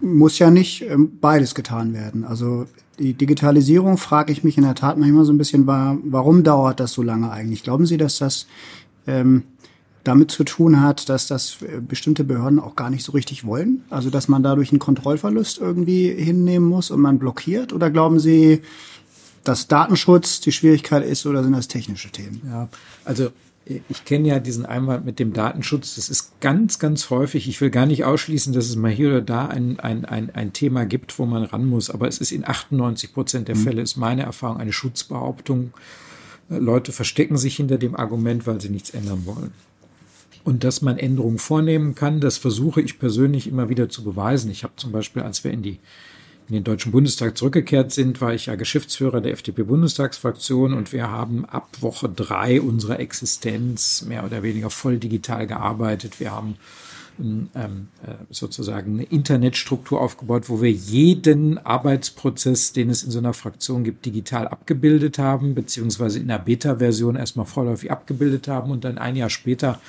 muss 0.00 0.38
ja 0.38 0.50
nicht 0.50 0.82
ähm, 0.82 1.18
beides 1.20 1.54
getan 1.54 1.92
werden. 1.92 2.24
Also 2.24 2.66
die 2.98 3.14
Digitalisierung 3.14 3.98
frage 3.98 4.32
ich 4.32 4.44
mich 4.44 4.56
in 4.56 4.64
der 4.64 4.74
Tat 4.74 4.98
manchmal 4.98 5.24
so 5.24 5.32
ein 5.32 5.38
bisschen, 5.38 5.66
warum 5.66 6.44
dauert 6.44 6.80
das 6.80 6.92
so 6.92 7.02
lange 7.02 7.30
eigentlich? 7.30 7.62
Glauben 7.62 7.86
Sie, 7.86 7.96
dass 7.96 8.18
das 8.18 8.46
ähm, 9.06 9.44
damit 10.06 10.30
zu 10.30 10.44
tun 10.44 10.80
hat, 10.80 11.08
dass 11.08 11.26
das 11.26 11.62
äh, 11.62 11.80
bestimmte 11.80 12.24
Behörden 12.24 12.60
auch 12.60 12.76
gar 12.76 12.90
nicht 12.90 13.04
so 13.04 13.12
richtig 13.12 13.44
wollen? 13.44 13.84
Also 13.90 14.10
dass 14.10 14.28
man 14.28 14.42
dadurch 14.42 14.70
einen 14.70 14.78
Kontrollverlust 14.78 15.58
irgendwie 15.58 16.10
hinnehmen 16.12 16.66
muss 16.66 16.90
und 16.90 17.00
man 17.00 17.18
blockiert? 17.18 17.72
Oder 17.72 17.90
glauben 17.90 18.20
Sie, 18.20 18.62
dass 19.44 19.68
Datenschutz 19.68 20.40
die 20.40 20.52
Schwierigkeit 20.52 21.04
ist 21.04 21.26
oder 21.26 21.42
sind 21.42 21.52
das 21.52 21.68
technische 21.68 22.10
Themen? 22.10 22.42
Ja, 22.46 22.68
also 23.04 23.30
ich 23.64 24.04
kenne 24.04 24.28
ja 24.28 24.38
diesen 24.38 24.64
Einwand 24.64 25.04
mit 25.04 25.18
dem 25.18 25.32
Datenschutz. 25.32 25.96
Das 25.96 26.08
ist 26.08 26.40
ganz, 26.40 26.78
ganz 26.78 27.10
häufig. 27.10 27.48
Ich 27.48 27.60
will 27.60 27.70
gar 27.70 27.86
nicht 27.86 28.04
ausschließen, 28.04 28.52
dass 28.52 28.68
es 28.68 28.76
mal 28.76 28.92
hier 28.92 29.08
oder 29.08 29.22
da 29.22 29.46
ein, 29.46 29.80
ein, 29.80 30.04
ein, 30.04 30.32
ein 30.32 30.52
Thema 30.52 30.86
gibt, 30.86 31.18
wo 31.18 31.26
man 31.26 31.42
ran 31.42 31.66
muss. 31.66 31.90
Aber 31.90 32.06
es 32.06 32.18
ist 32.18 32.30
in 32.30 32.46
98 32.46 33.12
Prozent 33.12 33.48
der 33.48 33.56
mhm. 33.56 33.60
Fälle, 33.60 33.82
ist 33.82 33.96
meine 33.96 34.22
Erfahrung, 34.22 34.58
eine 34.58 34.72
Schutzbehauptung. 34.72 35.72
Leute 36.48 36.92
verstecken 36.92 37.36
sich 37.36 37.56
hinter 37.56 37.76
dem 37.76 37.96
Argument, 37.96 38.46
weil 38.46 38.60
sie 38.60 38.68
nichts 38.68 38.90
ändern 38.90 39.26
wollen 39.26 39.52
und 40.46 40.62
dass 40.62 40.80
man 40.80 40.96
Änderungen 40.96 41.38
vornehmen 41.38 41.96
kann. 41.96 42.20
Das 42.20 42.38
versuche 42.38 42.80
ich 42.80 43.00
persönlich 43.00 43.48
immer 43.48 43.68
wieder 43.68 43.88
zu 43.88 44.04
beweisen. 44.04 44.48
Ich 44.50 44.62
habe 44.62 44.74
zum 44.76 44.92
Beispiel, 44.92 45.22
als 45.22 45.42
wir 45.42 45.50
in 45.50 45.62
die 45.62 45.78
in 46.48 46.54
den 46.54 46.62
Deutschen 46.62 46.92
Bundestag 46.92 47.36
zurückgekehrt 47.36 47.90
sind, 47.90 48.20
war 48.20 48.32
ich 48.32 48.46
ja 48.46 48.54
Geschäftsführer 48.54 49.20
der 49.20 49.32
FDP-Bundestagsfraktion 49.32 50.74
und 50.74 50.92
wir 50.92 51.10
haben 51.10 51.44
ab 51.44 51.66
Woche 51.80 52.08
drei 52.08 52.60
unserer 52.60 53.00
Existenz 53.00 54.04
mehr 54.06 54.24
oder 54.24 54.44
weniger 54.44 54.70
voll 54.70 54.98
digital 54.98 55.48
gearbeitet. 55.48 56.20
Wir 56.20 56.30
haben 56.30 56.54
ähm, 57.18 57.48
äh, 58.06 58.12
sozusagen 58.30 58.92
eine 58.92 59.02
Internetstruktur 59.02 60.00
aufgebaut, 60.00 60.48
wo 60.48 60.62
wir 60.62 60.70
jeden 60.70 61.58
Arbeitsprozess, 61.58 62.72
den 62.72 62.90
es 62.90 63.02
in 63.02 63.10
so 63.10 63.18
einer 63.18 63.32
Fraktion 63.32 63.82
gibt, 63.82 64.06
digital 64.06 64.46
abgebildet 64.46 65.18
haben, 65.18 65.56
beziehungsweise 65.56 66.20
in 66.20 66.28
der 66.28 66.38
Beta-Version 66.38 67.16
erstmal 67.16 67.46
vorläufig 67.46 67.90
abgebildet 67.90 68.46
haben 68.46 68.70
und 68.70 68.84
dann 68.84 68.98
ein 68.98 69.16
Jahr 69.16 69.30
später 69.30 69.80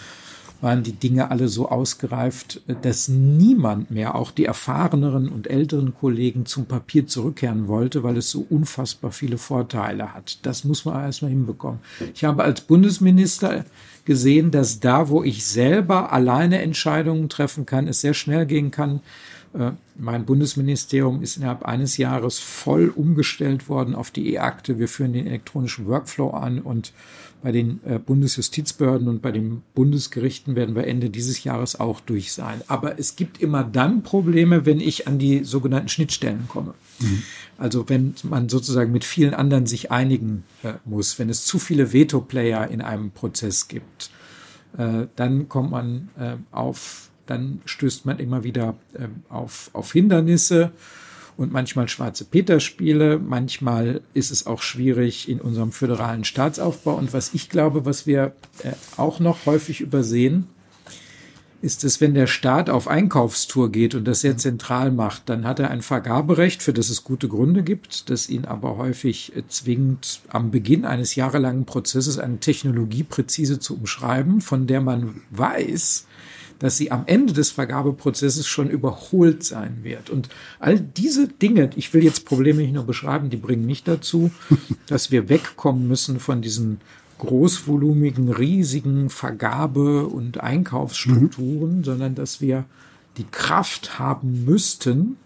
waren 0.61 0.83
die 0.83 0.93
Dinge 0.93 1.29
alle 1.31 1.47
so 1.47 1.69
ausgereift, 1.69 2.61
dass 2.81 3.07
niemand 3.07 3.91
mehr, 3.91 4.15
auch 4.15 4.31
die 4.31 4.45
erfahreneren 4.45 5.29
und 5.29 5.49
älteren 5.49 5.93
Kollegen, 5.93 6.45
zum 6.45 6.65
Papier 6.65 7.07
zurückkehren 7.07 7.67
wollte, 7.67 8.03
weil 8.03 8.17
es 8.17 8.31
so 8.31 8.45
unfassbar 8.49 9.11
viele 9.11 9.37
Vorteile 9.37 10.13
hat. 10.13 10.39
Das 10.45 10.63
muss 10.63 10.85
man 10.85 11.03
erstmal 11.03 11.31
hinbekommen. 11.31 11.79
Ich 12.13 12.23
habe 12.23 12.43
als 12.43 12.61
Bundesminister 12.61 13.65
gesehen, 14.05 14.51
dass 14.51 14.79
da, 14.79 15.09
wo 15.09 15.23
ich 15.23 15.45
selber 15.45 16.11
alleine 16.11 16.61
Entscheidungen 16.61 17.29
treffen 17.29 17.65
kann, 17.65 17.87
es 17.87 18.01
sehr 18.01 18.13
schnell 18.13 18.45
gehen 18.45 18.71
kann. 18.71 19.01
Äh, 19.53 19.71
mein 19.95 20.25
Bundesministerium 20.25 21.21
ist 21.21 21.37
innerhalb 21.37 21.63
eines 21.63 21.97
Jahres 21.97 22.39
voll 22.39 22.89
umgestellt 22.89 23.69
worden 23.69 23.95
auf 23.95 24.11
die 24.11 24.33
E-Akte. 24.33 24.79
Wir 24.79 24.87
führen 24.87 25.13
den 25.13 25.27
elektronischen 25.27 25.87
Workflow 25.87 26.31
an 26.31 26.59
und 26.59 26.93
bei 27.41 27.51
den 27.51 27.79
äh, 27.85 27.99
Bundesjustizbehörden 27.99 29.07
und 29.07 29.21
bei 29.21 29.31
den 29.31 29.61
Bundesgerichten 29.75 30.55
werden 30.55 30.75
wir 30.75 30.87
Ende 30.87 31.09
dieses 31.09 31.43
Jahres 31.43 31.79
auch 31.79 31.99
durch 31.99 32.31
sein. 32.31 32.61
Aber 32.67 32.99
es 32.99 33.15
gibt 33.15 33.41
immer 33.41 33.63
dann 33.63 34.03
Probleme, 34.03 34.65
wenn 34.65 34.79
ich 34.79 35.07
an 35.07 35.19
die 35.19 35.43
sogenannten 35.43 35.89
Schnittstellen 35.89 36.47
komme. 36.47 36.73
Mhm. 36.99 37.23
Also 37.57 37.87
wenn 37.89 38.15
man 38.23 38.49
sozusagen 38.49 38.91
mit 38.91 39.03
vielen 39.03 39.33
anderen 39.33 39.65
sich 39.65 39.91
einigen 39.91 40.43
äh, 40.63 40.73
muss, 40.85 41.19
wenn 41.19 41.29
es 41.29 41.45
zu 41.45 41.59
viele 41.59 41.93
Veto-Player 41.93 42.69
in 42.69 42.81
einem 42.81 43.11
Prozess 43.11 43.67
gibt, 43.67 44.09
äh, 44.77 45.07
dann 45.15 45.47
kommt 45.47 45.71
man 45.71 46.09
auf, 46.51 47.09
dann 47.25 47.61
stößt 47.65 48.05
man 48.05 48.19
immer 48.19 48.43
wieder 48.43 48.75
auf, 49.29 49.69
auf 49.73 49.91
Hindernisse 49.91 50.71
und 51.37 51.53
manchmal 51.53 51.87
schwarze 51.87 52.25
Peter-Spiele. 52.25 53.19
Manchmal 53.19 54.01
ist 54.13 54.31
es 54.31 54.47
auch 54.47 54.61
schwierig 54.61 55.29
in 55.29 55.39
unserem 55.39 55.71
föderalen 55.71 56.23
Staatsaufbau. 56.23 56.95
Und 56.95 57.13
was 57.13 57.33
ich 57.33 57.49
glaube, 57.49 57.85
was 57.85 58.07
wir 58.07 58.33
äh, 58.63 58.71
auch 58.97 59.19
noch 59.19 59.45
häufig 59.45 59.79
übersehen, 59.79 60.47
ist 61.61 61.83
es, 61.83 62.01
wenn 62.01 62.13
der 62.13 62.27
Staat 62.27 62.69
auf 62.69 62.87
Einkaufstour 62.87 63.71
geht 63.71 63.95
und 63.95 64.05
das 64.05 64.21
sehr 64.21 64.37
zentral 64.37 64.91
macht, 64.91 65.29
dann 65.29 65.45
hat 65.45 65.59
er 65.59 65.71
ein 65.71 65.81
Vergaberecht, 65.81 66.61
für 66.61 66.73
das 66.73 66.89
es 66.89 67.03
gute 67.03 67.27
Gründe 67.27 67.63
gibt, 67.63 68.09
das 68.09 68.29
ihn 68.29 68.45
aber 68.45 68.77
häufig 68.77 69.35
äh, 69.35 69.43
zwingt, 69.47 70.21
am 70.29 70.49
Beginn 70.49 70.85
eines 70.85 71.15
jahrelangen 71.15 71.65
Prozesses 71.65 72.17
eine 72.17 72.39
Technologie 72.39 73.03
präzise 73.03 73.59
zu 73.59 73.75
umschreiben, 73.75 74.41
von 74.41 74.65
der 74.65 74.81
man 74.81 75.21
weiß, 75.29 76.06
dass 76.59 76.77
sie 76.77 76.91
am 76.91 77.03
Ende 77.05 77.33
des 77.33 77.51
Vergabeprozesses 77.51 78.47
schon 78.47 78.69
überholt 78.69 79.43
sein 79.43 79.79
wird. 79.83 80.09
Und 80.09 80.29
all 80.59 80.79
diese 80.79 81.27
Dinge, 81.27 81.69
ich 81.75 81.93
will 81.93 82.03
jetzt 82.03 82.25
Probleme 82.25 82.61
nicht 82.61 82.73
nur 82.73 82.85
beschreiben, 82.85 83.29
die 83.29 83.37
bringen 83.37 83.65
nicht 83.65 83.87
dazu, 83.87 84.31
dass 84.87 85.11
wir 85.11 85.29
wegkommen 85.29 85.87
müssen 85.87 86.19
von 86.19 86.41
diesen 86.41 86.79
großvolumigen, 87.19 88.29
riesigen 88.29 89.09
Vergabe- 89.09 90.05
und 90.07 90.39
Einkaufsstrukturen, 90.41 91.79
mhm. 91.79 91.83
sondern 91.83 92.15
dass 92.15 92.41
wir 92.41 92.65
die 93.17 93.25
Kraft 93.25 93.97
haben 93.97 94.45
müssten, 94.45 95.17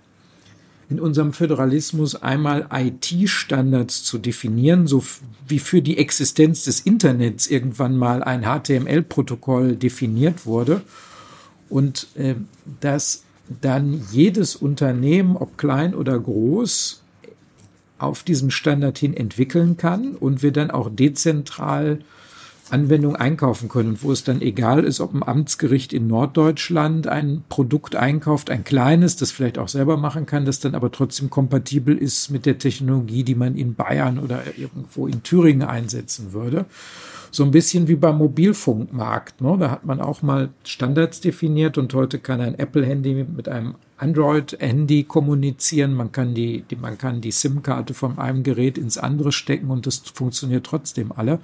in 0.90 1.00
unserem 1.00 1.32
Föderalismus 1.32 2.16
einmal 2.16 2.68
IT-Standards 2.70 4.04
zu 4.04 4.18
definieren, 4.18 4.88
so 4.88 5.04
wie 5.48 5.60
für 5.60 5.82
die 5.82 5.98
Existenz 5.98 6.66
des 6.66 6.82
Internets 6.82 7.48
irgendwann 7.48 7.96
mal 7.96 8.24
ein 8.24 8.44
HTML-Protokoll 8.44 9.78
definiert 9.78 10.46
wurde 10.46 10.82
und 11.72 12.08
äh, 12.16 12.36
dass 12.80 13.24
dann 13.62 14.02
jedes 14.12 14.56
Unternehmen, 14.56 15.36
ob 15.36 15.58
klein 15.58 15.96
oder 15.96 16.20
groß, 16.20 17.02
auf 17.98 18.24
diesen 18.24 18.52
Standard 18.52 18.98
hin 18.98 19.16
entwickeln 19.16 19.78
kann 19.78 20.16
und 20.16 20.42
wir 20.42 20.52
dann 20.52 20.72
auch 20.72 20.90
dezentral 20.92 22.00
Anwendung 22.72 23.16
einkaufen 23.16 23.70
können 23.70 23.90
und 23.90 24.04
wo 24.04 24.12
es 24.12 24.24
dann 24.24 24.42
egal 24.42 24.84
ist, 24.84 25.00
ob 25.00 25.14
ein 25.14 25.24
Amtsgericht 25.24 25.94
in 25.94 26.08
Norddeutschland 26.08 27.08
ein 27.08 27.44
Produkt 27.50 27.96
einkauft, 27.96 28.50
ein 28.50 28.64
kleines, 28.64 29.16
das 29.16 29.32
vielleicht 29.32 29.58
auch 29.58 29.68
selber 29.68 29.98
machen 29.98 30.26
kann, 30.26 30.46
das 30.46 30.60
dann 30.60 30.76
aber 30.76 30.92
trotzdem 30.92 31.30
kompatibel 31.30 31.98
ist 31.98 32.30
mit 32.30 32.46
der 32.46 32.58
Technologie, 32.58 33.24
die 33.24 33.36
man 33.36 33.56
in 33.56 33.76
Bayern 33.76 34.20
oder 34.20 34.42
irgendwo 34.58 35.08
in 35.08 35.24
Thüringen 35.24 35.68
einsetzen 35.68 36.34
würde. 36.34 36.66
So 37.32 37.44
ein 37.44 37.52
bisschen 37.52 37.88
wie 37.88 37.96
beim 37.96 38.18
Mobilfunkmarkt. 38.18 39.40
Ne? 39.40 39.58
Da 39.58 39.72
hat 39.72 39.86
man 39.86 40.02
auch 40.02 40.22
mal 40.22 40.50
Standards 40.66 41.22
definiert 41.22 41.78
und 41.78 41.94
heute 41.94 42.20
kann 42.20 42.42
ein 42.42 42.60
Apple-Handy 42.60 43.26
mit 43.36 43.48
einem 43.48 43.76
Android-Handy 44.02 45.04
kommunizieren. 45.04 45.94
Man 45.94 46.12
kann 46.12 46.34
die, 46.34 46.64
die 46.64 46.76
man 46.76 46.98
kann 46.98 47.22
die 47.22 47.32
SIM-Karte 47.32 47.94
von 47.94 48.18
einem 48.18 48.44
Gerät 48.44 48.78
ins 48.78 48.98
andere 48.98 49.32
stecken 49.32 49.70
und 49.70 49.86
das 49.86 50.00
funktioniert 50.00 50.66
trotzdem 50.66 51.12
alle. 51.12 51.40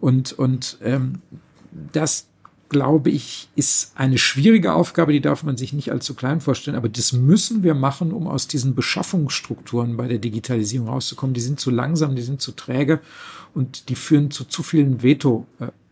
Und, 0.00 0.32
und 0.32 0.78
ähm, 0.82 1.20
das 1.92 2.26
glaube 2.68 3.10
ich, 3.10 3.48
ist 3.54 3.92
eine 3.94 4.18
schwierige 4.18 4.72
Aufgabe, 4.72 5.12
die 5.12 5.20
darf 5.20 5.44
man 5.44 5.56
sich 5.56 5.72
nicht 5.72 5.92
allzu 5.92 6.14
klein 6.14 6.40
vorstellen, 6.40 6.76
aber 6.76 6.88
das 6.88 7.12
müssen 7.12 7.62
wir 7.62 7.74
machen, 7.74 8.10
um 8.10 8.26
aus 8.26 8.48
diesen 8.48 8.74
Beschaffungsstrukturen 8.74 9.96
bei 9.96 10.08
der 10.08 10.18
Digitalisierung 10.18 10.88
rauszukommen. 10.88 11.34
Die 11.34 11.40
sind 11.40 11.60
zu 11.60 11.70
langsam, 11.70 12.16
die 12.16 12.22
sind 12.22 12.40
zu 12.40 12.50
träge 12.50 13.00
und 13.54 13.88
die 13.88 13.94
führen 13.94 14.32
zu 14.32 14.44
zu 14.44 14.64
vielen 14.64 15.02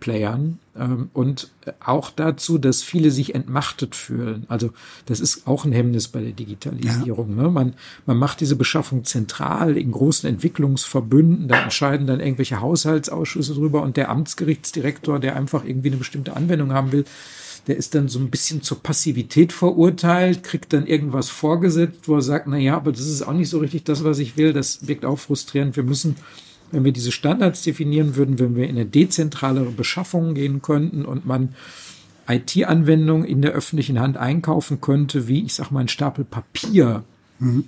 Veto-Playern 0.03 0.59
ähm, 0.79 1.11
und 1.13 1.51
auch 1.85 2.11
dazu, 2.11 2.59
dass 2.59 2.83
viele 2.83 3.11
sich 3.11 3.35
entmachtet 3.35 3.95
fühlen. 3.95 4.45
Also 4.49 4.71
das 5.07 5.21
ist 5.21 5.47
auch 5.47 5.65
ein 5.65 5.73
Hemmnis 5.73 6.09
bei 6.09 6.21
der 6.21 6.33
Digitalisierung. 6.33 7.37
Ja. 7.37 7.45
Ne? 7.45 7.51
Man, 7.51 7.75
man 8.07 8.17
macht 8.17 8.41
diese 8.41 8.57
Beschaffung 8.57 9.05
zentral 9.05 9.77
in 9.77 9.93
großen 9.93 10.29
Entwicklungsverbünden, 10.29 11.49
da 11.49 11.63
entscheiden 11.63 12.07
dann 12.07 12.21
irgendwelche 12.21 12.61
Haushaltsausschüsse 12.61 13.55
drüber 13.55 13.83
und 13.83 13.97
der 13.97 14.11
Amtsgerichtsdirektor, 14.11 15.21
der 15.21 15.37
einfach 15.37 15.65
irgendwie 15.65 15.89
eine 15.89 15.99
bestimmte 15.99 16.37
Anwendung 16.37 16.73
haben 16.73 16.93
will, 16.93 17.05
der 17.69 17.77
ist 17.77 17.95
dann 17.95 18.09
so 18.09 18.19
ein 18.19 18.31
bisschen 18.31 18.63
zur 18.63 18.83
Passivität 18.83 19.53
verurteilt, 19.53 20.43
kriegt 20.43 20.73
dann 20.73 20.85
irgendwas 20.85 21.31
vorgesetzt, 21.31 22.09
wo 22.09 22.17
er 22.17 22.23
sagt, 22.23 22.49
na 22.49 22.57
ja, 22.57 22.75
aber 22.75 22.91
das 22.91 23.07
ist 23.07 23.23
auch 23.23 23.33
nicht 23.33 23.51
so 23.51 23.61
richtig 23.61 23.85
das, 23.85 24.03
was 24.03 24.19
ich 24.19 24.37
will. 24.37 24.53
Das 24.53 24.89
wirkt 24.89 25.05
auch 25.05 25.21
frustrierend. 25.21 25.77
Wir 25.77 25.85
müssen 25.85 26.17
wenn 26.73 26.85
wir 26.85 26.93
diese 26.93 27.13
Standards 27.13 27.63
definieren 27.63 28.17
würden, 28.17 28.39
wenn 28.39 28.57
wir 28.57 28.65
in 28.65 28.77
eine 28.77 28.87
dezentralere 28.87 29.71
Beschaffung 29.71 30.35
gehen 30.35 30.63
könnten 30.63 31.05
und 31.05 31.27
man 31.27 31.55
IT-Anwendungen 32.29 33.25
in 33.25 33.43
der 33.43 33.53
öffentlichen 33.53 34.01
Hand 34.01 34.17
einkaufen 34.17 34.81
könnte, 34.81 35.29
wie 35.29 35.45
ich 35.45 35.55
sag 35.55 35.71
mal 35.71 35.81
ein 35.81 35.89
Stapel 35.89 36.25
Papier, 36.25 37.05
mhm. 37.39 37.65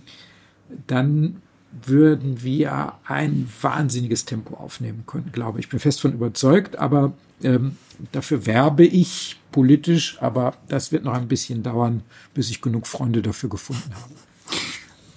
dann 0.87 1.43
würden 1.87 2.43
wir 2.43 2.95
ein 3.07 3.49
wahnsinniges 3.61 4.25
Tempo 4.25 4.55
aufnehmen 4.57 5.05
können, 5.07 5.31
glaube 5.33 5.59
ich. 5.59 5.67
Ich 5.67 5.71
bin 5.71 5.81
fest 5.81 6.01
von 6.01 6.13
überzeugt, 6.13 6.77
aber 6.77 7.13
ähm, 7.43 7.77
dafür 8.13 8.47
werbe 8.47 8.85
ich 8.85 9.41
politisch, 9.51 10.19
aber 10.21 10.55
das 10.69 10.93
wird 10.93 11.05
noch 11.05 11.15
ein 11.15 11.29
bisschen 11.29 11.63
dauern, 11.63 12.03
bis 12.33 12.51
ich 12.51 12.61
genug 12.61 12.87
Freunde 12.87 13.23
dafür 13.23 13.51
gefunden 13.51 13.93
habe. 13.95 14.15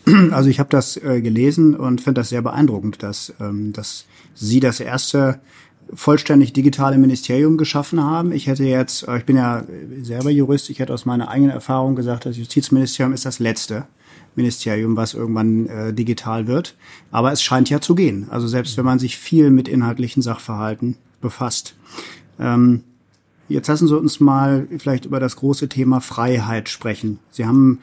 Also 0.31 0.49
ich 0.49 0.59
habe 0.59 0.69
das 0.69 0.97
äh, 0.97 1.21
gelesen 1.21 1.75
und 1.75 2.01
finde 2.01 2.21
das 2.21 2.29
sehr 2.29 2.41
beeindruckend, 2.41 3.03
dass, 3.03 3.33
ähm, 3.39 3.73
dass 3.73 4.05
Sie 4.33 4.59
das 4.59 4.79
erste 4.79 5.39
vollständig 5.93 6.53
digitale 6.53 6.97
Ministerium 6.97 7.57
geschaffen 7.57 8.03
haben. 8.03 8.31
Ich 8.31 8.47
hätte 8.47 8.63
jetzt, 8.63 9.07
äh, 9.07 9.17
ich 9.17 9.25
bin 9.25 9.37
ja 9.37 9.63
selber 10.01 10.29
Jurist, 10.29 10.69
ich 10.69 10.79
hätte 10.79 10.93
aus 10.93 11.05
meiner 11.05 11.29
eigenen 11.29 11.51
Erfahrung 11.51 11.95
gesagt, 11.95 12.25
das 12.25 12.37
Justizministerium 12.37 13.13
ist 13.13 13.25
das 13.25 13.39
letzte 13.39 13.87
Ministerium, 14.35 14.95
was 14.95 15.13
irgendwann 15.13 15.67
äh, 15.67 15.93
digital 15.93 16.47
wird. 16.47 16.75
Aber 17.11 17.31
es 17.31 17.41
scheint 17.41 17.69
ja 17.69 17.81
zu 17.81 17.95
gehen. 17.95 18.27
Also 18.29 18.47
selbst 18.47 18.77
wenn 18.77 18.85
man 18.85 18.99
sich 18.99 19.17
viel 19.17 19.49
mit 19.49 19.67
inhaltlichen 19.67 20.21
Sachverhalten 20.21 20.95
befasst. 21.21 21.75
Ähm, 22.39 22.83
jetzt 23.49 23.67
lassen 23.67 23.87
Sie 23.87 23.97
uns 23.97 24.19
mal 24.19 24.67
vielleicht 24.77 25.05
über 25.05 25.19
das 25.19 25.37
große 25.37 25.69
Thema 25.69 26.01
Freiheit 26.01 26.69
sprechen. 26.69 27.19
Sie 27.31 27.45
haben 27.45 27.79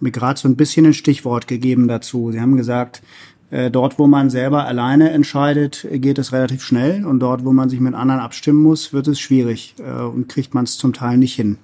mir 0.00 0.10
gerade 0.10 0.38
so 0.38 0.48
ein 0.48 0.56
bisschen 0.56 0.86
ein 0.86 0.94
Stichwort 0.94 1.48
gegeben 1.48 1.88
dazu. 1.88 2.30
Sie 2.32 2.40
haben 2.40 2.56
gesagt, 2.56 3.02
äh, 3.50 3.70
dort, 3.70 3.98
wo 3.98 4.06
man 4.06 4.30
selber 4.30 4.66
alleine 4.66 5.10
entscheidet, 5.10 5.86
geht 5.90 6.18
es 6.18 6.32
relativ 6.32 6.62
schnell 6.62 7.04
und 7.04 7.20
dort, 7.20 7.44
wo 7.44 7.52
man 7.52 7.68
sich 7.68 7.80
mit 7.80 7.94
anderen 7.94 8.20
abstimmen 8.20 8.62
muss, 8.62 8.92
wird 8.92 9.08
es 9.08 9.18
schwierig 9.20 9.74
äh, 9.78 10.02
und 10.02 10.28
kriegt 10.28 10.54
man 10.54 10.64
es 10.64 10.76
zum 10.76 10.92
Teil 10.92 11.16
nicht 11.16 11.34
hin. 11.34 11.58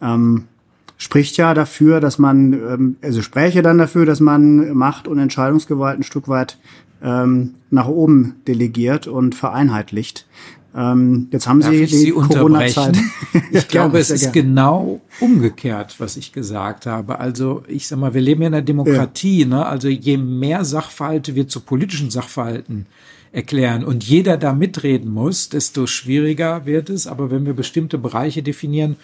Ähm, 0.00 0.44
spricht 0.98 1.36
ja 1.36 1.52
dafür, 1.54 2.00
dass 2.00 2.18
man, 2.18 2.52
ähm, 2.52 2.96
also 3.02 3.22
spräche 3.22 3.62
dann 3.62 3.78
dafür, 3.78 4.06
dass 4.06 4.20
man 4.20 4.72
Macht 4.74 5.08
und 5.08 5.18
Entscheidungsgewalt 5.18 5.98
ein 5.98 6.04
Stück 6.04 6.28
weit 6.28 6.58
ähm, 7.02 7.54
nach 7.70 7.88
oben 7.88 8.36
delegiert 8.46 9.06
und 9.06 9.34
vereinheitlicht. 9.34 10.26
Ähm, 10.76 11.28
jetzt 11.32 11.48
haben 11.48 11.60
Darf 11.60 11.70
Sie 11.70 11.86
die 11.86 12.10
Corona-Zeit. 12.10 12.96
Ich 13.50 13.68
glaube, 13.68 13.98
es 13.98 14.10
ist 14.10 14.32
genau 14.32 15.00
umgekehrt, 15.20 15.94
was 15.98 16.16
ich 16.16 16.32
gesagt 16.32 16.84
habe. 16.84 17.18
Also 17.18 17.62
ich 17.66 17.88
sag 17.88 17.98
mal, 17.98 18.12
wir 18.12 18.20
leben 18.20 18.42
ja 18.42 18.48
in 18.48 18.54
einer 18.54 18.62
Demokratie. 18.62 19.40
Ja. 19.40 19.46
Ne? 19.46 19.66
Also 19.66 19.88
je 19.88 20.18
mehr 20.18 20.64
Sachverhalte 20.64 21.34
wir 21.34 21.48
zu 21.48 21.60
politischen 21.60 22.10
Sachverhalten 22.10 22.86
erklären 23.32 23.84
und 23.84 24.04
jeder 24.04 24.36
da 24.36 24.52
mitreden 24.52 25.12
muss, 25.12 25.48
desto 25.48 25.86
schwieriger 25.86 26.66
wird 26.66 26.90
es. 26.90 27.06
Aber 27.06 27.30
wenn 27.30 27.46
wir 27.46 27.54
bestimmte 27.54 27.96
Bereiche 27.98 28.42
definieren 28.42 28.96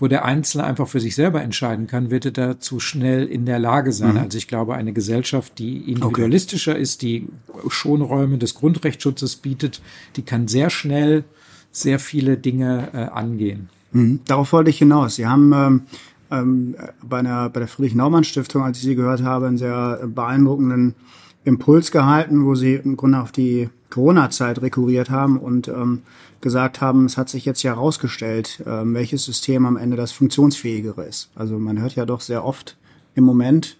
wo 0.00 0.08
der 0.08 0.24
Einzelne 0.24 0.64
einfach 0.64 0.88
für 0.88 1.00
sich 1.00 1.14
selber 1.14 1.42
entscheiden 1.42 1.86
kann, 1.86 2.10
wird 2.10 2.24
er 2.24 2.30
dazu 2.32 2.80
schnell 2.80 3.26
in 3.26 3.46
der 3.46 3.58
Lage 3.58 3.92
sein. 3.92 4.14
Mhm. 4.14 4.20
Also 4.20 4.38
ich 4.38 4.48
glaube, 4.48 4.74
eine 4.74 4.92
Gesellschaft, 4.92 5.58
die 5.58 5.90
individualistischer 5.90 6.72
okay. 6.72 6.82
ist, 6.82 7.02
die 7.02 7.28
Schonräume 7.68 8.38
des 8.38 8.54
Grundrechtsschutzes 8.54 9.36
bietet, 9.36 9.82
die 10.16 10.22
kann 10.22 10.48
sehr 10.48 10.70
schnell 10.70 11.24
sehr 11.72 11.98
viele 11.98 12.36
Dinge 12.36 12.88
äh, 12.92 12.96
angehen. 12.96 13.68
Mhm. 13.92 14.20
Darauf 14.26 14.52
wollte 14.52 14.70
ich 14.70 14.78
hinaus. 14.78 15.16
Sie 15.16 15.26
haben 15.26 15.52
ähm, 15.52 15.82
ähm, 16.30 16.76
bei, 17.02 17.18
einer, 17.18 17.48
bei 17.50 17.60
der 17.60 17.68
Friedrich-Naumann-Stiftung, 17.68 18.62
als 18.62 18.78
ich 18.78 18.84
Sie 18.84 18.94
gehört 18.94 19.22
habe, 19.22 19.46
einen 19.46 19.58
sehr 19.58 20.00
beeindruckenden 20.06 20.94
Impuls 21.44 21.90
gehalten, 21.90 22.44
wo 22.44 22.54
Sie 22.54 22.74
im 22.74 22.96
Grunde 22.96 23.20
auf 23.20 23.32
die 23.32 23.70
Corona-Zeit 23.90 24.62
rekurriert 24.62 25.10
haben 25.10 25.38
und 25.38 25.68
ähm, 25.68 26.02
gesagt 26.40 26.80
haben, 26.80 27.06
es 27.06 27.16
hat 27.16 27.28
sich 27.28 27.44
jetzt 27.44 27.62
ja 27.62 27.74
herausgestellt, 27.74 28.62
ähm, 28.66 28.94
welches 28.94 29.24
System 29.24 29.66
am 29.66 29.76
Ende 29.76 29.96
das 29.96 30.12
funktionsfähigere 30.12 31.04
ist. 31.04 31.30
Also 31.34 31.58
man 31.58 31.80
hört 31.80 31.96
ja 31.96 32.06
doch 32.06 32.20
sehr 32.20 32.44
oft 32.44 32.76
im 33.14 33.24
Moment 33.24 33.76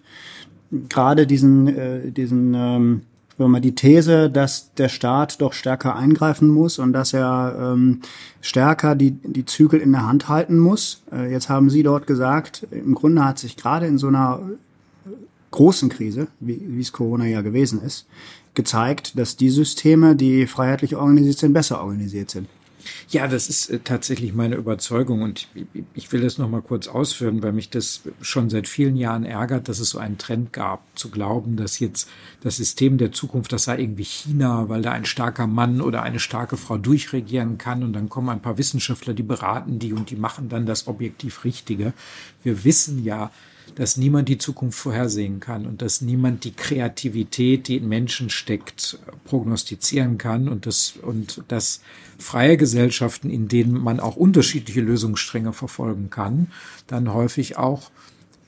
gerade 0.89 1.27
diesen, 1.27 1.67
äh, 1.67 2.11
diesen 2.11 2.53
ähm, 2.53 3.01
wenn 3.37 3.51
man 3.51 3.61
die 3.61 3.75
These, 3.75 4.29
dass 4.29 4.73
der 4.75 4.89
Staat 4.89 5.41
doch 5.41 5.53
stärker 5.53 5.95
eingreifen 5.95 6.47
muss 6.47 6.79
und 6.79 6.93
dass 6.93 7.13
er 7.13 7.73
ähm, 7.73 8.01
stärker 8.39 8.95
die, 8.95 9.11
die 9.11 9.45
Zügel 9.45 9.79
in 9.79 9.91
der 9.91 10.05
Hand 10.05 10.29
halten 10.29 10.59
muss. 10.59 11.03
Äh, 11.11 11.31
jetzt 11.31 11.49
haben 11.49 11.69
Sie 11.69 11.83
dort 11.83 12.07
gesagt, 12.07 12.67
im 12.71 12.93
Grunde 12.93 13.25
hat 13.25 13.39
sich 13.39 13.57
gerade 13.57 13.87
in 13.87 13.97
so 13.97 14.07
einer 14.07 14.41
großen 15.51 15.89
Krise, 15.89 16.27
wie, 16.39 16.61
wie 16.65 16.81
es 16.81 16.91
Corona 16.91 17.27
ja 17.27 17.41
gewesen 17.41 17.81
ist, 17.81 18.07
gezeigt, 18.53 19.17
dass 19.17 19.37
die 19.37 19.49
Systeme, 19.49 20.15
die 20.15 20.47
freiheitlich 20.47 20.95
organisiert 20.95 21.37
sind, 21.37 21.53
besser 21.53 21.81
organisiert 21.81 22.31
sind. 22.31 22.47
Ja, 23.09 23.27
das 23.27 23.49
ist 23.49 23.69
äh, 23.69 23.79
tatsächlich 23.79 24.33
meine 24.33 24.55
Überzeugung 24.55 25.21
und 25.21 25.47
ich 25.93 26.11
will 26.11 26.21
das 26.21 26.37
noch 26.37 26.49
mal 26.49 26.61
kurz 26.61 26.87
ausführen, 26.87 27.43
weil 27.43 27.51
mich 27.51 27.69
das 27.69 28.01
schon 28.21 28.49
seit 28.49 28.67
vielen 28.67 28.95
Jahren 28.95 29.23
ärgert, 29.23 29.69
dass 29.69 29.79
es 29.79 29.91
so 29.91 29.99
einen 29.99 30.17
Trend 30.17 30.53
gab, 30.53 30.81
zu 30.95 31.09
glauben, 31.09 31.57
dass 31.57 31.79
jetzt 31.79 32.09
das 32.41 32.57
System 32.57 32.97
der 32.97 33.11
Zukunft, 33.11 33.53
das 33.53 33.65
sei 33.65 33.79
irgendwie 33.79 34.03
China, 34.03 34.69
weil 34.69 34.81
da 34.81 34.91
ein 34.91 35.05
starker 35.05 35.47
Mann 35.47 35.81
oder 35.81 36.03
eine 36.03 36.19
starke 36.19 36.57
Frau 36.57 36.77
durchregieren 36.77 37.57
kann 37.57 37.83
und 37.83 37.93
dann 37.93 38.09
kommen 38.09 38.29
ein 38.29 38.41
paar 38.41 38.57
Wissenschaftler, 38.57 39.13
die 39.13 39.23
beraten 39.23 39.79
die 39.79 39.93
und 39.93 40.09
die 40.09 40.15
machen 40.15 40.49
dann 40.49 40.65
das 40.65 40.87
objektiv 40.87 41.43
Richtige. 41.43 41.93
Wir 42.43 42.63
wissen 42.63 43.03
ja, 43.03 43.31
dass 43.75 43.97
niemand 43.97 44.29
die 44.29 44.37
Zukunft 44.37 44.77
vorhersehen 44.77 45.39
kann 45.39 45.65
und 45.65 45.81
dass 45.81 46.01
niemand 46.01 46.43
die 46.43 46.53
Kreativität, 46.53 47.67
die 47.67 47.77
in 47.77 47.87
Menschen 47.87 48.29
steckt, 48.29 48.99
prognostizieren 49.25 50.17
kann 50.17 50.49
und 50.49 50.65
dass, 50.65 50.93
und 51.01 51.43
dass 51.47 51.81
freie 52.17 52.57
Gesellschaften, 52.57 53.29
in 53.29 53.47
denen 53.47 53.73
man 53.73 53.99
auch 53.99 54.15
unterschiedliche 54.15 54.81
Lösungsstränge 54.81 55.53
verfolgen 55.53 56.09
kann, 56.09 56.51
dann 56.87 57.13
häufig 57.13 57.57
auch 57.57 57.91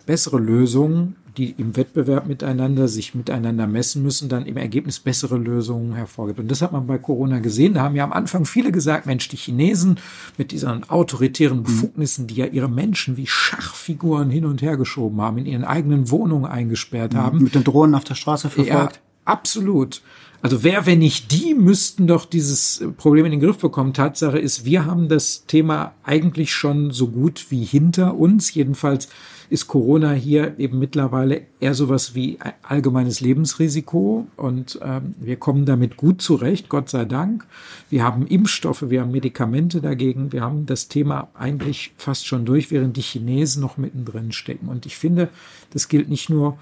bessere 0.05 0.39
Lösungen, 0.39 1.15
die 1.37 1.51
im 1.57 1.75
Wettbewerb 1.75 2.27
miteinander 2.27 2.87
sich 2.87 3.15
miteinander 3.15 3.65
messen 3.65 4.03
müssen, 4.03 4.29
dann 4.29 4.45
im 4.45 4.57
Ergebnis 4.57 4.99
bessere 4.99 5.37
Lösungen 5.37 5.93
hervorgibt. 5.93 6.39
Und 6.39 6.51
das 6.51 6.61
hat 6.61 6.71
man 6.71 6.85
bei 6.85 6.97
Corona 6.97 7.39
gesehen. 7.39 7.73
Da 7.73 7.81
haben 7.81 7.95
ja 7.95 8.03
am 8.03 8.13
Anfang 8.13 8.45
viele 8.45 8.71
gesagt, 8.71 9.05
Mensch, 9.05 9.27
die 9.29 9.37
Chinesen 9.37 9.99
mit 10.37 10.51
diesen 10.51 10.89
autoritären 10.89 11.59
mhm. 11.59 11.63
Befugnissen, 11.63 12.27
die 12.27 12.35
ja 12.35 12.45
ihre 12.45 12.69
Menschen 12.69 13.17
wie 13.17 13.27
Schachfiguren 13.27 14.29
hin 14.29 14.45
und 14.45 14.61
her 14.61 14.77
geschoben 14.77 15.21
haben, 15.21 15.37
in 15.39 15.45
ihren 15.45 15.63
eigenen 15.63 16.11
Wohnungen 16.11 16.45
eingesperrt 16.45 17.13
mhm. 17.13 17.17
haben. 17.17 17.43
Mit 17.43 17.55
den 17.55 17.63
Drohnen 17.63 17.95
auf 17.95 18.03
der 18.03 18.15
Straße 18.15 18.49
verfolgt. 18.49 18.95
Ja, 18.95 19.01
absolut. 19.25 20.01
Also 20.43 20.61
wer, 20.61 20.85
wenn 20.85 20.99
nicht 20.99 21.31
die, 21.31 21.53
müssten 21.53 22.05
doch 22.05 22.25
dieses 22.25 22.83
Problem 22.97 23.25
in 23.25 23.31
den 23.31 23.39
Griff 23.39 23.59
bekommen. 23.59 23.93
Tatsache 23.93 24.37
ist, 24.37 24.65
wir 24.65 24.85
haben 24.85 25.07
das 25.07 25.45
Thema 25.47 25.93
eigentlich 26.03 26.53
schon 26.53 26.91
so 26.91 27.07
gut 27.07 27.45
wie 27.49 27.63
hinter 27.63 28.15
uns. 28.15 28.53
Jedenfalls 28.53 29.07
ist 29.53 29.67
Corona 29.67 30.13
hier 30.13 30.57
eben 30.57 30.79
mittlerweile 30.79 31.43
eher 31.59 31.75
sowas 31.75 32.15
wie 32.15 32.39
allgemeines 32.63 33.21
Lebensrisiko 33.21 34.27
und 34.35 34.79
ähm, 34.81 35.13
wir 35.19 35.35
kommen 35.35 35.67
damit 35.67 35.95
gut 35.95 36.23
zurecht, 36.23 36.69
Gott 36.69 36.89
sei 36.89 37.05
Dank. 37.05 37.45
Wir 37.91 38.03
haben 38.03 38.25
Impfstoffe, 38.25 38.89
wir 38.89 39.01
haben 39.01 39.11
Medikamente 39.11 39.79
dagegen, 39.79 40.31
wir 40.31 40.41
haben 40.41 40.65
das 40.65 40.87
Thema 40.87 41.29
eigentlich 41.35 41.93
fast 41.97 42.25
schon 42.25 42.45
durch, 42.45 42.71
während 42.71 42.97
die 42.97 43.03
Chinesen 43.03 43.61
noch 43.61 43.77
mittendrin 43.77 44.31
stecken. 44.31 44.69
Und 44.69 44.87
ich 44.87 44.97
finde, 44.97 45.29
das 45.69 45.87
gilt 45.87 46.09
nicht 46.09 46.31
nur 46.31 46.57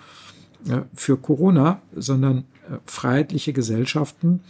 äh, 0.67 0.82
für 0.93 1.15
Corona, 1.15 1.82
sondern 1.95 2.39
äh, 2.39 2.75
freiheitliche 2.86 3.54
Gesellschaften 3.54 4.41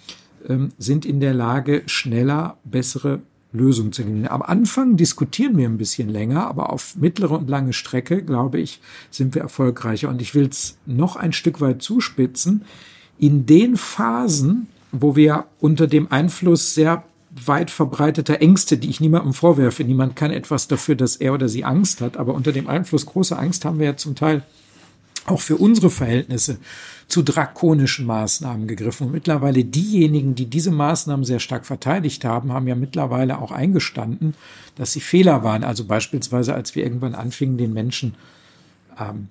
ähm, 0.50 0.70
sind 0.80 1.06
in 1.06 1.20
der 1.20 1.36
Lage, 1.36 1.84
schneller 1.86 2.58
bessere 2.64 3.20
Lösungen 3.54 3.92
zu 3.92 4.04
finden. 4.04 4.28
Am 4.28 4.42
Anfang 4.42 4.98
diskutieren 4.98 5.58
wir 5.58 5.68
ein 5.68 5.78
bisschen 5.78 6.10
länger, 6.10 6.48
aber 6.48 6.72
auf 6.72 6.96
mittlere 6.96 7.32
und 7.32 7.50
lange 7.50 7.74
Strecke, 7.74 8.24
glaube 8.24 8.60
ich, 8.60 8.80
sind 9.10 9.36
wir 9.36 9.42
erfolgreicher. 9.42 10.10
Und 10.10 10.22
ich 10.22 10.34
will 10.36 10.48
es 10.48 10.78
noch 10.86 11.16
ein 11.16 11.34
Stück 11.34 11.60
weit 11.62 11.82
zuspitzen. 11.82 12.64
In 13.20 13.46
den 13.46 13.76
Phasen, 13.76 14.68
wo 14.92 15.16
wir 15.16 15.46
unter 15.60 15.88
dem 15.88 16.12
Einfluss 16.12 16.74
sehr 16.74 17.04
weit 17.46 17.72
verbreiteter 17.72 18.42
Ängste, 18.42 18.78
die 18.78 18.90
ich 18.90 19.00
niemandem 19.00 19.34
vorwerfe, 19.34 19.84
niemand 19.84 20.16
kann 20.16 20.32
etwas 20.32 20.68
dafür, 20.68 20.96
dass 20.96 21.16
er 21.16 21.34
oder 21.34 21.48
sie 21.48 21.64
Angst 21.64 22.02
hat, 22.02 22.18
aber 22.18 22.34
unter 22.34 22.52
dem 22.52 22.68
Einfluss 22.68 23.06
großer 23.06 23.40
Angst 23.40 23.64
haben 23.64 23.80
wir 23.80 23.86
ja 23.88 23.98
zum 23.98 24.16
Teil 24.16 24.44
auch 25.26 25.40
für 25.40 25.58
unsere 25.58 25.90
Verhältnisse 25.90 26.58
zu 27.08 27.22
drakonischen 27.22 28.06
Maßnahmen 28.06 28.68
gegriffen. 28.68 29.08
Und 29.08 29.14
mittlerweile 29.14 29.64
diejenigen, 29.64 30.34
die 30.34 30.46
diese 30.46 30.72
Maßnahmen 30.72 31.26
sehr 31.26 31.40
stark 31.40 31.66
verteidigt 31.66 32.26
haben, 32.26 32.54
haben 32.54 32.68
ja 32.68 32.76
mittlerweile 32.76 33.40
auch 33.40 33.52
eingestanden, 33.52 34.34
dass 34.76 34.94
sie 34.94 35.02
Fehler 35.02 35.44
waren. 35.44 35.64
Also 35.64 35.86
beispielsweise, 35.86 36.54
als 36.54 36.76
wir 36.76 36.84
irgendwann 36.84 37.16
anfingen, 37.16 37.58
den 37.58 37.74
Menschen 37.74 38.16
ähm, 39.00 39.28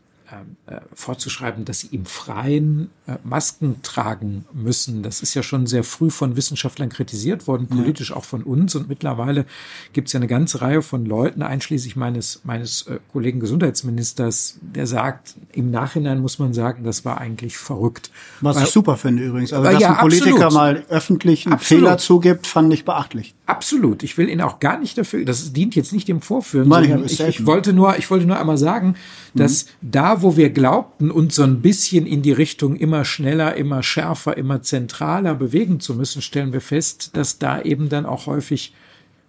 äh, 0.66 0.80
vorzuschreiben, 0.94 1.64
dass 1.64 1.80
sie 1.80 1.88
im 1.88 2.04
Freien 2.06 2.90
äh, 3.06 3.16
Masken 3.24 3.82
tragen 3.82 4.44
müssen. 4.52 5.02
Das 5.02 5.22
ist 5.22 5.34
ja 5.34 5.42
schon 5.42 5.66
sehr 5.66 5.84
früh 5.84 6.10
von 6.10 6.36
Wissenschaftlern 6.36 6.88
kritisiert 6.88 7.46
worden, 7.46 7.66
politisch 7.66 8.10
ja. 8.10 8.16
auch 8.16 8.24
von 8.24 8.42
uns. 8.42 8.74
Und 8.74 8.88
mittlerweile 8.88 9.46
gibt 9.92 10.08
es 10.08 10.12
ja 10.12 10.18
eine 10.18 10.26
ganze 10.26 10.60
Reihe 10.60 10.82
von 10.82 11.04
Leuten, 11.04 11.42
einschließlich 11.42 11.96
meines, 11.96 12.40
meines 12.44 12.82
äh, 12.82 12.98
Kollegen 13.12 13.40
Gesundheitsministers, 13.40 14.58
der 14.60 14.86
sagt, 14.86 15.34
im 15.52 15.70
Nachhinein 15.70 16.20
muss 16.20 16.38
man 16.38 16.52
sagen, 16.52 16.84
das 16.84 17.04
war 17.04 17.18
eigentlich 17.18 17.58
verrückt. 17.58 18.10
Was 18.40 18.56
Weil, 18.56 18.64
ich 18.64 18.70
super 18.70 18.96
finde 18.96 19.24
übrigens. 19.24 19.52
Also, 19.52 19.70
dass 19.70 19.80
ja, 19.80 19.90
ein 19.94 19.98
Politiker 19.98 20.46
absolut. 20.46 20.54
mal 20.54 20.84
öffentlich 20.88 21.46
einen 21.46 21.54
absolut. 21.54 21.82
Fehler 21.82 21.98
zugibt, 21.98 22.46
fand 22.46 22.72
ich 22.72 22.84
beachtlich. 22.84 23.34
Absolut. 23.50 24.04
Ich 24.04 24.16
will 24.16 24.28
ihn 24.28 24.40
auch 24.40 24.60
gar 24.60 24.78
nicht 24.78 24.96
dafür, 24.96 25.24
das 25.24 25.52
dient 25.52 25.74
jetzt 25.74 25.92
nicht 25.92 26.06
dem 26.06 26.20
Vorführen, 26.20 26.68
Nein, 26.68 27.04
ich, 27.04 27.18
ich, 27.18 27.46
wollte 27.46 27.72
nur, 27.72 27.98
ich 27.98 28.08
wollte 28.08 28.24
nur 28.24 28.38
einmal 28.38 28.56
sagen, 28.56 28.94
dass 29.34 29.64
mhm. 29.64 29.90
da, 29.90 30.22
wo 30.22 30.36
wir 30.36 30.50
glaubten, 30.50 31.10
uns 31.10 31.34
so 31.34 31.42
ein 31.42 31.60
bisschen 31.60 32.06
in 32.06 32.22
die 32.22 32.30
Richtung 32.30 32.76
immer 32.76 33.04
schneller, 33.04 33.56
immer 33.56 33.82
schärfer, 33.82 34.36
immer 34.36 34.62
zentraler 34.62 35.34
bewegen 35.34 35.80
zu 35.80 35.96
müssen, 35.96 36.22
stellen 36.22 36.52
wir 36.52 36.60
fest, 36.60 37.10
dass 37.14 37.40
da 37.40 37.60
eben 37.60 37.88
dann 37.88 38.06
auch 38.06 38.26
häufig 38.26 38.72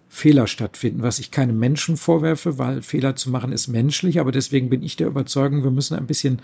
Fehler 0.08 0.46
stattfinden, 0.46 1.02
was 1.02 1.18
ich 1.18 1.32
keinem 1.32 1.58
Menschen 1.58 1.96
vorwerfe, 1.96 2.58
weil 2.58 2.80
Fehler 2.82 3.16
zu 3.16 3.28
machen 3.28 3.50
ist 3.50 3.66
menschlich, 3.66 4.20
aber 4.20 4.30
deswegen 4.30 4.70
bin 4.70 4.84
ich 4.84 4.94
der 4.94 5.08
Überzeugung, 5.08 5.64
wir 5.64 5.72
müssen 5.72 5.96
ein 5.96 6.06
bisschen 6.06 6.42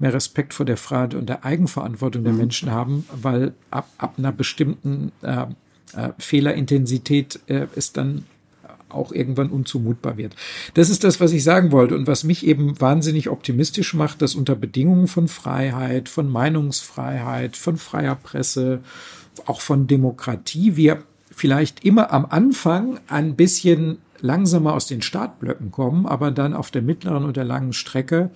mehr 0.00 0.12
Respekt 0.12 0.52
vor 0.52 0.66
der 0.66 0.78
Freiheit 0.78 1.14
und 1.14 1.28
der 1.28 1.44
Eigenverantwortung 1.44 2.24
der 2.24 2.32
mhm. 2.32 2.38
Menschen 2.40 2.72
haben, 2.72 3.04
weil 3.12 3.52
ab, 3.70 3.88
ab 3.98 4.14
einer 4.18 4.32
bestimmten 4.32 5.12
äh, 5.22 5.46
äh, 5.96 6.10
Fehlerintensität 6.18 7.40
äh, 7.46 7.66
ist 7.74 7.96
dann 7.96 8.24
auch 8.88 9.12
irgendwann 9.12 9.50
unzumutbar 9.50 10.16
wird. 10.16 10.34
Das 10.74 10.90
ist 10.90 11.04
das, 11.04 11.20
was 11.20 11.32
ich 11.32 11.44
sagen 11.44 11.72
wollte 11.72 11.94
und 11.94 12.06
was 12.06 12.24
mich 12.24 12.46
eben 12.46 12.80
wahnsinnig 12.80 13.28
optimistisch 13.28 13.94
macht, 13.94 14.20
dass 14.22 14.34
unter 14.34 14.56
Bedingungen 14.56 15.06
von 15.06 15.28
Freiheit, 15.28 16.08
von 16.08 16.28
Meinungsfreiheit, 16.28 17.56
von 17.56 17.76
freier 17.76 18.16
Presse, 18.16 18.80
auch 19.46 19.60
von 19.60 19.86
Demokratie 19.86 20.76
wir 20.76 21.02
vielleicht 21.30 21.84
immer 21.84 22.12
am 22.12 22.26
Anfang 22.26 22.98
ein 23.06 23.36
bisschen 23.36 23.98
langsamer 24.20 24.74
aus 24.74 24.86
den 24.86 25.02
Startblöcken 25.02 25.70
kommen, 25.70 26.06
aber 26.06 26.30
dann 26.30 26.52
auf 26.52 26.70
der 26.70 26.82
mittleren 26.82 27.24
und 27.24 27.36
der 27.36 27.44
langen 27.44 27.72
Strecke 27.72 28.30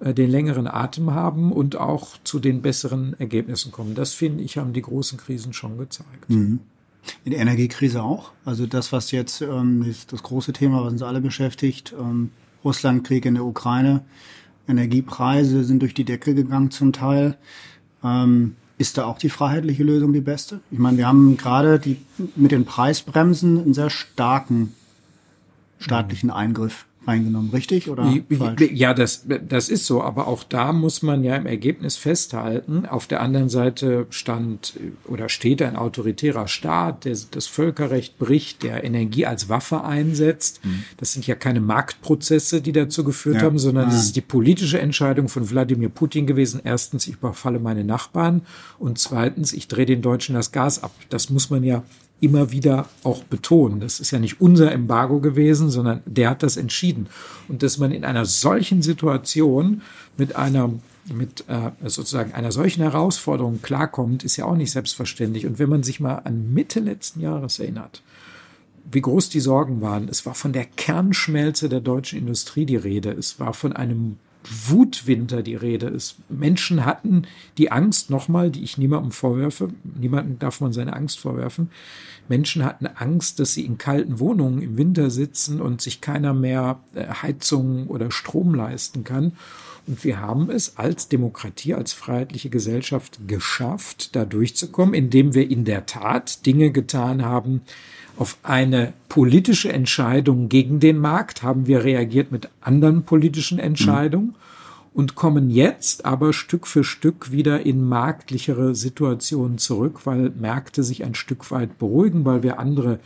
äh, 0.00 0.14
den 0.14 0.30
längeren 0.30 0.66
Atem 0.66 1.10
haben 1.10 1.52
und 1.52 1.76
auch 1.76 2.16
zu 2.24 2.38
den 2.38 2.62
besseren 2.62 3.14
Ergebnissen 3.18 3.72
kommen. 3.72 3.94
Das 3.94 4.14
finde 4.14 4.44
ich, 4.44 4.56
haben 4.56 4.72
die 4.72 4.82
großen 4.82 5.18
Krisen 5.18 5.52
schon 5.52 5.76
gezeigt. 5.76 6.28
Mhm. 6.30 6.60
In 7.24 7.32
der 7.32 7.40
Energiekrise 7.40 8.02
auch. 8.02 8.32
Also 8.44 8.66
das, 8.66 8.92
was 8.92 9.10
jetzt 9.10 9.40
ähm, 9.40 9.82
ist 9.82 10.12
das 10.12 10.22
große 10.22 10.52
Thema, 10.52 10.84
was 10.84 10.92
uns 10.92 11.02
alle 11.02 11.20
beschäftigt, 11.20 11.94
ähm, 11.98 12.30
Russlandkrieg 12.64 13.24
in 13.24 13.34
der 13.34 13.44
Ukraine. 13.44 14.02
Energiepreise 14.68 15.64
sind 15.64 15.80
durch 15.80 15.94
die 15.94 16.04
Decke 16.04 16.34
gegangen 16.34 16.70
zum 16.70 16.92
Teil. 16.92 17.36
Ähm, 18.04 18.56
ist 18.76 18.96
da 18.96 19.06
auch 19.06 19.18
die 19.18 19.30
freiheitliche 19.30 19.82
Lösung 19.82 20.12
die 20.12 20.20
beste? 20.20 20.60
Ich 20.70 20.78
meine, 20.78 20.98
wir 20.98 21.06
haben 21.06 21.36
gerade 21.36 21.78
die 21.78 21.96
mit 22.36 22.52
den 22.52 22.64
Preisbremsen 22.64 23.58
einen 23.58 23.74
sehr 23.74 23.90
starken 23.90 24.74
staatlichen 25.78 26.30
Eingriff 26.30 26.86
reingenommen, 27.08 27.50
richtig 27.50 27.88
oder 27.88 28.04
falsch? 28.36 28.70
Ja, 28.72 28.94
das, 28.94 29.26
das 29.26 29.68
ist 29.68 29.86
so, 29.86 30.02
aber 30.02 30.28
auch 30.28 30.44
da 30.44 30.72
muss 30.72 31.02
man 31.02 31.24
ja 31.24 31.36
im 31.36 31.46
Ergebnis 31.46 31.96
festhalten, 31.96 32.86
auf 32.86 33.06
der 33.06 33.20
anderen 33.20 33.48
Seite 33.48 34.06
stand 34.10 34.78
oder 35.06 35.28
steht 35.28 35.62
ein 35.62 35.76
autoritärer 35.76 36.46
Staat, 36.46 37.04
der 37.04 37.16
das 37.30 37.46
Völkerrecht 37.46 38.18
bricht, 38.18 38.62
der 38.62 38.84
Energie 38.84 39.26
als 39.26 39.48
Waffe 39.48 39.84
einsetzt. 39.84 40.64
Mhm. 40.64 40.84
Das 40.98 41.12
sind 41.12 41.26
ja 41.26 41.34
keine 41.34 41.60
Marktprozesse, 41.60 42.60
die 42.60 42.72
dazu 42.72 43.04
geführt 43.04 43.36
ja. 43.36 43.42
haben, 43.42 43.58
sondern 43.58 43.88
ah. 43.88 43.90
das 43.90 44.04
ist 44.04 44.16
die 44.16 44.20
politische 44.20 44.80
Entscheidung 44.80 45.28
von 45.28 45.48
Wladimir 45.50 45.88
Putin 45.88 46.26
gewesen. 46.26 46.60
Erstens, 46.62 47.06
ich 47.06 47.14
überfalle 47.14 47.58
meine 47.58 47.84
Nachbarn 47.84 48.42
und 48.78 48.98
zweitens, 48.98 49.52
ich 49.52 49.68
drehe 49.68 49.86
den 49.86 50.02
Deutschen 50.02 50.34
das 50.34 50.52
Gas 50.52 50.82
ab. 50.82 50.92
Das 51.08 51.30
muss 51.30 51.50
man 51.50 51.64
ja 51.64 51.82
immer 52.20 52.50
wieder 52.50 52.88
auch 53.04 53.22
betonen. 53.24 53.80
Das 53.80 54.00
ist 54.00 54.10
ja 54.10 54.18
nicht 54.18 54.40
unser 54.40 54.72
Embargo 54.72 55.20
gewesen, 55.20 55.70
sondern 55.70 56.02
der 56.04 56.30
hat 56.30 56.42
das 56.42 56.56
entschieden. 56.56 57.08
Und 57.46 57.62
dass 57.62 57.78
man 57.78 57.92
in 57.92 58.04
einer 58.04 58.24
solchen 58.24 58.82
Situation 58.82 59.82
mit 60.16 60.36
einer 60.36 60.70
mit 61.10 61.44
äh, 61.48 61.70
sozusagen 61.88 62.32
einer 62.32 62.52
solchen 62.52 62.82
Herausforderung 62.82 63.62
klarkommt, 63.62 64.24
ist 64.24 64.36
ja 64.36 64.44
auch 64.44 64.56
nicht 64.56 64.70
selbstverständlich. 64.70 65.46
Und 65.46 65.58
wenn 65.58 65.70
man 65.70 65.82
sich 65.82 66.00
mal 66.00 66.16
an 66.16 66.52
Mitte 66.52 66.80
letzten 66.80 67.20
Jahres 67.20 67.58
erinnert, 67.58 68.02
wie 68.90 69.00
groß 69.00 69.28
die 69.28 69.40
Sorgen 69.40 69.80
waren, 69.80 70.08
es 70.08 70.26
war 70.26 70.34
von 70.34 70.52
der 70.52 70.64
Kernschmelze 70.64 71.68
der 71.68 71.80
deutschen 71.80 72.18
Industrie 72.18 72.66
die 72.66 72.76
Rede, 72.76 73.10
es 73.10 73.38
war 73.40 73.54
von 73.54 73.72
einem 73.72 74.16
Wutwinter 74.66 75.42
die 75.42 75.54
Rede 75.54 75.86
ist. 75.86 76.16
Menschen 76.28 76.84
hatten 76.84 77.22
die 77.58 77.70
Angst, 77.70 78.10
nochmal, 78.10 78.50
die 78.50 78.62
ich 78.62 78.78
niemandem 78.78 79.12
vorwerfe, 79.12 79.70
niemandem 79.82 80.38
darf 80.38 80.60
man 80.60 80.72
seine 80.72 80.94
Angst 80.94 81.20
vorwerfen, 81.20 81.70
Menschen 82.28 82.64
hatten 82.64 82.86
Angst, 82.86 83.40
dass 83.40 83.54
sie 83.54 83.64
in 83.64 83.78
kalten 83.78 84.18
Wohnungen 84.18 84.62
im 84.62 84.76
Winter 84.76 85.10
sitzen 85.10 85.60
und 85.60 85.80
sich 85.80 86.00
keiner 86.00 86.34
mehr 86.34 86.80
äh, 86.94 87.06
Heizung 87.06 87.86
oder 87.86 88.10
Strom 88.10 88.54
leisten 88.54 89.04
kann. 89.04 89.32
Und 89.86 90.04
wir 90.04 90.20
haben 90.20 90.50
es 90.50 90.76
als 90.76 91.08
Demokratie, 91.08 91.72
als 91.72 91.94
freiheitliche 91.94 92.50
Gesellschaft 92.50 93.20
geschafft, 93.26 94.14
da 94.14 94.26
durchzukommen, 94.26 94.94
indem 94.94 95.34
wir 95.34 95.50
in 95.50 95.64
der 95.64 95.86
Tat 95.86 96.44
Dinge 96.44 96.70
getan 96.70 97.24
haben, 97.24 97.62
auf 98.18 98.36
eine 98.42 98.92
politische 99.08 99.72
Entscheidung 99.72 100.48
gegen 100.48 100.80
den 100.80 100.98
Markt 100.98 101.42
haben 101.42 101.66
wir 101.66 101.84
reagiert 101.84 102.32
mit 102.32 102.48
anderen 102.60 103.04
politischen 103.04 103.58
Entscheidungen 103.58 104.34
und 104.92 105.14
kommen 105.14 105.50
jetzt 105.50 106.04
aber 106.04 106.32
Stück 106.32 106.66
für 106.66 106.82
Stück 106.82 107.30
wieder 107.30 107.64
in 107.64 107.84
marktlichere 107.84 108.74
Situationen 108.74 109.58
zurück, 109.58 110.00
weil 110.04 110.30
Märkte 110.30 110.82
sich 110.82 111.04
ein 111.04 111.14
Stück 111.14 111.50
weit 111.52 111.78
beruhigen, 111.78 112.24
weil 112.24 112.42
wir 112.42 112.58
andere 112.58 112.98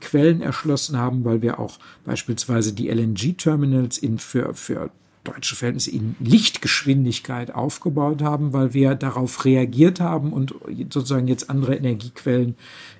Quellen 0.00 0.40
erschlossen 0.40 0.96
haben, 0.96 1.24
weil 1.24 1.42
wir 1.42 1.58
auch 1.58 1.78
beispielsweise 2.04 2.72
die 2.72 2.88
LNG-Terminals 2.88 3.98
in 3.98 4.18
für, 4.18 4.54
für 4.54 4.90
deutsche 5.24 5.56
Verhältnisse 5.56 5.90
in 5.90 6.14
Lichtgeschwindigkeit 6.20 7.54
aufgebaut 7.54 8.22
haben, 8.22 8.52
weil 8.52 8.74
wir 8.74 8.94
darauf 8.94 9.44
reagiert 9.44 9.98
haben 9.98 10.32
und 10.32 10.54
sozusagen 10.90 11.26
jetzt 11.28 11.50
andere 11.50 11.74
Energiequellen 11.74 12.56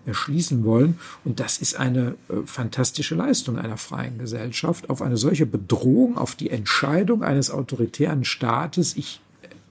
erschließen 0.07 0.65
wollen. 0.65 0.99
Und 1.25 1.39
das 1.39 1.59
ist 1.59 1.79
eine 1.79 2.17
äh, 2.29 2.37
fantastische 2.47 3.15
Leistung 3.15 3.59
einer 3.59 3.77
freien 3.77 4.19
Gesellschaft, 4.19 4.91
auf 4.91 5.03
eine 5.03 5.17
solche 5.17 5.47
Bedrohung, 5.47 6.17
auf 6.17 6.35
die 6.35 6.51
Entscheidung 6.51 7.23
eines 7.23 7.51
autoritären 7.51 8.25
Staates, 8.25 8.97
ich 8.97 9.21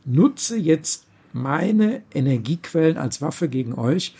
nutze 0.05 0.57
jetzt 0.57 1.05
meine 1.33 2.01
Energiequellen 2.13 2.97
als 2.97 3.21
Waffe 3.21 3.49
gegen 3.49 3.73
euch, 3.73 4.15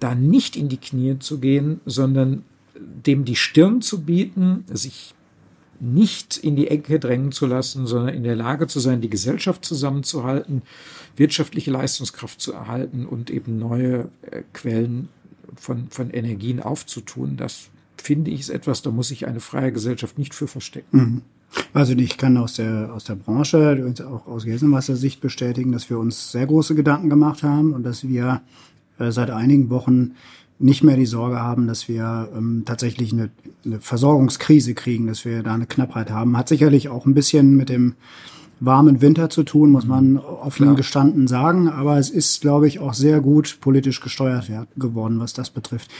da 0.00 0.14
nicht 0.14 0.56
in 0.56 0.68
die 0.68 0.78
Knie 0.78 1.18
zu 1.20 1.38
gehen, 1.38 1.80
sondern 1.86 2.44
dem 2.76 3.24
die 3.24 3.36
Stirn 3.36 3.80
zu 3.80 4.02
bieten, 4.02 4.64
sich 4.70 5.14
nicht 5.84 6.36
in 6.36 6.56
die 6.56 6.68
Ecke 6.68 6.98
drängen 6.98 7.32
zu 7.32 7.46
lassen, 7.46 7.86
sondern 7.86 8.14
in 8.14 8.24
der 8.24 8.36
Lage 8.36 8.66
zu 8.66 8.80
sein, 8.80 9.00
die 9.00 9.10
Gesellschaft 9.10 9.64
zusammenzuhalten, 9.64 10.62
wirtschaftliche 11.16 11.70
Leistungskraft 11.70 12.40
zu 12.40 12.52
erhalten 12.52 13.06
und 13.06 13.30
eben 13.30 13.58
neue 13.58 14.08
äh, 14.30 14.42
Quellen 14.52 15.08
von, 15.56 15.88
von 15.90 16.10
Energien 16.10 16.60
aufzutun. 16.60 17.36
Das 17.36 17.68
finde 17.96 18.30
ich 18.30 18.40
ist 18.40 18.50
etwas, 18.50 18.82
da 18.82 18.90
muss 18.90 19.08
sich 19.08 19.26
eine 19.26 19.40
freie 19.40 19.72
Gesellschaft 19.72 20.18
nicht 20.18 20.34
für 20.34 20.48
verstecken. 20.48 20.96
Mhm. 20.96 21.22
Also 21.72 21.92
ich 21.94 22.18
kann 22.18 22.36
aus 22.36 22.54
der, 22.54 22.92
aus 22.92 23.04
der 23.04 23.14
Branche, 23.14 23.94
auch 24.08 24.26
aus 24.26 24.44
Gelsenwasser 24.44 24.96
Sicht 24.96 25.20
bestätigen, 25.20 25.72
dass 25.72 25.88
wir 25.88 25.98
uns 25.98 26.32
sehr 26.32 26.46
große 26.46 26.74
Gedanken 26.74 27.10
gemacht 27.10 27.42
haben 27.42 27.72
und 27.72 27.84
dass 27.84 28.06
wir 28.06 28.42
äh, 28.98 29.10
seit 29.10 29.30
einigen 29.30 29.70
Wochen 29.70 30.12
nicht 30.58 30.84
mehr 30.84 30.96
die 30.96 31.06
Sorge 31.06 31.40
haben, 31.40 31.66
dass 31.66 31.88
wir 31.88 32.28
ähm, 32.36 32.62
tatsächlich 32.64 33.12
eine, 33.12 33.30
eine 33.64 33.80
Versorgungskrise 33.80 34.74
kriegen, 34.74 35.06
dass 35.06 35.24
wir 35.24 35.42
da 35.42 35.54
eine 35.54 35.66
Knappheit 35.66 36.10
haben. 36.10 36.36
Hat 36.36 36.48
sicherlich 36.48 36.88
auch 36.88 37.06
ein 37.06 37.14
bisschen 37.14 37.56
mit 37.56 37.68
dem 37.68 37.94
warmen 38.60 39.00
Winter 39.00 39.30
zu 39.30 39.42
tun, 39.42 39.70
muss 39.70 39.86
man 39.86 40.16
offen 40.16 40.64
Klar. 40.64 40.76
gestanden 40.76 41.26
sagen. 41.26 41.68
Aber 41.68 41.98
es 41.98 42.10
ist, 42.10 42.40
glaube 42.40 42.68
ich, 42.68 42.78
auch 42.78 42.94
sehr 42.94 43.20
gut 43.20 43.58
politisch 43.60 44.00
gesteuert 44.00 44.50
geworden, 44.76 45.18
was 45.20 45.32
das 45.32 45.50
betrifft. 45.50 45.90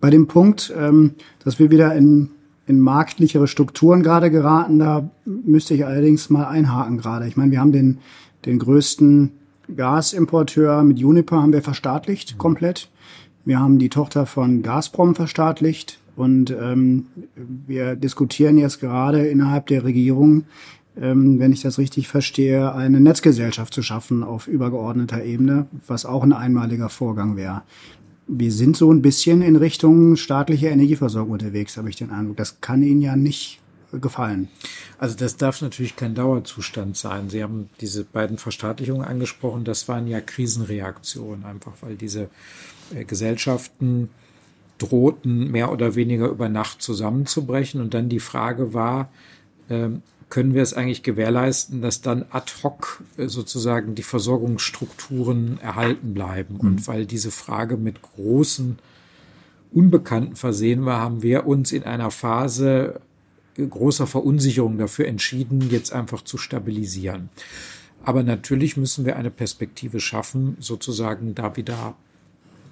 Bei 0.00 0.10
dem 0.10 0.26
Punkt, 0.26 0.72
ähm, 0.76 1.14
dass 1.44 1.58
wir 1.58 1.70
wieder 1.70 1.94
in, 1.94 2.30
in 2.66 2.80
marktlichere 2.80 3.48
Strukturen 3.48 4.02
gerade 4.02 4.30
geraten, 4.30 4.78
da 4.78 5.10
müsste 5.24 5.74
ich 5.74 5.84
allerdings 5.84 6.30
mal 6.30 6.46
einhaken 6.46 6.98
gerade. 6.98 7.26
Ich 7.26 7.36
meine, 7.36 7.50
wir 7.50 7.60
haben 7.60 7.72
den, 7.72 7.98
den 8.46 8.58
größten 8.58 9.32
Gasimporteur 9.74 10.84
mit 10.84 10.98
Juniper 10.98 11.42
haben 11.42 11.52
wir 11.52 11.62
verstaatlicht, 11.62 12.34
mhm. 12.34 12.38
komplett. 12.38 12.90
Wir 13.44 13.60
haben 13.60 13.78
die 13.78 13.90
Tochter 13.90 14.26
von 14.26 14.62
Gazprom 14.62 15.14
verstaatlicht 15.14 15.98
und 16.16 16.50
ähm, 16.50 17.06
wir 17.66 17.94
diskutieren 17.96 18.56
jetzt 18.56 18.80
gerade 18.80 19.26
innerhalb 19.26 19.66
der 19.66 19.84
Regierung, 19.84 20.44
ähm, 21.00 21.38
wenn 21.38 21.52
ich 21.52 21.60
das 21.60 21.78
richtig 21.78 22.08
verstehe, 22.08 22.74
eine 22.74 23.00
Netzgesellschaft 23.00 23.74
zu 23.74 23.82
schaffen 23.82 24.22
auf 24.22 24.46
übergeordneter 24.46 25.24
Ebene, 25.24 25.66
was 25.86 26.06
auch 26.06 26.22
ein 26.22 26.32
einmaliger 26.32 26.88
Vorgang 26.88 27.36
wäre. 27.36 27.62
Wir 28.26 28.52
sind 28.52 28.76
so 28.76 28.90
ein 28.90 29.02
bisschen 29.02 29.42
in 29.42 29.56
Richtung 29.56 30.16
staatliche 30.16 30.68
Energieversorgung 30.68 31.32
unterwegs, 31.32 31.76
habe 31.76 31.90
ich 31.90 31.96
den 31.96 32.10
Eindruck. 32.10 32.38
Das 32.38 32.62
kann 32.62 32.82
Ihnen 32.82 33.02
ja 33.02 33.16
nicht 33.16 33.60
gefallen. 34.00 34.48
Also 34.98 35.16
das 35.16 35.36
darf 35.36 35.60
natürlich 35.62 35.96
kein 35.96 36.14
Dauerzustand 36.14 36.96
sein. 36.96 37.30
Sie 37.30 37.42
haben 37.42 37.68
diese 37.80 38.04
beiden 38.04 38.38
Verstaatlichungen 38.38 39.04
angesprochen. 39.04 39.64
Das 39.64 39.88
waren 39.88 40.06
ja 40.06 40.20
Krisenreaktionen, 40.20 41.44
einfach 41.44 41.72
weil 41.80 41.96
diese 41.96 42.28
äh, 42.94 43.04
Gesellschaften 43.04 44.10
drohten 44.78 45.50
mehr 45.50 45.70
oder 45.70 45.94
weniger 45.94 46.28
über 46.28 46.48
Nacht 46.48 46.82
zusammenzubrechen. 46.82 47.80
Und 47.80 47.94
dann 47.94 48.08
die 48.08 48.20
Frage 48.20 48.74
war, 48.74 49.10
ähm, 49.70 50.02
können 50.28 50.54
wir 50.54 50.62
es 50.62 50.74
eigentlich 50.74 51.02
gewährleisten, 51.02 51.80
dass 51.80 52.00
dann 52.00 52.24
ad 52.30 52.52
hoc 52.62 53.02
äh, 53.16 53.28
sozusagen 53.28 53.94
die 53.94 54.02
Versorgungsstrukturen 54.02 55.60
erhalten 55.60 56.14
bleiben? 56.14 56.54
Mhm. 56.54 56.60
Und 56.60 56.88
weil 56.88 57.06
diese 57.06 57.30
Frage 57.30 57.76
mit 57.76 58.02
großen 58.02 58.78
Unbekannten 59.72 60.36
versehen 60.36 60.84
war, 60.84 61.00
haben 61.00 61.22
wir 61.22 61.46
uns 61.46 61.72
in 61.72 61.84
einer 61.84 62.10
Phase 62.10 63.00
großer 63.56 64.06
Verunsicherung 64.06 64.78
dafür 64.78 65.06
entschieden, 65.06 65.70
jetzt 65.70 65.92
einfach 65.92 66.22
zu 66.22 66.38
stabilisieren. 66.38 67.28
Aber 68.04 68.22
natürlich 68.22 68.76
müssen 68.76 69.06
wir 69.06 69.16
eine 69.16 69.30
Perspektive 69.30 70.00
schaffen, 70.00 70.56
sozusagen 70.60 71.34
da 71.34 71.56
wieder 71.56 71.96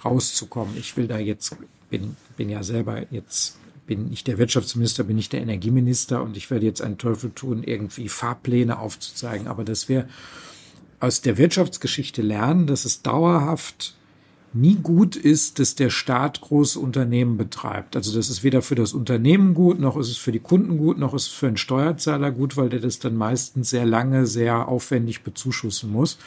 rauszukommen. 0.04 0.76
Ich 0.76 0.96
will 0.96 1.06
da 1.06 1.18
jetzt, 1.18 1.56
bin, 1.88 2.16
bin 2.36 2.50
ja 2.50 2.62
selber 2.62 3.10
jetzt, 3.10 3.56
bin 3.86 4.10
nicht 4.10 4.26
der 4.26 4.38
Wirtschaftsminister, 4.38 5.04
bin 5.04 5.16
nicht 5.16 5.32
der 5.32 5.40
Energieminister 5.40 6.22
und 6.22 6.36
ich 6.36 6.50
werde 6.50 6.66
jetzt 6.66 6.82
einen 6.82 6.98
Teufel 6.98 7.30
tun, 7.30 7.62
irgendwie 7.62 8.08
Fahrpläne 8.08 8.78
aufzuzeigen. 8.78 9.46
Aber 9.46 9.64
dass 9.64 9.88
wir 9.88 10.06
aus 11.00 11.22
der 11.22 11.38
Wirtschaftsgeschichte 11.38 12.22
lernen, 12.22 12.66
dass 12.66 12.84
es 12.84 13.02
dauerhaft 13.02 13.96
nie 14.54 14.76
gut 14.76 15.16
ist, 15.16 15.58
dass 15.58 15.74
der 15.74 15.90
Staat 15.90 16.40
große 16.40 16.78
Unternehmen 16.78 17.36
betreibt. 17.36 17.96
Also 17.96 18.14
das 18.14 18.28
ist 18.30 18.42
weder 18.42 18.62
für 18.62 18.74
das 18.74 18.92
Unternehmen 18.92 19.54
gut, 19.54 19.80
noch 19.80 19.96
ist 19.96 20.08
es 20.08 20.16
für 20.16 20.32
die 20.32 20.40
Kunden 20.40 20.76
gut, 20.76 20.98
noch 20.98 21.14
ist 21.14 21.28
es 21.28 21.32
für 21.32 21.46
einen 21.46 21.56
Steuerzahler 21.56 22.30
gut, 22.30 22.56
weil 22.56 22.68
der 22.68 22.80
das 22.80 22.98
dann 22.98 23.16
meistens 23.16 23.70
sehr 23.70 23.86
lange, 23.86 24.26
sehr 24.26 24.68
aufwendig 24.68 25.22
bezuschussen 25.22 25.90
muss. 25.90 26.18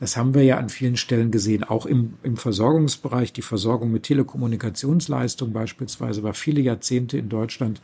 Das 0.00 0.16
haben 0.16 0.34
wir 0.34 0.42
ja 0.42 0.58
an 0.58 0.68
vielen 0.68 0.96
Stellen 0.96 1.30
gesehen, 1.30 1.64
auch 1.64 1.86
im, 1.86 2.14
im 2.22 2.36
Versorgungsbereich. 2.36 3.32
Die 3.32 3.42
Versorgung 3.42 3.92
mit 3.92 4.04
Telekommunikationsleistung 4.04 5.52
beispielsweise 5.52 6.22
war 6.22 6.34
viele 6.34 6.60
Jahrzehnte 6.60 7.18
in 7.18 7.28
Deutschland 7.28 7.80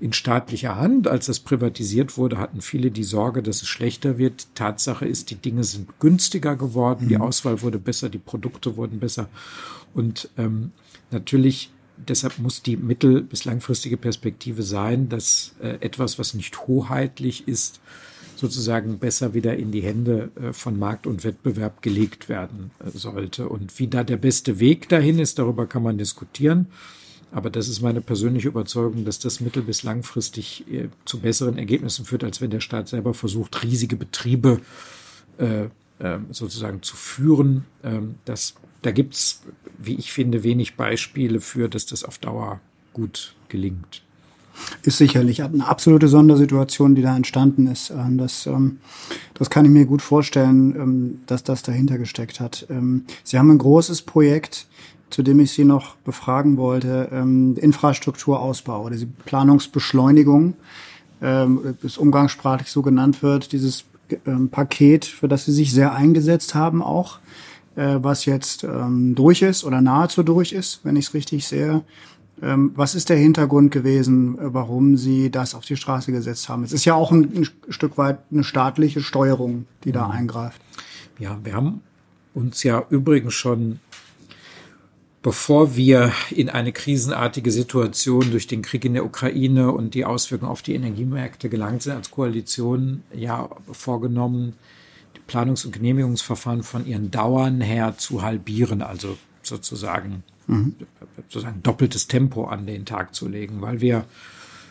in 0.00 0.12
staatlicher 0.12 0.76
Hand. 0.76 1.08
Als 1.08 1.26
das 1.26 1.40
privatisiert 1.40 2.16
wurde, 2.16 2.38
hatten 2.38 2.60
viele 2.60 2.90
die 2.90 3.04
Sorge, 3.04 3.42
dass 3.42 3.62
es 3.62 3.68
schlechter 3.68 4.18
wird. 4.18 4.46
Tatsache 4.54 5.06
ist, 5.06 5.30
die 5.30 5.36
Dinge 5.36 5.64
sind 5.64 5.98
günstiger 6.00 6.56
geworden, 6.56 7.08
die 7.08 7.16
mhm. 7.16 7.22
Auswahl 7.22 7.62
wurde 7.62 7.78
besser, 7.78 8.08
die 8.08 8.18
Produkte 8.18 8.76
wurden 8.76 9.00
besser. 9.00 9.28
Und 9.94 10.28
ähm, 10.36 10.72
natürlich, 11.10 11.70
deshalb 11.96 12.38
muss 12.38 12.62
die 12.62 12.76
mittel- 12.76 13.22
bis 13.22 13.44
langfristige 13.44 13.96
Perspektive 13.96 14.62
sein, 14.62 15.08
dass 15.08 15.54
äh, 15.60 15.78
etwas, 15.80 16.18
was 16.18 16.34
nicht 16.34 16.66
hoheitlich 16.66 17.48
ist, 17.48 17.80
sozusagen 18.36 18.98
besser 18.98 19.32
wieder 19.34 19.56
in 19.56 19.72
die 19.72 19.80
Hände 19.80 20.30
äh, 20.36 20.52
von 20.52 20.78
Markt 20.78 21.06
und 21.06 21.24
Wettbewerb 21.24 21.82
gelegt 21.82 22.28
werden 22.28 22.70
äh, 22.84 22.90
sollte. 22.90 23.48
Und 23.48 23.78
wie 23.78 23.88
da 23.88 24.04
der 24.04 24.18
beste 24.18 24.60
Weg 24.60 24.88
dahin 24.88 25.18
ist, 25.18 25.38
darüber 25.38 25.66
kann 25.66 25.82
man 25.82 25.98
diskutieren. 25.98 26.66
Aber 27.32 27.50
das 27.50 27.68
ist 27.68 27.82
meine 27.82 28.00
persönliche 28.00 28.48
Überzeugung, 28.48 29.04
dass 29.04 29.18
das 29.18 29.40
mittel- 29.40 29.62
bis 29.62 29.82
langfristig 29.82 30.64
äh, 30.72 30.88
zu 31.04 31.20
besseren 31.20 31.58
Ergebnissen 31.58 32.04
führt, 32.04 32.24
als 32.24 32.40
wenn 32.40 32.50
der 32.50 32.60
Staat 32.60 32.88
selber 32.88 33.14
versucht, 33.14 33.62
riesige 33.62 33.96
Betriebe 33.96 34.60
äh, 35.38 35.64
äh, 35.98 36.18
sozusagen 36.30 36.82
zu 36.82 36.94
führen. 36.96 37.64
Ähm, 37.82 38.16
das, 38.24 38.54
da 38.82 38.90
gibt's, 38.90 39.42
wie 39.78 39.94
ich 39.94 40.12
finde, 40.12 40.44
wenig 40.44 40.76
Beispiele 40.76 41.40
für, 41.40 41.68
dass 41.68 41.86
das 41.86 42.04
auf 42.04 42.18
Dauer 42.18 42.60
gut 42.92 43.34
gelingt. 43.48 44.02
Ist 44.82 44.98
sicherlich 44.98 45.42
eine 45.42 45.66
absolute 45.66 46.08
Sondersituation, 46.08 46.94
die 46.94 47.02
da 47.02 47.14
entstanden 47.14 47.66
ist. 47.66 47.90
Ähm, 47.90 48.18
das, 48.18 48.46
ähm, 48.46 48.78
das 49.34 49.50
kann 49.50 49.64
ich 49.64 49.70
mir 49.70 49.84
gut 49.84 50.00
vorstellen, 50.00 50.74
ähm, 50.76 51.20
dass 51.26 51.42
das 51.42 51.62
dahinter 51.62 51.98
gesteckt 51.98 52.40
hat. 52.40 52.66
Sie 53.24 53.38
haben 53.38 53.50
ein 53.50 53.58
großes 53.58 54.02
Projekt 54.02 54.66
zu 55.10 55.22
dem 55.22 55.40
ich 55.40 55.52
Sie 55.52 55.64
noch 55.64 55.96
befragen 55.96 56.56
wollte, 56.56 57.08
ähm, 57.12 57.56
Infrastrukturausbau 57.56 58.84
oder 58.84 58.96
die 58.96 59.06
Planungsbeschleunigung, 59.06 60.54
ähm, 61.22 61.76
das 61.82 61.98
umgangssprachlich 61.98 62.70
so 62.70 62.82
genannt 62.82 63.22
wird, 63.22 63.52
dieses 63.52 63.84
ähm, 64.26 64.48
Paket, 64.48 65.04
für 65.04 65.28
das 65.28 65.44
Sie 65.44 65.52
sich 65.52 65.72
sehr 65.72 65.94
eingesetzt 65.94 66.54
haben 66.54 66.82
auch, 66.82 67.18
äh, 67.76 67.98
was 68.00 68.24
jetzt 68.24 68.64
ähm, 68.64 69.14
durch 69.14 69.42
ist 69.42 69.64
oder 69.64 69.80
nahezu 69.80 70.22
durch 70.22 70.52
ist, 70.52 70.80
wenn 70.84 70.96
ich 70.96 71.06
es 71.06 71.14
richtig 71.14 71.46
sehe. 71.46 71.82
Ähm, 72.42 72.72
was 72.74 72.94
ist 72.94 73.08
der 73.08 73.16
Hintergrund 73.16 73.70
gewesen, 73.70 74.38
äh, 74.38 74.52
warum 74.52 74.96
Sie 74.96 75.30
das 75.30 75.54
auf 75.54 75.64
die 75.64 75.76
Straße 75.76 76.12
gesetzt 76.12 76.48
haben? 76.48 76.64
Es 76.64 76.72
ist 76.72 76.84
ja 76.84 76.94
auch 76.94 77.10
ein, 77.10 77.24
ein 77.34 77.72
Stück 77.72 77.96
weit 77.96 78.18
eine 78.30 78.44
staatliche 78.44 79.00
Steuerung, 79.00 79.66
die 79.84 79.92
da 79.92 80.06
mhm. 80.06 80.12
eingreift. 80.12 80.60
Ja, 81.18 81.38
wir 81.42 81.54
haben 81.54 81.80
uns 82.34 82.62
ja 82.62 82.84
übrigens 82.90 83.32
schon 83.32 83.80
bevor 85.26 85.74
wir 85.74 86.12
in 86.30 86.48
eine 86.48 86.70
krisenartige 86.70 87.50
Situation 87.50 88.30
durch 88.30 88.46
den 88.46 88.62
Krieg 88.62 88.84
in 88.84 88.94
der 88.94 89.04
Ukraine 89.04 89.72
und 89.72 89.94
die 89.94 90.04
Auswirkungen 90.04 90.52
auf 90.52 90.62
die 90.62 90.76
Energiemärkte 90.76 91.48
gelangt 91.48 91.82
sind, 91.82 91.94
als 91.94 92.12
Koalition 92.12 93.02
ja 93.12 93.48
vorgenommen, 93.72 94.52
die 95.16 95.20
Planungs- 95.28 95.66
und 95.66 95.72
Genehmigungsverfahren 95.72 96.62
von 96.62 96.86
ihren 96.86 97.10
Dauern 97.10 97.60
her 97.60 97.98
zu 97.98 98.22
halbieren, 98.22 98.82
also 98.82 99.18
sozusagen, 99.42 100.22
mhm. 100.46 100.76
sozusagen 101.28 101.60
doppeltes 101.60 102.06
Tempo 102.06 102.44
an 102.44 102.64
den 102.64 102.84
Tag 102.84 103.12
zu 103.12 103.26
legen, 103.26 103.60
weil 103.62 103.80
wir 103.80 104.04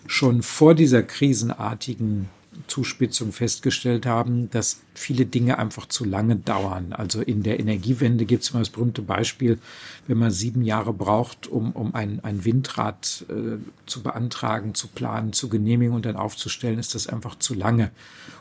schon 0.08 0.42
vor 0.42 0.74
dieser 0.74 1.04
krisenartigen 1.04 2.30
Zuspitzung 2.68 3.32
festgestellt 3.32 4.06
haben, 4.06 4.50
dass 4.50 4.82
viele 4.94 5.26
Dinge 5.26 5.60
einfach 5.60 5.88
zu 5.88 6.06
lange 6.06 6.36
dauern. 6.36 6.94
Also 6.94 7.22
in 7.22 7.44
der 7.44 7.60
Energiewende 7.60 8.26
gibt 8.26 8.44
es 8.44 8.54
mal 8.54 8.60
das 8.60 8.70
berühmte 8.70 9.02
Beispiel, 9.02 9.60
wenn 10.08 10.18
man 10.18 10.32
sieben 10.32 10.62
Jahre 10.62 10.94
braucht, 10.94 11.48
um, 11.48 11.72
um 11.72 11.94
ein, 11.96 12.24
ein 12.24 12.46
Windrad 12.46 13.26
äh, 13.30 13.58
zu 13.86 14.04
beantragen, 14.04 14.74
zu 14.74 14.88
planen, 14.88 15.34
zu 15.34 15.50
genehmigen 15.50 15.94
und 15.94 16.06
dann 16.06 16.16
aufzustellen, 16.16 16.80
ist 16.80 16.96
das 16.96 17.08
einfach 17.08 17.36
zu 17.38 17.54
lange. 17.54 17.92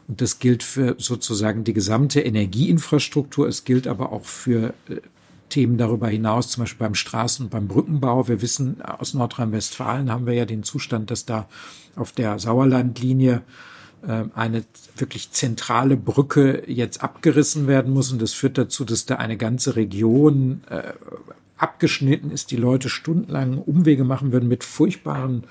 Und 0.06 0.20
das 0.20 0.38
gilt 0.38 0.62
für 0.62 0.96
sozusagen 0.98 1.64
die 1.64 1.72
gesamte 1.72 2.20
Energieinfrastruktur. 2.20 3.48
Es 3.48 3.64
gilt 3.64 3.86
aber 3.86 4.12
auch 4.12 4.24
für 4.24 4.74
äh, 4.88 5.00
Themen 5.48 5.78
darüber 5.78 6.08
hinaus, 6.08 6.48
zum 6.48 6.62
Beispiel 6.62 6.86
beim 6.86 6.94
Straßen- 6.94 7.42
und 7.42 7.50
beim 7.50 7.68
Brückenbau. 7.68 8.26
Wir 8.26 8.42
wissen, 8.42 8.82
aus 8.82 9.14
Nordrhein-Westfalen 9.14 10.10
haben 10.10 10.26
wir 10.26 10.34
ja 10.34 10.46
den 10.46 10.64
Zustand, 10.64 11.10
dass 11.10 11.26
da 11.26 11.48
auf 11.96 12.12
der 12.12 12.38
Sauerlandlinie 12.38 13.42
eine 14.34 14.64
wirklich 14.96 15.30
zentrale 15.30 15.96
Brücke 15.96 16.62
jetzt 16.66 17.02
abgerissen 17.02 17.66
werden 17.66 17.92
muss. 17.92 18.12
Und 18.12 18.20
das 18.20 18.32
führt 18.32 18.58
dazu, 18.58 18.84
dass 18.84 19.06
da 19.06 19.16
eine 19.16 19.36
ganze 19.36 19.76
Region 19.76 20.62
äh, 20.68 20.92
abgeschnitten 21.56 22.30
ist, 22.30 22.50
die 22.50 22.56
Leute 22.56 22.88
stundenlang 22.88 23.58
Umwege 23.58 24.04
machen 24.04 24.32
würden 24.32 24.48
mit 24.48 24.64
furchtbaren 24.64 25.44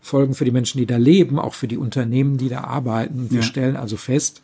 Folgen 0.00 0.34
für 0.34 0.44
die 0.44 0.52
Menschen, 0.52 0.78
die 0.78 0.86
da 0.86 0.96
leben, 0.96 1.38
auch 1.38 1.54
für 1.54 1.68
die 1.68 1.76
Unternehmen, 1.76 2.38
die 2.38 2.48
da 2.48 2.62
arbeiten. 2.62 3.30
Wir 3.30 3.40
ja. 3.40 3.42
stellen 3.42 3.76
also 3.76 3.96
fest, 3.96 4.42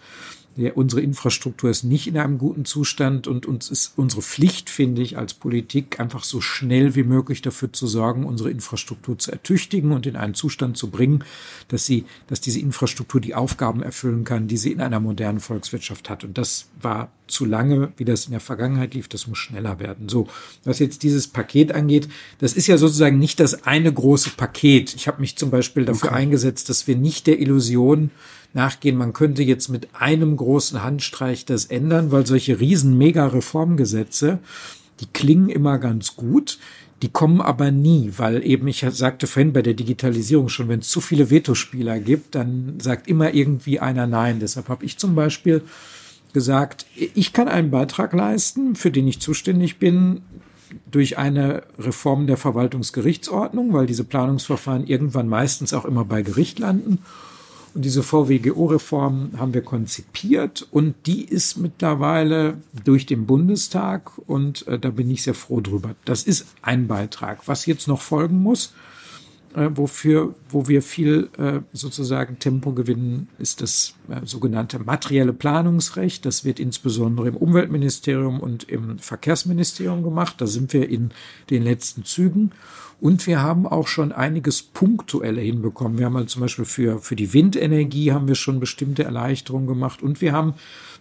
ja, 0.56 0.72
unsere 0.74 1.00
Infrastruktur 1.00 1.68
ist 1.68 1.82
nicht 1.82 2.06
in 2.06 2.16
einem 2.16 2.38
guten 2.38 2.64
Zustand 2.64 3.26
und 3.26 3.44
uns 3.44 3.70
ist 3.70 3.94
unsere 3.96 4.22
Pflicht, 4.22 4.70
finde 4.70 5.02
ich, 5.02 5.18
als 5.18 5.34
Politik 5.34 5.98
einfach 5.98 6.22
so 6.22 6.40
schnell 6.40 6.94
wie 6.94 7.02
möglich 7.02 7.42
dafür 7.42 7.72
zu 7.72 7.88
sorgen, 7.88 8.24
unsere 8.24 8.50
Infrastruktur 8.50 9.18
zu 9.18 9.32
ertüchtigen 9.32 9.90
und 9.90 10.06
in 10.06 10.14
einen 10.14 10.34
Zustand 10.34 10.76
zu 10.76 10.90
bringen, 10.90 11.24
dass 11.68 11.86
sie, 11.86 12.04
dass 12.28 12.40
diese 12.40 12.60
Infrastruktur 12.60 13.20
die 13.20 13.34
Aufgaben 13.34 13.82
erfüllen 13.82 14.22
kann, 14.22 14.46
die 14.46 14.56
sie 14.56 14.70
in 14.70 14.80
einer 14.80 15.00
modernen 15.00 15.40
Volkswirtschaft 15.40 16.08
hat. 16.08 16.22
Und 16.22 16.38
das 16.38 16.66
war 16.80 17.10
zu 17.26 17.44
lange, 17.44 17.92
wie 17.96 18.04
das 18.04 18.26
in 18.26 18.30
der 18.30 18.40
Vergangenheit 18.40 18.94
lief. 18.94 19.08
Das 19.08 19.26
muss 19.26 19.38
schneller 19.38 19.80
werden. 19.80 20.08
So, 20.08 20.28
was 20.62 20.78
jetzt 20.78 21.02
dieses 21.02 21.26
Paket 21.26 21.72
angeht, 21.72 22.08
das 22.38 22.52
ist 22.52 22.68
ja 22.68 22.78
sozusagen 22.78 23.18
nicht 23.18 23.40
das 23.40 23.66
eine 23.66 23.92
große 23.92 24.30
Paket. 24.36 24.94
Ich 24.94 25.08
habe 25.08 25.20
mich 25.20 25.36
zum 25.36 25.50
Beispiel 25.50 25.84
dafür 25.84 26.10
okay. 26.10 26.18
eingesetzt, 26.18 26.68
dass 26.68 26.86
wir 26.86 26.96
nicht 26.96 27.26
der 27.26 27.40
Illusion 27.40 28.10
nachgehen, 28.54 28.96
man 28.96 29.12
könnte 29.12 29.42
jetzt 29.42 29.68
mit 29.68 29.88
einem 29.94 30.36
großen 30.36 30.82
Handstreich 30.82 31.44
das 31.44 31.66
ändern, 31.66 32.12
weil 32.12 32.26
solche 32.26 32.60
riesen 32.60 32.96
Mega-Reformgesetze, 32.96 34.38
die 35.00 35.06
klingen 35.06 35.48
immer 35.48 35.78
ganz 35.78 36.16
gut, 36.16 36.58
die 37.02 37.10
kommen 37.10 37.40
aber 37.40 37.70
nie, 37.70 38.12
weil 38.16 38.46
eben, 38.46 38.66
ich 38.68 38.86
sagte 38.88 39.26
vorhin 39.26 39.52
bei 39.52 39.62
der 39.62 39.74
Digitalisierung 39.74 40.48
schon, 40.48 40.68
wenn 40.68 40.80
es 40.80 40.88
zu 40.88 41.00
viele 41.00 41.28
Vetospieler 41.28 41.98
gibt, 41.98 42.34
dann 42.34 42.78
sagt 42.80 43.08
immer 43.08 43.34
irgendwie 43.34 43.80
einer 43.80 44.06
Nein. 44.06 44.40
Deshalb 44.40 44.68
habe 44.68 44.84
ich 44.84 44.96
zum 44.96 45.14
Beispiel 45.14 45.62
gesagt, 46.32 46.86
ich 46.96 47.32
kann 47.32 47.48
einen 47.48 47.70
Beitrag 47.70 48.12
leisten, 48.12 48.74
für 48.74 48.90
den 48.90 49.06
ich 49.06 49.20
zuständig 49.20 49.78
bin, 49.78 50.22
durch 50.90 51.18
eine 51.18 51.62
Reform 51.78 52.26
der 52.26 52.36
Verwaltungsgerichtsordnung, 52.36 53.72
weil 53.72 53.86
diese 53.86 54.04
Planungsverfahren 54.04 54.86
irgendwann 54.86 55.28
meistens 55.28 55.74
auch 55.74 55.84
immer 55.84 56.04
bei 56.04 56.22
Gericht 56.22 56.58
landen. 56.58 57.00
Und 57.74 57.84
diese 57.84 58.04
VWGO-Reform 58.04 59.32
haben 59.36 59.52
wir 59.52 59.62
konzipiert 59.62 60.66
und 60.70 60.94
die 61.06 61.24
ist 61.24 61.56
mittlerweile 61.56 62.58
durch 62.84 63.04
den 63.04 63.26
Bundestag 63.26 64.12
und 64.26 64.66
äh, 64.68 64.78
da 64.78 64.90
bin 64.90 65.10
ich 65.10 65.24
sehr 65.24 65.34
froh 65.34 65.60
drüber. 65.60 65.96
Das 66.04 66.22
ist 66.22 66.46
ein 66.62 66.86
Beitrag. 66.86 67.48
Was 67.48 67.66
jetzt 67.66 67.88
noch 67.88 68.00
folgen 68.00 68.40
muss, 68.40 68.74
äh, 69.54 69.70
wofür, 69.74 70.34
wo 70.48 70.68
wir 70.68 70.82
viel 70.82 71.30
äh, 71.36 71.60
sozusagen 71.72 72.38
Tempo 72.38 72.72
gewinnen, 72.72 73.28
ist 73.38 73.60
das 73.60 73.94
sogenannte 74.24 74.78
materielle 74.78 75.32
Planungsrecht. 75.32 76.24
Das 76.26 76.44
wird 76.44 76.60
insbesondere 76.60 77.28
im 77.28 77.36
Umweltministerium 77.36 78.40
und 78.40 78.64
im 78.64 78.98
Verkehrsministerium 78.98 80.02
gemacht. 80.02 80.36
Da 80.38 80.46
sind 80.46 80.72
wir 80.72 80.88
in 80.88 81.10
den 81.50 81.62
letzten 81.62 82.04
Zügen. 82.04 82.52
Und 83.00 83.26
wir 83.26 83.42
haben 83.42 83.66
auch 83.66 83.86
schon 83.86 84.12
einiges 84.12 84.62
Punktuelle 84.62 85.40
hinbekommen. 85.40 85.98
Wir 85.98 86.06
haben 86.06 86.16
halt 86.16 86.30
zum 86.30 86.42
Beispiel 86.42 86.64
für, 86.64 87.00
für 87.00 87.16
die 87.16 87.32
Windenergie 87.32 88.12
haben 88.12 88.28
wir 88.28 88.34
schon 88.34 88.60
bestimmte 88.60 89.04
Erleichterungen 89.04 89.66
gemacht. 89.66 90.02
Und 90.02 90.20
wir 90.20 90.32
haben 90.32 90.54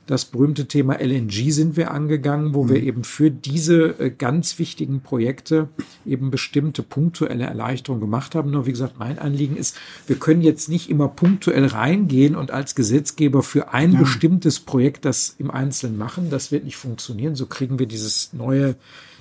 das 0.06 0.26
berühmte 0.26 0.68
Thema 0.68 1.00
LNG 1.00 1.52
sind 1.52 1.78
wir 1.78 1.92
angegangen, 1.92 2.54
wo 2.54 2.66
mhm. 2.66 2.70
wir 2.70 2.84
eben 2.84 3.04
für 3.06 3.32
diese 3.32 4.00
äh, 4.00 4.10
ganz 4.10 4.60
wichtigen 4.60 5.00
Projekte 5.00 5.70
eben 6.06 6.30
bestimmte 6.30 6.84
punktuelle 6.84 7.46
Erleichterungen 7.46 8.02
gemacht 8.02 8.36
haben. 8.36 8.52
Nur 8.52 8.66
wie 8.66 8.72
gesagt, 8.72 9.00
mein 9.00 9.18
Anliegen 9.18 9.56
ist, 9.56 9.78
wir 10.08 10.18
können 10.18 10.42
jetzt 10.42 10.68
nicht 10.68 10.90
immer 10.90 11.08
punktuell 11.08 11.66
reingehen 11.68 12.36
und 12.36 12.52
als 12.52 12.76
Gesetzgeber 12.94 13.42
für 13.42 13.74
ein 13.74 13.94
ja. 13.94 14.00
bestimmtes 14.02 14.60
Projekt 14.60 15.06
das 15.06 15.36
im 15.40 15.50
Einzelnen 15.50 15.98
machen. 15.98 16.30
Das 16.30 16.52
wird 16.52 16.64
nicht 16.64 16.78
funktionieren. 16.78 17.36
So 17.36 17.48
kriegen 17.48 17.80
wir 17.80 17.88
dieses 17.88 18.34
neue 18.34 18.76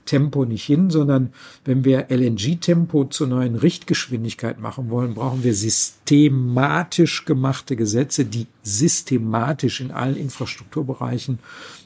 Tempo 0.04 0.44
nicht 0.44 0.64
hin, 0.64 0.90
sondern 0.90 1.32
wenn 1.64 1.82
wir 1.82 2.10
LNG-Tempo 2.10 3.04
zur 3.06 3.28
neuen 3.28 3.54
Richtgeschwindigkeit 3.56 4.60
machen 4.60 4.90
wollen, 4.90 5.14
brauchen 5.14 5.42
wir 5.42 5.54
systematisch 5.54 7.24
gemachte 7.24 7.74
Gesetze, 7.74 8.26
die 8.26 8.46
systematisch 8.62 9.80
in 9.80 9.90
allen 9.90 10.16
Infrastrukturbereichen 10.16 11.38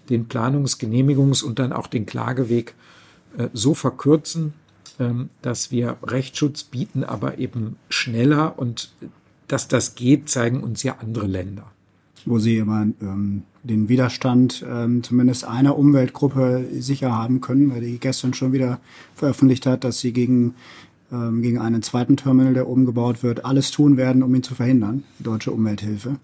den 0.09 0.27
Planungs-, 0.27 0.81
Genehmigungs- 0.81 1.45
und 1.45 1.61
dann 1.61 1.73
auch 1.73 1.87
den 1.87 2.05
Klageweg 2.05 2.75
äh, 3.39 3.49
so 3.53 3.75
verkürzen, 3.75 4.55
ähm, 4.99 5.29
dass 5.41 5.71
wir 5.71 5.99
Rechtsschutz 6.03 6.65
bieten, 6.65 7.05
aber 7.05 7.39
eben 7.39 7.77
schneller 7.91 8.59
und 8.59 8.93
dass 9.47 9.69
das 9.69 9.95
geht, 9.95 10.29
zeigen 10.29 10.65
uns 10.65 10.83
ja 10.83 10.97
andere 11.01 11.29
Länder 11.29 11.71
wo 12.27 12.39
sie 12.39 12.59
immer 12.59 12.83
ähm, 13.01 13.43
den 13.63 13.89
Widerstand 13.89 14.65
ähm, 14.69 15.03
zumindest 15.03 15.45
einer 15.45 15.79
Umweltgruppe 15.79 16.67
sicher 16.79 17.13
haben 17.13 17.41
können, 17.41 17.73
weil 17.73 17.81
die 17.81 17.99
gestern 17.99 18.35
schon 18.35 18.53
wieder 18.53 18.81
veröffentlicht 19.15 19.67
hat, 19.67 19.85
dass 19.85 20.01
sie 20.01 20.13
gegen, 20.13 20.55
ähm, 21.11 21.43
gegen 21.43 21.59
einen 21.59 21.83
zweiten 21.83 22.17
Terminal, 22.17 22.55
der 22.55 22.69
oben 22.69 22.85
gebaut 22.85 23.23
wird, 23.23 23.45
alles 23.45 23.71
tun 23.71 23.97
werden, 23.97 24.23
um 24.23 24.35
ihn 24.35 24.43
zu 24.43 24.55
verhindern, 24.55 25.05
die 25.19 25.25
deutsche 25.25 25.53
Umwelthilfe. 25.53 26.17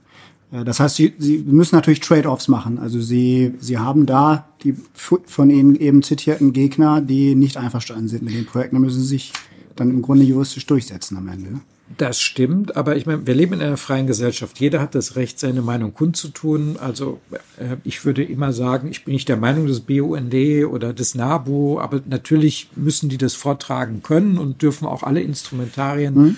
Äh, 0.53 0.65
das 0.65 0.81
heißt, 0.81 0.97
sie, 0.97 1.15
sie 1.19 1.39
müssen 1.39 1.75
natürlich 1.75 2.01
Trade-offs 2.01 2.49
machen. 2.49 2.79
Also 2.79 3.01
sie, 3.01 3.55
sie 3.59 3.79
haben 3.79 4.07
da 4.07 4.49
die 4.63 4.77
von 4.95 5.51
Ihnen 5.51 5.75
eben 5.77 6.03
zitierten 6.03 6.53
Gegner, 6.53 7.01
die 7.01 7.35
nicht 7.35 7.57
einverstanden 7.57 8.09
sind 8.09 8.23
mit 8.23 8.35
den 8.35 8.47
Projekten. 8.47 8.77
Da 8.77 8.81
müssen 8.81 9.01
sie 9.01 9.09
sich 9.09 9.33
dann 9.75 9.91
im 9.91 10.03
Grunde 10.03 10.25
juristisch 10.25 10.67
durchsetzen 10.67 11.17
am 11.17 11.29
Ende. 11.29 11.61
Das 11.99 12.21
stimmt, 12.21 12.77
aber 12.77 12.97
ich 12.97 13.07
meine, 13.07 13.27
wir 13.27 13.35
leben 13.35 13.55
in 13.55 13.63
einer 13.63 13.77
freien 13.77 14.07
Gesellschaft. 14.07 14.61
Jeder 14.61 14.81
hat 14.81 14.95
das 14.95 15.17
Recht, 15.17 15.39
seine 15.39 15.63
Meinung 15.63 15.93
kundzutun. 15.93 16.77
Also 16.79 17.21
äh, 17.59 17.77
ich 17.85 18.05
würde 18.05 18.23
immer 18.23 18.53
sagen, 18.53 18.89
ich 18.91 19.05
bin 19.05 19.13
nicht 19.13 19.29
der 19.29 19.37
Meinung 19.37 19.67
des 19.67 19.81
BUND 19.81 20.35
oder 20.71 20.93
des 20.93 21.15
NABU, 21.15 21.81
aber 21.81 22.01
natürlich 22.07 22.69
müssen 22.77 23.09
die 23.09 23.19
das 23.19 23.35
vortragen 23.35 24.03
können 24.03 24.39
und 24.39 24.63
dürfen 24.63 24.87
auch 24.87 25.03
alle 25.03 25.21
Instrumentarien 25.21 26.15
mhm. 26.15 26.37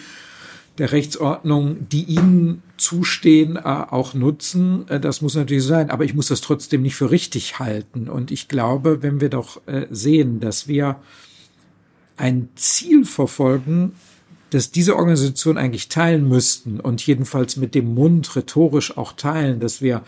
der 0.78 0.92
Rechtsordnung, 0.92 1.88
die 1.88 2.04
ihnen 2.04 2.62
zustehen, 2.76 3.56
äh, 3.56 3.60
auch 3.60 4.14
nutzen. 4.14 4.88
Äh, 4.88 4.98
das 4.98 5.20
muss 5.20 5.34
natürlich 5.34 5.64
sein, 5.64 5.90
aber 5.90 6.04
ich 6.04 6.14
muss 6.14 6.28
das 6.28 6.40
trotzdem 6.40 6.82
nicht 6.82 6.96
für 6.96 7.10
richtig 7.10 7.58
halten. 7.58 8.08
Und 8.08 8.30
ich 8.30 8.48
glaube, 8.48 9.02
wenn 9.02 9.20
wir 9.20 9.28
doch 9.28 9.60
äh, 9.66 9.86
sehen, 9.90 10.40
dass 10.40 10.68
wir 10.68 10.96
ein 12.16 12.48
Ziel 12.54 13.04
verfolgen, 13.04 13.92
dass 14.54 14.70
diese 14.70 14.94
Organisationen 14.94 15.58
eigentlich 15.58 15.88
teilen 15.88 16.28
müssten 16.28 16.78
und 16.78 17.04
jedenfalls 17.04 17.56
mit 17.56 17.74
dem 17.74 17.92
Mund 17.92 18.36
rhetorisch 18.36 18.96
auch 18.96 19.12
teilen, 19.12 19.58
dass 19.58 19.82
wir 19.82 20.02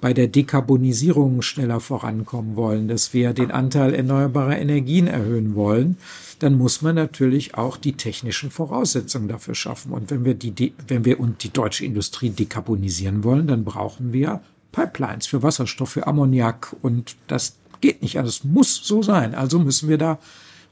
bei 0.00 0.14
der 0.14 0.26
Dekarbonisierung 0.26 1.42
schneller 1.42 1.80
vorankommen 1.80 2.56
wollen, 2.56 2.88
dass 2.88 3.12
wir 3.12 3.34
den 3.34 3.50
Anteil 3.50 3.92
erneuerbarer 3.92 4.58
Energien 4.58 5.06
erhöhen 5.06 5.54
wollen, 5.54 5.98
dann 6.38 6.56
muss 6.56 6.80
man 6.80 6.94
natürlich 6.94 7.56
auch 7.56 7.76
die 7.76 7.92
technischen 7.92 8.50
Voraussetzungen 8.50 9.28
dafür 9.28 9.54
schaffen. 9.54 9.92
Und 9.92 10.10
wenn 10.10 10.24
wir 10.24 10.32
die, 10.32 10.72
wenn 10.88 11.04
wir 11.04 11.20
und 11.20 11.44
die 11.44 11.52
deutsche 11.52 11.84
Industrie 11.84 12.30
dekarbonisieren 12.30 13.22
wollen, 13.22 13.48
dann 13.48 13.64
brauchen 13.64 14.14
wir 14.14 14.40
Pipelines 14.72 15.26
für 15.26 15.42
Wasserstoff, 15.42 15.90
für 15.90 16.06
Ammoniak 16.06 16.74
und 16.80 17.16
das 17.26 17.56
geht 17.82 18.00
nicht. 18.00 18.16
Also 18.16 18.30
es 18.30 18.44
muss 18.44 18.76
so 18.82 19.02
sein. 19.02 19.34
Also 19.34 19.58
müssen 19.58 19.90
wir 19.90 19.98
da 19.98 20.18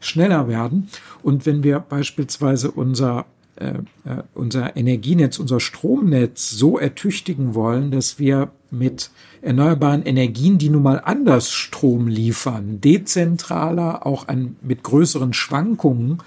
schneller 0.00 0.48
werden. 0.48 0.88
Und 1.22 1.46
wenn 1.46 1.62
wir 1.62 1.80
beispielsweise 1.80 2.70
unser 2.70 3.26
äh, 3.60 3.78
äh, 4.04 4.22
unser 4.34 4.76
Energienetz, 4.76 5.40
unser 5.40 5.58
Stromnetz 5.58 6.50
so 6.50 6.78
ertüchtigen 6.78 7.54
wollen, 7.54 7.90
dass 7.90 8.20
wir 8.20 8.52
mit 8.70 9.10
erneuerbaren 9.42 10.04
Energien, 10.04 10.58
die 10.58 10.68
nun 10.68 10.84
mal 10.84 11.00
anders 11.04 11.50
Strom 11.50 12.06
liefern, 12.06 12.80
dezentraler, 12.80 14.06
auch 14.06 14.28
an, 14.28 14.54
mit 14.62 14.84
größeren 14.84 15.32
Schwankungen 15.32 16.18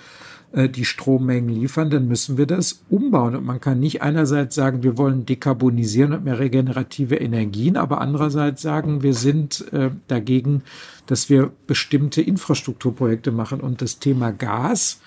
äh, 0.53 0.69
die 0.69 0.85
Strommengen 0.85 1.49
liefern, 1.49 1.89
dann 1.89 2.07
müssen 2.07 2.37
wir 2.37 2.45
das 2.45 2.83
umbauen. 2.89 3.35
Und 3.35 3.45
man 3.45 3.61
kann 3.61 3.79
nicht 3.79 4.01
einerseits 4.01 4.55
sagen, 4.55 4.83
wir 4.83 4.97
wollen 4.97 5.25
dekarbonisieren 5.25 6.13
und 6.13 6.23
mehr 6.25 6.39
regenerative 6.39 7.15
Energien, 7.15 7.77
aber 7.77 8.01
andererseits 8.01 8.61
sagen, 8.61 9.03
wir 9.03 9.13
sind 9.13 9.71
äh, 9.71 9.91
dagegen, 10.07 10.63
dass 11.05 11.29
wir 11.29 11.51
bestimmte 11.67 12.21
Infrastrukturprojekte 12.21 13.31
machen. 13.31 13.61
Und 13.61 13.81
das 13.81 13.99
Thema 13.99 14.31
Gas, 14.31 14.99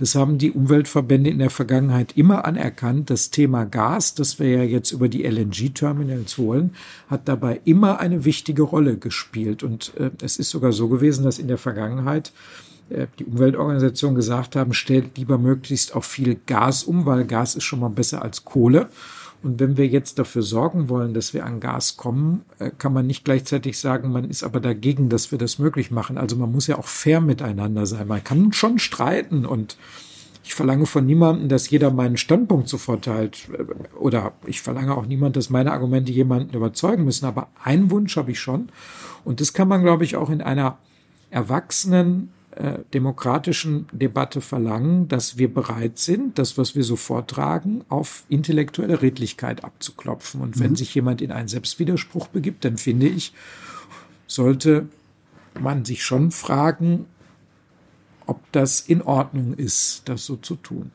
Das 0.00 0.14
haben 0.14 0.38
die 0.38 0.52
Umweltverbände 0.52 1.28
in 1.28 1.40
der 1.40 1.50
Vergangenheit 1.50 2.16
immer 2.16 2.46
anerkannt. 2.46 3.10
Das 3.10 3.28
Thema 3.28 3.64
Gas, 3.66 4.14
das 4.14 4.38
wir 4.38 4.48
ja 4.48 4.62
jetzt 4.62 4.92
über 4.92 5.10
die 5.10 5.24
LNG-Terminals 5.24 6.38
holen, 6.38 6.74
hat 7.08 7.28
dabei 7.28 7.60
immer 7.66 8.00
eine 8.00 8.24
wichtige 8.24 8.62
Rolle 8.62 8.96
gespielt. 8.96 9.62
Und 9.62 9.92
äh, 9.98 10.10
es 10.22 10.38
ist 10.38 10.48
sogar 10.48 10.72
so 10.72 10.88
gewesen, 10.88 11.24
dass 11.24 11.38
in 11.38 11.48
der 11.48 11.58
Vergangenheit 11.58 12.32
die 13.18 13.24
Umweltorganisationen 13.24 14.16
gesagt 14.16 14.56
haben, 14.56 14.72
stellt 14.72 15.16
lieber 15.16 15.38
möglichst 15.38 15.94
auf 15.94 16.04
viel 16.04 16.36
Gas 16.46 16.84
um, 16.84 17.06
weil 17.06 17.24
Gas 17.24 17.54
ist 17.54 17.64
schon 17.64 17.80
mal 17.80 17.88
besser 17.88 18.22
als 18.22 18.44
Kohle. 18.44 18.88
Und 19.42 19.58
wenn 19.58 19.76
wir 19.76 19.86
jetzt 19.86 20.18
dafür 20.18 20.42
sorgen 20.42 20.88
wollen, 20.88 21.14
dass 21.14 21.32
wir 21.32 21.46
an 21.46 21.60
Gas 21.60 21.96
kommen, 21.96 22.42
äh, 22.58 22.70
kann 22.76 22.92
man 22.92 23.06
nicht 23.06 23.24
gleichzeitig 23.24 23.78
sagen, 23.78 24.12
man 24.12 24.28
ist 24.28 24.44
aber 24.44 24.60
dagegen, 24.60 25.08
dass 25.08 25.30
wir 25.30 25.38
das 25.38 25.58
möglich 25.58 25.90
machen. 25.90 26.18
Also 26.18 26.36
man 26.36 26.52
muss 26.52 26.66
ja 26.66 26.78
auch 26.78 26.86
fair 26.86 27.20
miteinander 27.20 27.86
sein. 27.86 28.06
Man 28.06 28.22
kann 28.22 28.52
schon 28.52 28.78
streiten 28.78 29.46
und 29.46 29.78
ich 30.44 30.54
verlange 30.54 30.84
von 30.84 31.06
niemandem, 31.06 31.48
dass 31.48 31.70
jeder 31.70 31.90
meinen 31.90 32.16
Standpunkt 32.16 32.68
sofort 32.68 33.04
teilt. 33.04 33.48
Oder 33.98 34.32
ich 34.46 34.60
verlange 34.60 34.94
auch 34.96 35.06
niemand, 35.06 35.36
dass 35.36 35.48
meine 35.48 35.72
Argumente 35.72 36.12
jemanden 36.12 36.54
überzeugen 36.54 37.04
müssen. 37.04 37.24
Aber 37.24 37.48
einen 37.62 37.90
Wunsch 37.90 38.16
habe 38.16 38.32
ich 38.32 38.40
schon. 38.40 38.68
Und 39.24 39.40
das 39.40 39.52
kann 39.52 39.68
man, 39.68 39.82
glaube 39.82 40.04
ich, 40.04 40.16
auch 40.16 40.28
in 40.28 40.42
einer 40.42 40.78
erwachsenen, 41.30 42.30
äh, 42.60 42.80
demokratischen 42.92 43.86
Debatte 43.90 44.42
verlangen, 44.42 45.08
dass 45.08 45.38
wir 45.38 45.52
bereit 45.52 45.98
sind, 45.98 46.38
das, 46.38 46.58
was 46.58 46.74
wir 46.74 46.84
so 46.84 46.94
vortragen, 46.94 47.84
auf 47.88 48.24
intellektuelle 48.28 49.00
Redlichkeit 49.00 49.64
abzuklopfen. 49.64 50.42
Und 50.42 50.60
wenn 50.60 50.72
mhm. 50.72 50.76
sich 50.76 50.94
jemand 50.94 51.22
in 51.22 51.32
einen 51.32 51.48
Selbstwiderspruch 51.48 52.28
begibt, 52.28 52.66
dann 52.66 52.76
finde 52.76 53.08
ich, 53.08 53.32
sollte 54.26 54.88
man 55.58 55.86
sich 55.86 56.04
schon 56.04 56.32
fragen, 56.32 57.06
ob 58.26 58.40
das 58.52 58.80
in 58.80 59.00
Ordnung 59.00 59.54
ist, 59.54 60.02
das 60.04 60.26
so 60.26 60.36
zu 60.36 60.56
tun. 60.56 60.90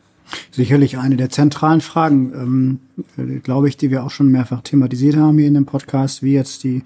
Sicherlich 0.51 0.99
eine 0.99 1.17
der 1.17 1.31
zentralen 1.31 1.81
Fragen, 1.81 2.79
ähm, 3.17 3.41
glaube 3.41 3.69
ich, 3.69 3.77
die 3.77 3.89
wir 3.89 4.03
auch 4.03 4.11
schon 4.11 4.29
mehrfach 4.29 4.61
thematisiert 4.61 5.15
haben 5.15 5.39
hier 5.39 5.47
in 5.47 5.55
dem 5.55 5.65
Podcast, 5.65 6.21
wie 6.21 6.33
jetzt 6.33 6.63
die, 6.63 6.83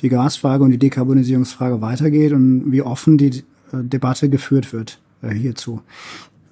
die 0.00 0.10
Gasfrage 0.10 0.62
und 0.62 0.70
die 0.70 0.78
Dekarbonisierungsfrage 0.78 1.80
weitergeht 1.80 2.32
und 2.32 2.70
wie 2.70 2.82
offen 2.82 3.18
die 3.18 3.42
Debatte 3.72 4.28
geführt 4.28 4.72
wird 4.72 5.00
äh, 5.22 5.30
hierzu. 5.30 5.80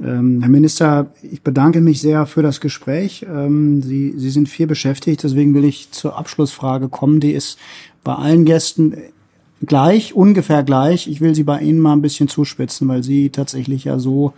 Ähm, 0.02 0.40
Herr 0.40 0.48
Minister, 0.48 1.10
ich 1.22 1.42
bedanke 1.42 1.80
mich 1.80 2.00
sehr 2.00 2.26
für 2.26 2.42
das 2.42 2.60
Gespräch. 2.60 3.26
Ähm, 3.28 3.82
Sie, 3.82 4.14
Sie 4.16 4.30
sind 4.30 4.48
viel 4.48 4.66
beschäftigt, 4.66 5.22
deswegen 5.22 5.54
will 5.54 5.64
ich 5.64 5.90
zur 5.90 6.18
Abschlussfrage 6.18 6.88
kommen. 6.88 7.20
Die 7.20 7.32
ist 7.32 7.58
bei 8.02 8.14
allen 8.14 8.44
Gästen 8.44 8.96
gleich, 9.64 10.14
ungefähr 10.14 10.62
gleich. 10.62 11.06
Ich 11.06 11.20
will 11.20 11.34
sie 11.34 11.44
bei 11.44 11.60
Ihnen 11.60 11.80
mal 11.80 11.92
ein 11.92 12.02
bisschen 12.02 12.28
zuspitzen, 12.28 12.88
weil 12.88 13.02
Sie 13.02 13.30
tatsächlich 13.30 13.84
ja 13.84 13.98
so 13.98 14.32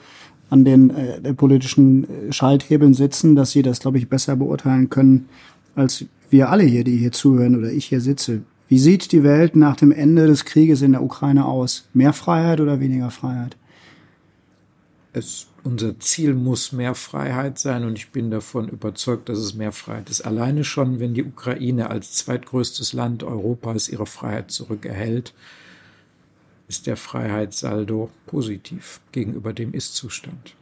an 0.51 0.65
den 0.65 0.91
äh, 0.91 1.33
politischen 1.33 2.05
äh, 2.05 2.33
Schalthebeln 2.33 2.95
sitzen, 2.95 3.37
dass 3.37 3.53
Sie 3.53 3.63
das, 3.63 3.81
glaube 3.81 3.99
ich, 3.99 4.09
besser 4.09 4.37
beurteilen 4.37 4.91
können 4.91 5.29
als 5.75 6.05
wir 6.31 6.51
alle 6.51 6.65
hier, 6.65 6.85
die 6.85 6.97
hier 6.97 7.13
zuhören 7.13 7.57
oder 7.57 7.71
ich 7.71 7.87
hier 7.87 8.01
sitze. 8.01 8.43
Wie 8.73 8.79
sieht 8.79 9.13
die 9.13 9.23
Welt 9.23 9.55
nach 9.55 9.77
dem 9.77 9.93
Ende 9.93 10.27
des 10.27 10.47
Krieges 10.47 10.81
in 10.81 10.93
der 10.93 11.03
Ukraine 11.03 11.45
aus? 11.45 11.87
Mehr 11.93 12.15
Freiheit 12.15 12.59
oder 12.59 12.81
weniger 12.81 13.11
Freiheit? 13.11 13.55
Es, 15.13 15.47
unser 15.63 16.01
Ziel 16.01 16.33
muss 16.33 16.73
mehr 16.73 16.95
Freiheit 16.95 17.59
sein 17.59 17.85
und 17.85 17.99
ich 17.99 18.13
bin 18.13 18.31
davon 18.31 18.71
überzeugt, 18.71 19.29
dass 19.29 19.37
es 19.37 19.53
mehr 19.53 19.73
Freiheit 19.73 20.09
ist. 20.09 20.23
Alleine 20.23 20.65
schon, 20.65 21.01
wenn 21.01 21.13
die 21.13 21.23
Ukraine 21.23 21.91
als 21.91 22.13
zweitgrößtes 22.13 22.95
Land 22.95 23.23
Europas 23.23 23.91
ihre 23.91 24.07
Freiheit 24.07 24.51
zurückerhält, 24.51 25.35
ist 26.67 26.87
der 26.87 26.97
Freiheitssaldo 26.97 28.09
positiv 28.25 29.03
gegenüber 29.13 29.53
dem 29.53 29.75
Ist-Zustand. 29.75 30.55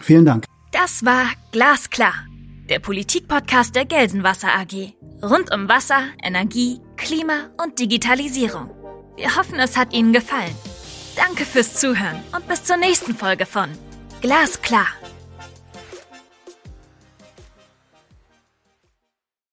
Vielen 0.00 0.24
Dank. 0.24 0.46
Das 0.72 1.04
war 1.04 1.26
Glasklar, 1.52 2.26
der 2.68 2.80
Politikpodcast 2.80 3.76
der 3.76 3.84
Gelsenwasser 3.84 4.48
AG. 4.48 4.94
Rund 5.22 5.54
um 5.54 5.68
Wasser, 5.68 6.00
Energie, 6.20 6.80
Klima 6.96 7.50
und 7.62 7.78
Digitalisierung. 7.78 8.70
Wir 9.16 9.36
hoffen, 9.36 9.58
es 9.58 9.76
hat 9.76 9.92
Ihnen 9.92 10.12
gefallen. 10.12 10.54
Danke 11.16 11.44
fürs 11.44 11.74
Zuhören 11.74 12.22
und 12.34 12.46
bis 12.48 12.64
zur 12.64 12.76
nächsten 12.76 13.14
Folge 13.14 13.46
von 13.46 13.70
Glasklar. 14.20 14.86